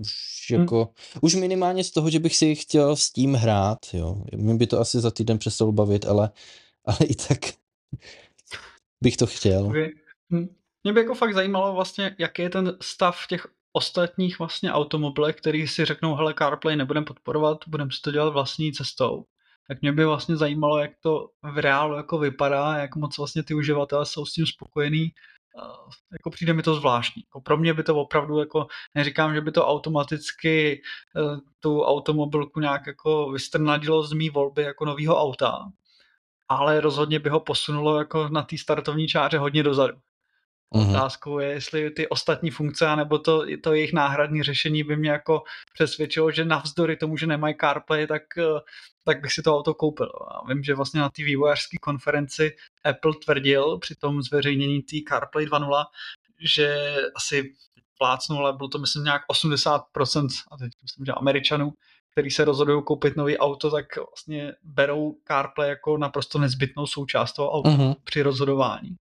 Už 0.00 0.46
hm. 0.50 0.60
jako, 0.60 0.76
hmm. 0.76 1.20
už 1.20 1.34
minimálně 1.34 1.84
z 1.84 1.90
toho, 1.90 2.10
že 2.10 2.18
bych 2.18 2.36
si 2.36 2.54
chtěl 2.54 2.96
s 2.96 3.10
tím 3.10 3.34
hrát, 3.34 3.78
jo. 3.92 4.22
Mě 4.36 4.54
by 4.54 4.66
to 4.66 4.80
asi 4.80 5.00
za 5.00 5.10
týden 5.10 5.38
přestalo 5.38 5.72
bavit, 5.72 6.04
ale, 6.04 6.30
ale 6.84 6.98
i 7.04 7.14
tak 7.14 7.38
bych 9.00 9.16
to 9.16 9.26
chtěl. 9.26 9.66
Okay. 9.66 9.90
Hm. 10.32 10.54
Mě 10.84 10.92
by 10.92 11.00
jako 11.00 11.14
fakt 11.14 11.34
zajímalo 11.34 11.74
vlastně, 11.74 12.16
jaký 12.18 12.42
je 12.42 12.50
ten 12.50 12.76
stav 12.80 13.26
těch 13.28 13.46
ostatních 13.72 14.38
vlastně 14.38 14.72
automobilech, 14.72 15.36
který 15.36 15.68
si 15.68 15.84
řeknou, 15.84 16.14
hele, 16.14 16.34
CarPlay 16.38 16.76
nebudeme 16.76 17.06
podporovat, 17.06 17.58
budeme 17.68 17.90
si 17.90 18.00
to 18.00 18.10
dělat 18.10 18.30
vlastní 18.30 18.72
cestou, 18.72 19.24
tak 19.68 19.82
mě 19.82 19.92
by 19.92 20.04
vlastně 20.04 20.36
zajímalo, 20.36 20.78
jak 20.78 20.90
to 21.00 21.28
v 21.54 21.58
reálu 21.58 21.96
jako 21.96 22.18
vypadá, 22.18 22.78
jak 22.78 22.96
moc 22.96 23.18
vlastně 23.18 23.42
ty 23.42 23.54
uživatelé 23.54 24.06
jsou 24.06 24.26
s 24.26 24.32
tím 24.32 24.46
spokojení. 24.46 25.10
Jako 26.12 26.30
přijde 26.30 26.52
mi 26.52 26.62
to 26.62 26.74
zvláštní. 26.74 27.22
Jako 27.22 27.40
pro 27.40 27.56
mě 27.56 27.74
by 27.74 27.82
to 27.82 27.96
opravdu, 27.96 28.38
jako 28.38 28.66
neříkám, 28.94 29.34
že 29.34 29.40
by 29.40 29.52
to 29.52 29.66
automaticky 29.66 30.82
eh, 31.16 31.38
tu 31.60 31.82
automobilku 31.82 32.60
nějak 32.60 32.86
jako 32.86 33.30
vystrnadilo 33.30 34.02
z 34.02 34.12
mý 34.12 34.30
volby 34.30 34.62
jako 34.62 34.84
nového 34.84 35.20
auta, 35.20 35.58
ale 36.48 36.80
rozhodně 36.80 37.18
by 37.18 37.30
ho 37.30 37.40
posunulo 37.40 37.98
jako 37.98 38.28
na 38.28 38.42
té 38.42 38.58
startovní 38.58 39.08
čáře 39.08 39.38
hodně 39.38 39.62
dozadu. 39.62 39.94
Mm-hmm. 40.74 40.90
Otázkou 40.90 41.38
je, 41.38 41.48
jestli 41.48 41.90
ty 41.90 42.08
ostatní 42.08 42.50
funkce, 42.50 42.96
nebo 42.96 43.18
to, 43.18 43.44
to 43.62 43.72
jejich 43.72 43.92
náhradní 43.92 44.42
řešení 44.42 44.82
by 44.82 44.96
mě 44.96 45.10
jako 45.10 45.42
přesvědčilo, 45.74 46.30
že 46.30 46.44
navzdory 46.44 46.96
tomu, 46.96 47.16
že 47.16 47.26
nemají 47.26 47.54
CarPlay, 47.60 48.06
tak, 48.06 48.22
eh, 48.38 48.60
tak 49.04 49.20
bych 49.20 49.32
si 49.32 49.42
to 49.42 49.58
auto 49.58 49.74
koupil. 49.74 50.12
A 50.30 50.48
vím, 50.48 50.62
že 50.62 50.74
vlastně 50.74 51.00
na 51.00 51.08
té 51.08 51.22
vývojářské 51.24 51.76
konferenci 51.78 52.56
Apple 52.84 53.12
tvrdil 53.24 53.78
při 53.78 53.94
tom 53.94 54.22
zveřejnění 54.22 54.82
té 54.82 54.96
CarPlay 55.08 55.46
2.0, 55.46 55.84
že 56.40 56.96
asi 57.16 57.54
plácnul, 57.98 58.38
ale 58.46 58.52
bylo 58.52 58.68
to 58.68 58.78
myslím 58.78 59.04
nějak 59.04 59.22
80%, 59.32 60.26
a 60.50 60.56
teď 60.56 60.72
myslím, 60.82 61.06
že 61.06 61.12
Američanů, 61.12 61.72
který 62.12 62.30
se 62.30 62.44
rozhodují 62.44 62.82
koupit 62.84 63.16
nový 63.16 63.38
auto, 63.38 63.70
tak 63.70 63.86
vlastně 63.96 64.52
berou 64.62 65.16
CarPlay 65.26 65.68
jako 65.68 65.98
naprosto 65.98 66.38
nezbytnou 66.38 66.86
součást 66.86 67.32
toho 67.32 67.50
auta 67.52 67.70
mm-hmm. 67.70 67.94
při 68.04 68.22
rozhodování. 68.22 68.96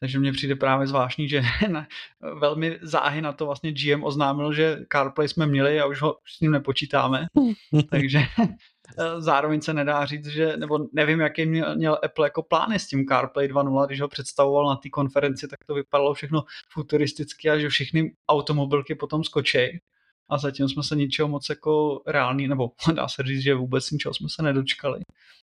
Takže 0.00 0.18
mně 0.18 0.32
přijde 0.32 0.56
právě 0.56 0.86
zvláštní, 0.86 1.28
že 1.28 1.42
velmi 2.34 2.78
záhy 2.82 3.22
na 3.22 3.32
to 3.32 3.46
vlastně 3.46 3.72
GM 3.72 4.04
oznámil, 4.04 4.52
že 4.52 4.78
CarPlay 4.92 5.28
jsme 5.28 5.46
měli 5.46 5.80
a 5.80 5.86
už 5.86 6.02
ho 6.02 6.14
už 6.14 6.32
s 6.32 6.40
ním 6.40 6.52
nepočítáme. 6.52 7.26
Takže 7.90 8.18
eh, 8.18 9.20
zároveň 9.20 9.60
se 9.60 9.74
nedá 9.74 10.06
říct, 10.06 10.26
že, 10.26 10.56
nebo 10.56 10.78
nevím, 10.92 11.20
jaký 11.20 11.46
měl, 11.46 11.76
měl 11.76 11.98
Apple 12.04 12.26
jako 12.26 12.42
plány 12.42 12.78
s 12.78 12.88
tím 12.88 13.06
CarPlay 13.06 13.48
2.0, 13.48 13.86
když 13.86 14.00
ho 14.00 14.08
představoval 14.08 14.66
na 14.66 14.76
té 14.76 14.88
konferenci, 14.88 15.48
tak 15.48 15.64
to 15.66 15.74
vypadalo 15.74 16.14
všechno 16.14 16.44
futuristicky 16.72 17.50
a 17.50 17.58
že 17.58 17.68
všechny 17.68 18.12
automobilky 18.28 18.94
potom 18.94 19.24
skočí 19.24 19.80
a 20.28 20.38
zatím 20.38 20.68
jsme 20.68 20.82
se 20.82 20.96
ničeho 20.96 21.28
moc 21.28 21.48
jako 21.48 22.02
reálný, 22.06 22.48
nebo 22.48 22.70
dá 22.94 23.08
se 23.08 23.22
říct, 23.22 23.42
že 23.42 23.54
vůbec 23.54 23.90
ničeho 23.90 24.14
jsme 24.14 24.28
se 24.28 24.42
nedočkali. 24.42 25.00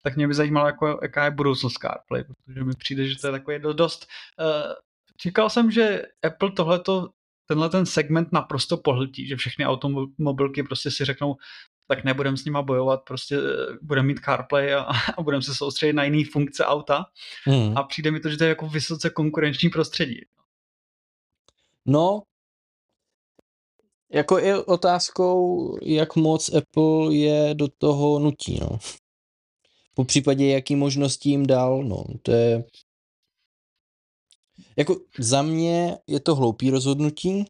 Tak 0.02 0.16
mě 0.16 0.28
by 0.28 0.34
zajímalo, 0.34 0.68
jako, 0.68 1.00
jaká 1.02 1.26
je 1.26 1.32
budoucnost 1.32 1.74
CarPlay, 1.74 2.24
protože 2.24 2.64
mi 2.64 2.74
přijde, 2.74 3.08
že 3.08 3.20
to 3.20 3.28
je 3.28 3.32
takový 3.32 3.60
dost... 3.74 4.08
Uh, 4.40 4.74
čekal 5.18 5.50
jsem, 5.50 5.72
že 5.72 6.02
Apple 6.24 6.52
tohleto, 6.52 7.10
tenhle 7.46 7.70
ten 7.70 7.86
segment 7.86 8.32
naprosto 8.32 8.78
pohltí, 8.78 9.28
že 9.28 9.36
všechny 9.36 9.66
automobilky 9.66 10.64
prostě 10.64 10.92
si 10.92 11.06
řeknou, 11.06 11.36
tak 11.88 12.04
nebudem 12.04 12.38
s 12.38 12.46
nima 12.46 12.62
bojovat, 12.62 13.04
prostě 13.04 13.38
eh, 13.38 13.78
budeme 13.82 14.08
mít 14.08 14.20
CarPlay 14.20 14.74
a, 14.74 14.80
a 15.18 15.22
budeme 15.22 15.44
se 15.44 15.56
soustředit 15.56 15.94
na 15.94 16.04
jiné 16.04 16.30
funkce 16.32 16.66
auta. 16.66 17.06
Hmm. 17.44 17.78
A 17.78 17.84
přijde 17.84 18.12
mi 18.12 18.20
to, 18.20 18.30
že 18.30 18.38
to 18.38 18.44
je 18.44 18.50
jako 18.50 18.68
vysoce 18.68 19.10
konkurenční 19.10 19.70
prostředí. 19.70 20.22
No, 21.86 22.22
jako 24.10 24.38
je 24.38 24.64
otázkou, 24.64 25.78
jak 25.82 26.16
moc 26.16 26.54
Apple 26.54 27.16
je 27.16 27.56
do 27.56 27.68
toho 27.68 28.20
nutí, 28.20 28.60
no. 28.62 28.80
Po 29.94 30.06
případě, 30.06 30.48
jaký 30.48 30.76
možnosti 30.76 31.30
jim 31.30 31.46
dal, 31.46 31.84
no, 31.84 32.04
to 32.22 32.32
je... 32.32 32.64
Jako 34.78 34.96
za 35.20 35.42
mě 35.42 35.98
je 36.08 36.20
to 36.20 36.36
hloupý 36.36 36.70
rozhodnutí. 36.70 37.46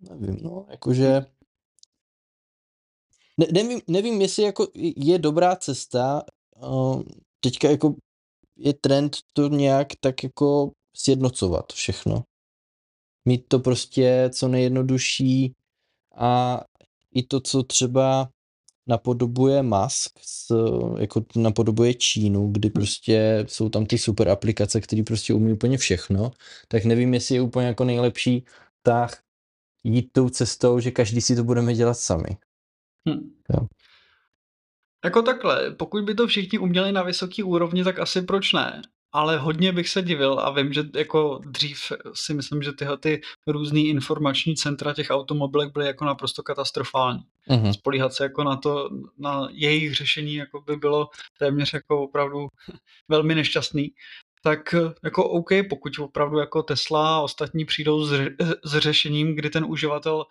Nevím, 0.00 0.38
no, 0.42 0.66
jakože... 0.70 1.26
ne, 3.38 3.46
nevím, 3.52 3.80
nevím, 3.88 4.20
jestli 4.20 4.42
jako 4.42 4.66
je 4.96 5.18
dobrá 5.18 5.56
cesta, 5.56 6.22
uh, 6.56 7.02
teďka 7.40 7.70
jako 7.70 7.94
je 8.56 8.74
trend 8.74 9.16
to 9.32 9.48
nějak 9.48 9.88
tak 10.00 10.22
jako 10.22 10.72
sjednocovat 10.96 11.72
všechno. 11.72 12.24
Mít 13.28 13.44
to 13.48 13.58
prostě 13.58 14.30
co 14.32 14.48
nejjednodušší 14.48 15.54
a 16.16 16.60
i 17.14 17.22
to, 17.22 17.40
co 17.40 17.62
třeba 17.62 18.28
napodobuje 18.86 19.62
Musk, 19.62 20.18
s, 20.22 20.54
jako 20.98 21.24
napodobuje 21.36 21.94
Čínu, 21.94 22.52
kdy 22.52 22.70
prostě 22.70 23.44
jsou 23.48 23.68
tam 23.68 23.86
ty 23.86 23.98
super 23.98 24.28
aplikace, 24.28 24.80
které 24.80 25.02
prostě 25.02 25.34
umí 25.34 25.52
úplně 25.52 25.78
všechno, 25.78 26.30
tak 26.68 26.84
nevím, 26.84 27.14
jestli 27.14 27.34
je 27.34 27.40
úplně 27.40 27.66
jako 27.66 27.84
nejlepší 27.84 28.44
tak 28.82 29.22
jít 29.84 30.08
tou 30.12 30.28
cestou, 30.28 30.80
že 30.80 30.90
každý 30.90 31.20
si 31.20 31.36
to 31.36 31.44
budeme 31.44 31.74
dělat 31.74 31.94
sami. 31.94 32.36
Hm. 33.08 33.30
Jo. 33.54 33.66
Jako 35.04 35.22
takhle, 35.22 35.70
pokud 35.70 36.04
by 36.04 36.14
to 36.14 36.26
všichni 36.26 36.58
uměli 36.58 36.92
na 36.92 37.02
vysoký 37.02 37.42
úrovni, 37.42 37.84
tak 37.84 37.98
asi 37.98 38.22
proč 38.22 38.52
ne? 38.52 38.82
Ale 39.12 39.38
hodně 39.38 39.72
bych 39.72 39.88
se 39.88 40.02
divil 40.02 40.40
a 40.40 40.50
vím, 40.50 40.72
že 40.72 40.84
jako 40.96 41.40
dřív 41.46 41.92
si 42.14 42.34
myslím, 42.34 42.62
že 42.62 42.72
tyhle 42.72 42.98
ty 42.98 43.20
různý 43.46 43.88
informační 43.88 44.56
centra 44.56 44.94
těch 44.94 45.06
automobilek 45.10 45.72
byly 45.72 45.86
jako 45.86 46.04
naprosto 46.04 46.42
katastrofální. 46.42 47.22
Uh-huh. 47.48 47.72
Spolíhat 47.72 48.12
se 48.12 48.24
jako 48.24 48.44
na 48.44 48.56
to, 48.56 48.90
na 49.18 49.48
jejich 49.50 49.94
řešení 49.94 50.34
jako 50.34 50.60
by 50.60 50.76
bylo 50.76 51.08
téměř 51.38 51.72
jako 51.72 52.02
opravdu 52.02 52.48
velmi 53.08 53.34
nešťastný 53.34 53.92
tak 54.42 54.74
jako 55.04 55.30
OK, 55.30 55.48
pokud 55.68 55.98
opravdu 55.98 56.38
jako 56.38 56.62
Tesla 56.62 57.16
a 57.16 57.20
ostatní 57.20 57.64
přijdou 57.64 58.04
s, 58.04 58.12
s 58.64 58.78
řešením, 58.78 59.34
kdy 59.34 59.50
ten 59.50 59.64
uživatel 59.64 60.24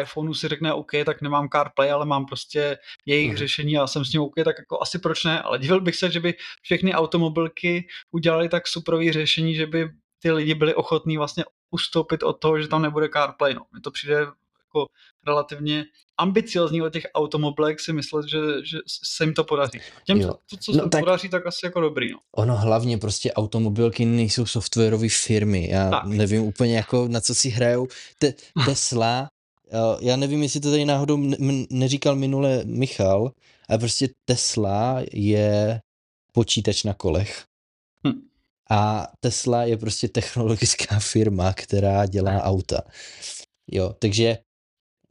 iPhoneu 0.00 0.34
si 0.34 0.48
řekne 0.48 0.72
OK, 0.72 0.90
tak 1.06 1.22
nemám 1.22 1.48
CarPlay, 1.48 1.90
ale 1.90 2.06
mám 2.06 2.26
prostě 2.26 2.78
jejich 3.06 3.30
mm. 3.30 3.36
řešení 3.36 3.78
a 3.78 3.86
jsem 3.86 4.04
s 4.04 4.12
ním 4.12 4.22
OK, 4.22 4.34
tak 4.44 4.58
jako 4.58 4.82
asi 4.82 4.98
proč 4.98 5.24
ne, 5.24 5.42
ale 5.42 5.58
divil 5.58 5.80
bych 5.80 5.96
se, 5.96 6.10
že 6.10 6.20
by 6.20 6.34
všechny 6.62 6.94
automobilky 6.94 7.86
udělali 8.10 8.48
tak 8.48 8.68
superový 8.68 9.12
řešení, 9.12 9.54
že 9.54 9.66
by 9.66 9.90
ty 10.22 10.32
lidi 10.32 10.54
byli 10.54 10.74
ochotní 10.74 11.16
vlastně 11.16 11.44
ustoupit 11.70 12.22
od 12.22 12.32
toho, 12.32 12.60
že 12.60 12.68
tam 12.68 12.82
nebude 12.82 13.08
CarPlay. 13.08 13.54
No. 13.54 13.66
Mně 13.72 13.80
to 13.80 13.90
přijde 13.90 14.14
jako 14.14 14.86
relativně 15.26 15.84
ambiciozní 16.18 16.82
od 16.82 16.92
těch 16.92 17.06
automobilek 17.14 17.80
si 17.80 17.92
myslet, 17.92 18.28
že, 18.28 18.38
že 18.64 18.78
se 18.86 19.24
jim 19.24 19.34
to 19.34 19.44
podaří. 19.44 19.80
Těm, 20.04 20.20
jo. 20.20 20.34
to, 20.50 20.56
co 20.56 20.72
no, 20.72 20.84
se 20.84 20.88
tak 20.88 21.00
podaří, 21.00 21.28
tak 21.28 21.46
asi 21.46 21.66
jako 21.66 21.80
dobrý. 21.80 22.12
No. 22.12 22.18
Ono 22.36 22.56
hlavně 22.56 22.98
prostě 22.98 23.32
automobilky 23.32 24.04
nejsou 24.04 24.46
softwarové 24.46 25.08
firmy. 25.08 25.68
Já 25.70 25.90
tak. 25.90 26.04
nevím 26.04 26.42
úplně 26.42 26.76
jako 26.76 27.08
na 27.08 27.20
co 27.20 27.34
si 27.34 27.48
hrajou. 27.48 27.88
Te, 28.18 28.34
Tesla 28.64 29.28
já 30.00 30.16
nevím, 30.16 30.42
jestli 30.42 30.60
to 30.60 30.70
tady 30.70 30.84
náhodou 30.84 31.16
neříkal 31.70 32.16
minule 32.16 32.64
Michal, 32.64 33.32
ale 33.68 33.78
prostě 33.78 34.08
Tesla 34.24 35.02
je 35.12 35.80
počítač 36.32 36.84
na 36.84 36.94
kolech. 36.94 37.44
Hm. 38.06 38.20
A 38.70 39.08
Tesla 39.20 39.64
je 39.64 39.76
prostě 39.76 40.08
technologická 40.08 40.98
firma, 41.00 41.52
která 41.52 42.06
dělá 42.06 42.42
auta. 42.42 42.80
Jo, 43.72 43.94
takže 43.98 44.38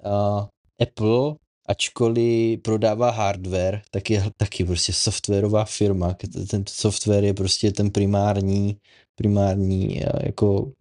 uh, 0.06 0.46
Apple, 0.82 1.36
ačkoliv 1.68 2.62
prodává 2.62 3.12
hardware, 3.12 3.82
tak 3.92 4.10
je 4.10 4.24
taky 4.38 4.66
prostě 4.66 4.94
softwarová 4.94 5.66
firma. 5.66 6.16
Ten 6.50 6.64
software 6.70 7.24
je 7.24 7.34
prostě 7.34 7.72
ten 7.72 7.90
primární, 7.92 8.78
primární 9.16 10.02
jako 10.24 10.72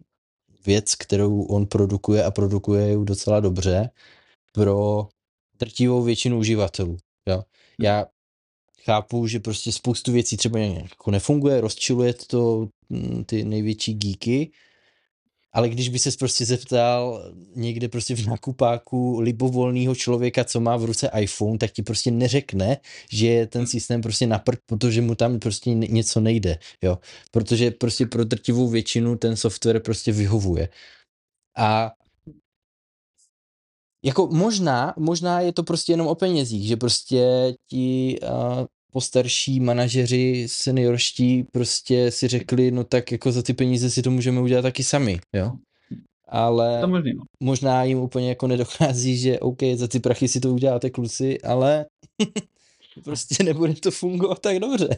věc, 0.65 0.95
kterou 0.95 1.43
on 1.43 1.65
produkuje 1.65 2.23
a 2.23 2.31
produkuje 2.31 2.89
ji 2.89 3.05
docela 3.05 3.39
dobře 3.39 3.89
pro 4.51 5.07
trtivou 5.57 6.03
většinu 6.03 6.39
uživatelů. 6.39 6.97
Jo. 7.29 7.43
Já 7.79 8.05
chápu, 8.83 9.27
že 9.27 9.39
prostě 9.39 9.71
spoustu 9.71 10.11
věcí 10.11 10.37
třeba 10.37 10.59
jako 10.59 11.11
nefunguje, 11.11 11.61
rozčiluje 11.61 12.13
to 12.13 12.67
mm, 12.89 13.23
ty 13.23 13.43
největší 13.43 13.93
geeky, 13.93 14.51
ale 15.55 15.69
když 15.69 15.89
by 15.89 15.99
se 15.99 16.09
prostě 16.19 16.45
zeptal 16.45 17.31
někde 17.55 17.87
prostě 17.89 18.15
v 18.15 18.27
nakupáku 18.27 19.19
libovolného 19.19 19.95
člověka, 19.95 20.43
co 20.43 20.59
má 20.59 20.77
v 20.77 20.85
ruce 20.85 21.09
iPhone, 21.19 21.57
tak 21.57 21.71
ti 21.71 21.81
prostě 21.83 22.11
neřekne, 22.11 22.77
že 23.11 23.27
je 23.27 23.47
ten 23.47 23.67
systém 23.67 24.01
prostě 24.01 24.27
na 24.27 24.39
prd, 24.39 24.59
protože 24.65 25.01
mu 25.01 25.15
tam 25.15 25.39
prostě 25.39 25.73
něco 25.73 26.19
nejde, 26.19 26.59
jo. 26.81 26.97
Protože 27.31 27.71
prostě 27.71 28.05
pro 28.05 28.23
drtivou 28.23 28.69
většinu 28.69 29.17
ten 29.17 29.35
software 29.35 29.79
prostě 29.79 30.11
vyhovuje. 30.11 30.69
A 31.57 31.91
jako 34.05 34.27
možná, 34.27 34.93
možná 34.97 35.39
je 35.41 35.53
to 35.53 35.63
prostě 35.63 35.93
jenom 35.93 36.07
o 36.07 36.15
penězích, 36.15 36.67
že 36.67 36.75
prostě 36.75 37.53
ti 37.69 38.19
uh, 38.23 38.65
postarší 38.95 39.59
manažeři 39.59 40.47
seniorští 40.49 41.43
prostě 41.43 42.11
si 42.11 42.27
řekli, 42.27 42.71
no 42.71 42.83
tak 42.83 43.11
jako 43.11 43.31
za 43.31 43.41
ty 43.41 43.53
peníze 43.53 43.89
si 43.89 44.01
to 44.01 44.11
můžeme 44.11 44.41
udělat 44.41 44.61
taky 44.61 44.83
sami, 44.83 45.19
jo. 45.33 45.51
Ale 46.27 46.81
to 46.81 46.87
možný, 46.87 47.13
no. 47.13 47.23
možná 47.39 47.83
jim 47.83 47.97
úplně 47.97 48.29
jako 48.29 48.47
nedochází, 48.47 49.17
že 49.17 49.39
OK, 49.39 49.57
za 49.75 49.87
ty 49.87 49.99
prachy 49.99 50.27
si 50.27 50.39
to 50.39 50.53
uděláte 50.53 50.89
kluci, 50.89 51.41
ale 51.41 51.85
prostě 53.03 53.43
nebude 53.43 53.73
to 53.73 53.91
fungovat 53.91 54.39
tak 54.39 54.59
dobře. 54.59 54.89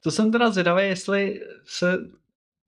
To 0.00 0.10
jsem 0.10 0.32
teda 0.32 0.50
zvědavý, 0.50 0.82
jestli 0.82 1.40
se 1.66 1.96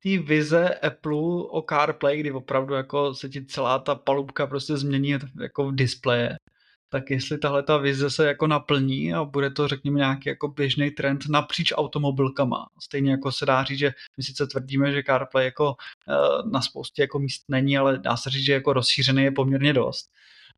té 0.03 0.19
vize 0.19 0.75
Apple 0.75 1.45
o 1.51 1.65
CarPlay, 1.69 2.21
kdy 2.21 2.33
opravdu 2.33 2.75
jako 2.75 3.15
se 3.15 3.29
ti 3.29 3.45
celá 3.45 3.79
ta 3.79 3.95
palubka 3.95 4.47
prostě 4.47 4.77
změní 4.77 5.15
jako 5.41 5.71
v 5.71 5.75
displeje, 5.75 6.37
tak 6.89 7.11
jestli 7.11 7.39
tahle 7.39 7.63
ta 7.63 7.77
vize 7.77 8.11
se 8.11 8.27
jako 8.27 8.47
naplní 8.47 9.15
a 9.15 9.25
bude 9.25 9.51
to, 9.51 9.69
řekněme, 9.69 9.99
nějaký 9.99 10.29
jako 10.29 10.49
běžný 10.49 10.91
trend 10.91 11.29
napříč 11.29 11.73
automobilkama. 11.77 12.69
Stejně 12.83 13.11
jako 13.11 13.33
se 13.33 13.47
dá 13.47 13.65
říct, 13.65 13.79
že 13.79 13.93
my 14.17 14.25
sice 14.25 14.47
tvrdíme, 14.47 14.93
že 14.93 15.03
CarPlay 15.03 15.45
jako 15.45 15.67
uh, 15.71 16.51
na 16.53 16.61
spoustě 16.61 17.03
jako 17.03 17.19
míst 17.19 17.45
není, 17.49 17.79
ale 17.79 17.99
dá 17.99 18.17
se 18.17 18.31
říct, 18.31 18.45
že 18.45 18.53
jako 18.53 18.73
rozšířený 18.73 19.23
je 19.23 19.31
poměrně 19.31 19.73
dost. 19.73 20.11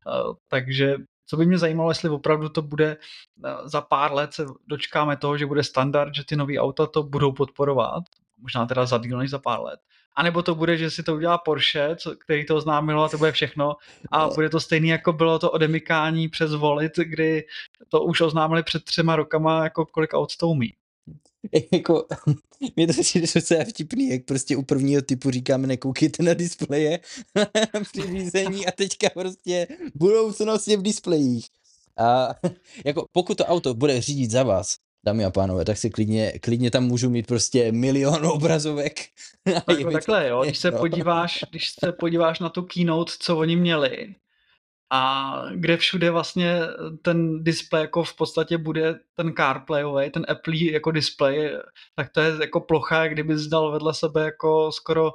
Uh, 0.07 0.35
takže 0.47 0.95
co 1.25 1.37
by 1.37 1.45
mě 1.45 1.57
zajímalo, 1.57 1.91
jestli 1.91 2.09
opravdu 2.09 2.49
to 2.49 2.61
bude 2.61 2.97
uh, 2.97 3.67
za 3.67 3.81
pár 3.81 4.13
let 4.13 4.33
se 4.33 4.45
dočkáme 4.67 5.17
toho, 5.17 5.37
že 5.37 5.45
bude 5.45 5.63
standard, 5.63 6.15
že 6.15 6.25
ty 6.25 6.35
nové 6.35 6.57
auta 6.57 6.85
to 6.87 7.03
budou 7.03 7.31
podporovat, 7.31 8.03
možná 8.41 8.65
teda 8.65 8.85
za 8.85 8.97
díl 8.97 9.17
než 9.17 9.29
za 9.29 9.39
pár 9.39 9.61
let 9.61 9.79
anebo 10.19 10.43
to 10.43 10.55
bude, 10.55 10.77
že 10.77 10.91
si 10.91 11.03
to 11.03 11.15
udělá 11.15 11.37
Porsche, 11.37 11.95
co, 11.95 12.15
který 12.15 12.45
to 12.45 12.55
oznámilo 12.55 13.03
a 13.03 13.09
to 13.09 13.17
bude 13.17 13.31
všechno 13.31 13.75
a 14.11 14.29
bude 14.35 14.49
to 14.49 14.59
stejný, 14.59 14.89
jako 14.89 15.13
bylo 15.13 15.39
to 15.39 15.51
odemykání 15.51 16.29
přes 16.29 16.53
Volit, 16.53 16.91
kdy 16.95 17.43
to 17.89 18.03
už 18.03 18.21
oznámili 18.21 18.63
před 18.63 18.83
třema 18.83 19.15
rokama, 19.15 19.63
jako 19.63 19.85
kolik 19.85 20.13
aut 20.13 20.37
to 20.37 20.47
umí. 20.47 20.73
jako, 21.73 22.07
mě 22.75 22.87
to 22.87 22.93
přijde 23.01 23.27
docela 23.35 23.63
vtipný, 23.63 24.09
jak 24.09 24.25
prostě 24.25 24.57
u 24.57 24.63
prvního 24.63 25.01
typu 25.01 25.31
říkáme, 25.31 25.67
nekoukejte 25.67 26.23
na 26.23 26.33
displeje 26.33 26.99
při 27.91 28.01
řízení 28.01 28.67
a 28.67 28.71
teďka 28.71 29.09
prostě 29.09 29.67
budoucnost 29.95 30.67
je 30.67 30.77
v 30.77 30.81
displejích. 30.81 31.47
A 31.97 32.35
jako 32.85 33.05
pokud 33.11 33.37
to 33.37 33.45
auto 33.45 33.73
bude 33.73 34.01
řídit 34.01 34.31
za 34.31 34.43
vás, 34.43 34.75
dámy 35.05 35.25
a 35.25 35.31
pánové, 35.31 35.65
tak 35.65 35.77
si 35.77 35.89
klidně, 35.89 36.31
klidně 36.41 36.71
tam 36.71 36.83
můžu 36.83 37.09
mít 37.09 37.27
prostě 37.27 37.71
milion 37.71 38.25
obrazovek. 38.25 38.99
Jako 39.47 39.83
takhle, 39.91 40.27
jo, 40.27 40.43
když 40.43 40.57
se, 40.57 40.71
podíváš, 40.71 41.45
když 41.49 41.69
se 41.79 41.91
podíváš 41.91 42.39
na 42.39 42.49
tu 42.49 42.61
keynote, 42.61 43.13
co 43.19 43.37
oni 43.37 43.55
měli, 43.55 44.15
a 44.91 45.33
kde 45.55 45.77
všude 45.77 46.11
vlastně 46.11 46.59
ten 47.01 47.43
display 47.43 47.81
jako 47.81 48.03
v 48.03 48.15
podstatě 48.15 48.57
bude 48.57 48.99
ten 49.15 49.33
CarPlayový, 49.37 50.09
ten 50.11 50.25
Apple 50.29 50.55
jako 50.57 50.91
display, 50.91 51.57
tak 51.95 52.09
to 52.09 52.21
je 52.21 52.33
jako 52.41 52.61
plocha, 52.61 53.07
kdyby 53.07 53.37
zdal 53.37 53.71
vedle 53.71 53.93
sebe 53.93 54.23
jako 54.23 54.71
skoro 54.71 55.11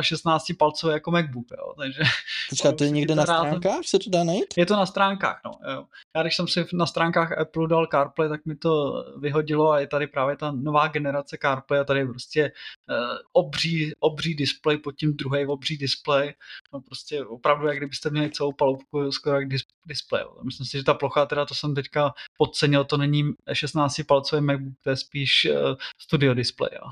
16 0.00 0.44
palcový 0.58 0.92
jako 0.92 1.10
MacBook, 1.10 1.46
jo. 1.50 1.74
Takže 1.78 2.02
Počkat, 2.50 2.72
to 2.78 2.84
je 2.84 2.90
někde 2.90 3.14
na 3.14 3.22
stránkách, 3.22 3.84
se 3.84 3.98
to 3.98 4.10
dá 4.10 4.24
najít? 4.24 4.54
Je 4.56 4.66
to 4.66 4.76
na 4.76 4.86
stránkách, 4.86 5.40
no. 5.44 5.52
Jo. 5.72 5.84
Já 6.16 6.22
když 6.22 6.36
jsem 6.36 6.48
si 6.48 6.66
na 6.72 6.86
stránkách 6.86 7.38
Apple 7.38 7.68
dal 7.68 7.86
CarPlay, 7.86 8.28
tak 8.28 8.46
mi 8.46 8.56
to 8.56 9.04
vyhodilo 9.18 9.70
a 9.70 9.80
je 9.80 9.86
tady 9.86 10.06
právě 10.06 10.36
ta 10.36 10.50
nová 10.50 10.88
generace 10.88 11.36
CarPlay 11.42 11.80
a 11.80 11.84
tady 11.84 12.00
je 12.00 12.06
prostě 12.06 12.52
uh, 12.90 12.96
obří, 13.32 13.92
obří 14.00 14.34
display, 14.34 14.76
pod 14.76 14.92
tím 14.92 15.16
druhý 15.16 15.46
obří 15.46 15.76
display. 15.76 16.34
No 16.72 16.80
prostě 16.80 17.24
opravdu, 17.24 17.66
jak 17.66 17.76
kdybyste 17.76 18.10
měli 18.10 18.30
celou 18.30 18.52
palubku 18.52 19.12
skoro 19.18 19.36
jak 19.36 19.48
dis- 19.48 19.66
display. 19.86 20.24
Myslím 20.42 20.66
si, 20.66 20.78
že 20.78 20.84
ta 20.84 20.94
plocha, 20.94 21.26
teda 21.26 21.44
to 21.44 21.54
jsem 21.54 21.74
teďka 21.74 22.12
podcenil, 22.38 22.84
to 22.84 22.96
není 22.96 23.32
16 23.52 24.00
palcový 24.08 24.42
MacBook, 24.42 24.74
to 24.82 24.90
je 24.90 24.96
spíš 24.96 25.48
uh, 25.50 25.76
studio 25.98 26.34
display. 26.34 26.70
Jo. 26.72 26.90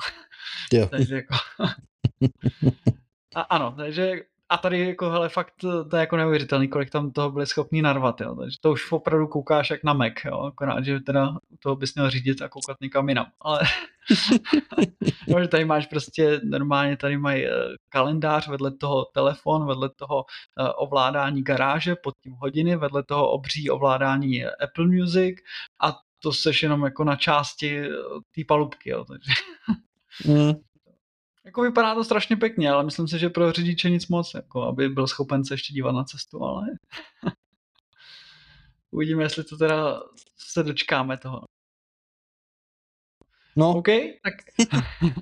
jo. 0.73 0.87
takže 0.91 1.15
jako... 1.15 1.35
a, 3.35 3.41
ano, 3.41 3.75
takže 3.77 4.23
a 4.49 4.59
tady 4.59 4.87
jako, 4.87 5.11
hele, 5.11 5.29
fakt 5.29 5.53
to 5.61 5.97
je 5.97 6.01
jako 6.01 6.17
neuvěřitelný, 6.17 6.69
kolik 6.69 6.91
tam 6.91 7.11
toho 7.11 7.31
byli 7.31 7.47
schopni 7.47 7.83
narvat, 7.83 8.21
jo. 8.21 8.35
Takže 8.35 8.57
to 8.61 8.73
už 8.73 8.93
opravdu 8.93 9.27
koukáš 9.27 9.71
jak 9.71 9.85
na 9.85 9.93
Mac, 9.93 10.13
jo. 10.25 10.41
Akorát, 10.41 10.85
že 10.85 11.01
teda 11.01 11.37
toho 11.61 11.77
bys 11.77 11.95
měl 11.95 12.11
řídit 12.11 12.43
a 12.43 12.49
koukat 12.49 12.81
někam 12.81 13.09
jinam. 13.09 13.27
Ale 13.41 13.61
no, 15.29 15.41
že 15.43 15.49
tady 15.49 15.65
máš 15.65 15.87
prostě 15.87 16.41
normálně, 16.45 16.97
tady 16.97 17.19
mají 17.19 17.45
uh, 17.45 17.51
kalendář, 17.89 18.49
vedle 18.49 18.71
toho 18.71 19.05
telefon, 19.05 19.67
vedle 19.67 19.91
toho 19.97 20.17
uh, 20.17 20.69
ovládání 20.77 21.43
garáže, 21.43 21.97
pod 21.97 22.15
tím 22.23 22.33
hodiny, 22.33 22.77
vedle 22.77 23.03
toho 23.03 23.31
obří 23.31 23.71
ovládání 23.71 24.45
Apple 24.45 24.87
Music 24.87 25.37
a 25.81 25.99
to 26.19 26.33
seš 26.33 26.63
jenom 26.63 26.85
jako 26.85 27.05
na 27.05 27.17
části 27.17 27.83
té 28.35 28.43
palubky, 28.49 28.91
jo, 28.91 29.05
takže... 29.05 29.33
mm. 30.35 30.53
Jako 31.45 31.63
vypadá 31.63 31.95
to 31.95 32.05
strašně 32.05 32.37
pěkně, 32.37 32.71
ale 32.71 32.85
myslím 32.85 33.09
si, 33.09 33.19
že 33.19 33.29
pro 33.29 33.53
řidiče 33.53 33.91
nic 33.91 34.09
moc, 34.09 34.35
jako 34.35 34.63
aby 34.63 34.89
byl 34.89 35.07
schopen 35.07 35.45
se 35.45 35.55
ještě 35.55 35.73
dívat 35.73 35.93
na 35.93 36.05
cestu, 36.05 36.45
ale 36.45 36.67
uvidíme, 38.91 39.23
jestli 39.23 39.45
to 39.45 39.57
teda 39.57 40.01
se 40.37 40.63
dočkáme 40.63 41.19
toho. 41.19 41.41
No. 43.57 43.71
OK, 43.71 43.89
tak 44.23 44.35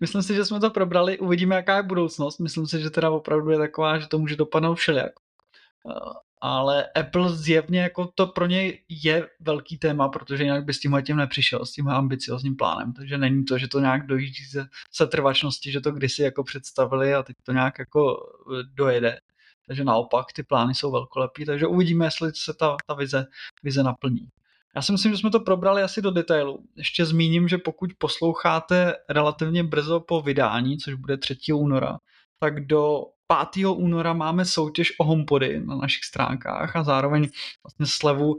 myslím 0.00 0.22
si, 0.22 0.34
že 0.34 0.44
jsme 0.44 0.60
to 0.60 0.70
probrali, 0.70 1.18
uvidíme, 1.18 1.54
jaká 1.54 1.76
je 1.76 1.82
budoucnost. 1.82 2.38
Myslím 2.38 2.66
si, 2.66 2.80
že 2.80 2.90
teda 2.90 3.10
opravdu 3.10 3.50
je 3.50 3.58
taková, 3.58 3.98
že 3.98 4.06
to 4.06 4.18
může 4.18 4.36
dopadnout 4.36 4.74
všelijak. 4.74 5.12
Eh, 5.90 6.26
ale 6.40 6.86
Apple 6.86 7.36
zjevně 7.36 7.80
jako 7.80 8.06
to 8.14 8.26
pro 8.26 8.46
něj 8.46 8.84
je 8.88 9.28
velký 9.40 9.78
téma, 9.78 10.08
protože 10.08 10.44
jinak 10.44 10.64
by 10.64 10.74
s 10.74 10.80
tímhle 10.80 11.02
tím 11.02 11.16
nepřišel, 11.16 11.66
s 11.66 11.72
tím 11.72 11.88
ambiciozním 11.88 12.56
plánem. 12.56 12.92
Takže 12.92 13.18
není 13.18 13.44
to, 13.44 13.58
že 13.58 13.68
to 13.68 13.80
nějak 13.80 14.06
dojíždí 14.06 14.44
ze 14.44 14.66
setrvačnosti, 14.92 15.72
že 15.72 15.80
to 15.80 15.92
kdysi 15.92 16.22
jako 16.22 16.44
představili 16.44 17.14
a 17.14 17.22
teď 17.22 17.36
to 17.42 17.52
nějak 17.52 17.78
jako 17.78 18.16
eh, 18.52 18.62
dojede. 18.74 19.20
Takže 19.66 19.84
naopak 19.84 20.32
ty 20.32 20.42
plány 20.42 20.74
jsou 20.74 20.92
velkolepý, 20.92 21.44
takže 21.44 21.66
uvidíme, 21.66 22.04
jestli 22.04 22.30
se 22.34 22.54
ta, 22.54 22.76
ta 22.86 22.94
vize, 22.94 23.26
vize 23.62 23.82
naplní. 23.82 24.28
Já 24.76 24.82
si 24.82 24.92
myslím, 24.92 25.12
že 25.12 25.18
jsme 25.18 25.30
to 25.30 25.40
probrali 25.40 25.82
asi 25.82 26.02
do 26.02 26.10
detailu. 26.10 26.64
Ještě 26.76 27.06
zmíním, 27.06 27.48
že 27.48 27.58
pokud 27.58 27.90
posloucháte 27.98 28.94
relativně 29.08 29.62
brzo 29.62 30.00
po 30.00 30.22
vydání, 30.22 30.78
což 30.78 30.94
bude 30.94 31.16
3. 31.16 31.36
února, 31.54 31.98
tak 32.40 32.66
do 32.66 33.00
5. 33.52 33.66
února 33.66 34.12
máme 34.12 34.44
soutěž 34.44 34.92
o 34.98 35.04
HomePody 35.04 35.60
na 35.60 35.76
našich 35.76 36.04
stránkách 36.04 36.76
a 36.76 36.82
zároveň 36.82 37.28
vlastně 37.64 37.86
slevu 37.86 38.36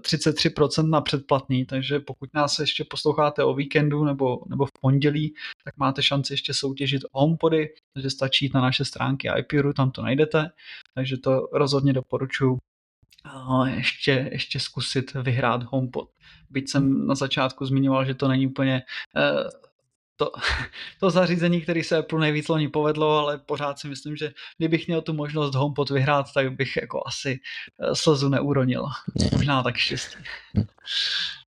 33% 0.00 0.88
na 0.88 1.00
předplatný, 1.00 1.66
takže 1.66 2.00
pokud 2.00 2.34
nás 2.34 2.58
ještě 2.58 2.84
posloucháte 2.90 3.44
o 3.44 3.54
víkendu 3.54 4.04
nebo, 4.04 4.38
nebo 4.48 4.66
v 4.66 4.72
pondělí, 4.80 5.34
tak 5.64 5.76
máte 5.76 6.02
šanci 6.02 6.32
ještě 6.32 6.54
soutěžit 6.54 7.02
o 7.12 7.20
HomePody, 7.20 7.68
takže 7.94 8.10
stačí 8.10 8.44
jít 8.44 8.54
na 8.54 8.60
naše 8.60 8.84
stránky 8.84 9.28
iPuru, 9.38 9.72
tam 9.72 9.90
to 9.90 10.02
najdete, 10.02 10.50
takže 10.94 11.16
to 11.16 11.48
rozhodně 11.52 11.92
doporučuji 11.92 12.58
ještě, 13.66 14.28
ještě 14.32 14.60
zkusit 14.60 15.14
vyhrát 15.14 15.62
HomePod. 15.62 16.10
Byť 16.50 16.70
jsem 16.70 17.06
na 17.06 17.14
začátku 17.14 17.66
zmiňoval, 17.66 18.04
že 18.04 18.14
to 18.14 18.28
není 18.28 18.46
úplně 18.46 18.82
uh, 19.16 19.50
to, 20.16 20.30
to 21.00 21.10
zařízení, 21.10 21.60
který 21.60 21.82
se 21.82 21.98
Apple 21.98 22.20
nejvíc 22.20 22.48
loni 22.48 22.68
povedlo, 22.68 23.18
ale 23.18 23.38
pořád 23.38 23.78
si 23.78 23.88
myslím, 23.88 24.16
že 24.16 24.32
kdybych 24.58 24.86
měl 24.86 25.02
tu 25.02 25.12
možnost 25.12 25.54
HomePod 25.54 25.90
vyhrát, 25.90 26.26
tak 26.34 26.52
bych 26.52 26.76
jako 26.76 27.02
asi 27.06 27.40
eh, 27.80 27.94
slzu 27.94 28.28
neuronil. 28.28 28.86
Ne. 29.20 29.30
Možná 29.32 29.62
tak 29.62 29.76
štěstí. 29.76 30.18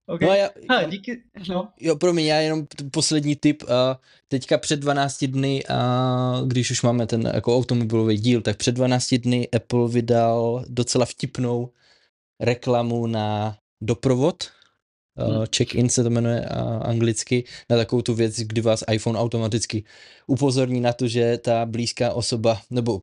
Okay. 0.06 0.28
No 0.28 0.34
já, 0.34 0.50
ha, 0.70 0.82
díky. 0.82 1.22
No. 1.48 1.68
Jo, 1.80 1.96
promiň, 1.96 2.26
já 2.26 2.36
jenom 2.36 2.66
poslední 2.90 3.36
tip. 3.36 3.62
Uh, 3.62 3.68
teďka 4.28 4.58
před 4.58 4.80
12 4.80 5.24
dny, 5.24 5.64
uh, 5.70 6.48
když 6.48 6.70
už 6.70 6.82
máme 6.82 7.06
ten 7.06 7.30
jako 7.34 7.56
automobilový 7.56 8.16
díl, 8.16 8.42
tak 8.42 8.56
před 8.56 8.72
12 8.72 9.14
dny 9.14 9.48
Apple 9.50 9.88
vydal 9.88 10.64
docela 10.68 11.06
vtipnou 11.06 11.70
reklamu 12.40 13.06
na 13.06 13.56
doprovod. 13.80 14.44
Uh, 15.28 15.44
Check-in 15.56 15.88
se 15.88 16.02
to 16.02 16.10
jmenuje 16.10 16.40
uh, 16.40 16.86
anglicky, 16.86 17.44
na 17.70 17.76
takovou 17.76 18.02
tu 18.02 18.14
věc, 18.14 18.36
kdy 18.36 18.60
vás 18.60 18.84
iPhone 18.92 19.18
automaticky 19.18 19.84
upozorní 20.26 20.80
na 20.80 20.92
to, 20.92 21.08
že 21.08 21.38
ta 21.38 21.66
blízká 21.66 22.12
osoba, 22.12 22.60
nebo 22.70 23.00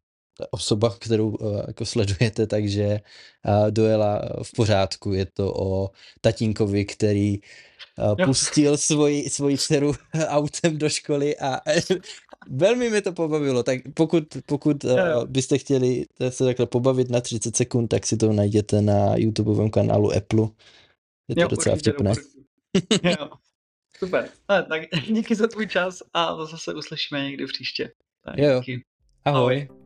osoba, 0.52 0.96
kterou 1.00 1.30
uh, 1.30 1.58
jako 1.68 1.86
sledujete, 1.86 2.48
takže 2.48 3.00
uh, 3.48 3.72
dojela 3.72 4.22
v 4.44 4.52
pořádku. 4.56 5.14
Je 5.14 5.26
to 5.26 5.54
o 5.56 5.90
tatínkovi, 6.22 6.86
který 6.86 7.40
pustil 8.26 8.78
svoji, 8.78 9.30
svoji 9.30 9.58
dceru 9.58 9.94
autem 10.28 10.78
do 10.78 10.90
školy 10.90 11.38
a 11.38 11.60
velmi 12.50 12.90
mě 12.90 13.02
to 13.02 13.14
pobavilo. 13.14 13.64
Tak 13.64 13.80
pokud, 13.94 14.24
pokud 14.46 14.86
byste 15.26 15.58
chtěli 15.58 16.06
se 16.30 16.46
takhle 16.46 16.66
pobavit 16.66 17.10
na 17.10 17.22
30 17.22 17.56
sekund, 17.56 17.88
tak 17.88 18.08
si 18.08 18.18
to 18.18 18.34
najděte 18.34 18.82
na 18.82 19.16
YouTubeovém 19.16 19.70
kanálu 19.70 20.12
Apple. 20.12 20.48
Je 21.28 21.36
to 21.36 21.42
jo, 21.42 21.48
docela 21.48 21.76
vtipné. 21.76 22.14
Super. 23.98 24.30
Ale, 24.48 24.64
tak 24.64 24.82
díky 25.08 25.36
za 25.36 25.48
tvůj 25.48 25.68
čas 25.68 26.04
a 26.14 26.46
zase 26.46 26.74
uslyšíme 26.74 27.24
někdy 27.24 27.46
příště. 27.46 27.92
Tak, 28.24 28.38
jo. 28.38 28.60
Díky. 28.60 28.84
Ahoj. 29.26 29.68
Ahoj. 29.70 29.81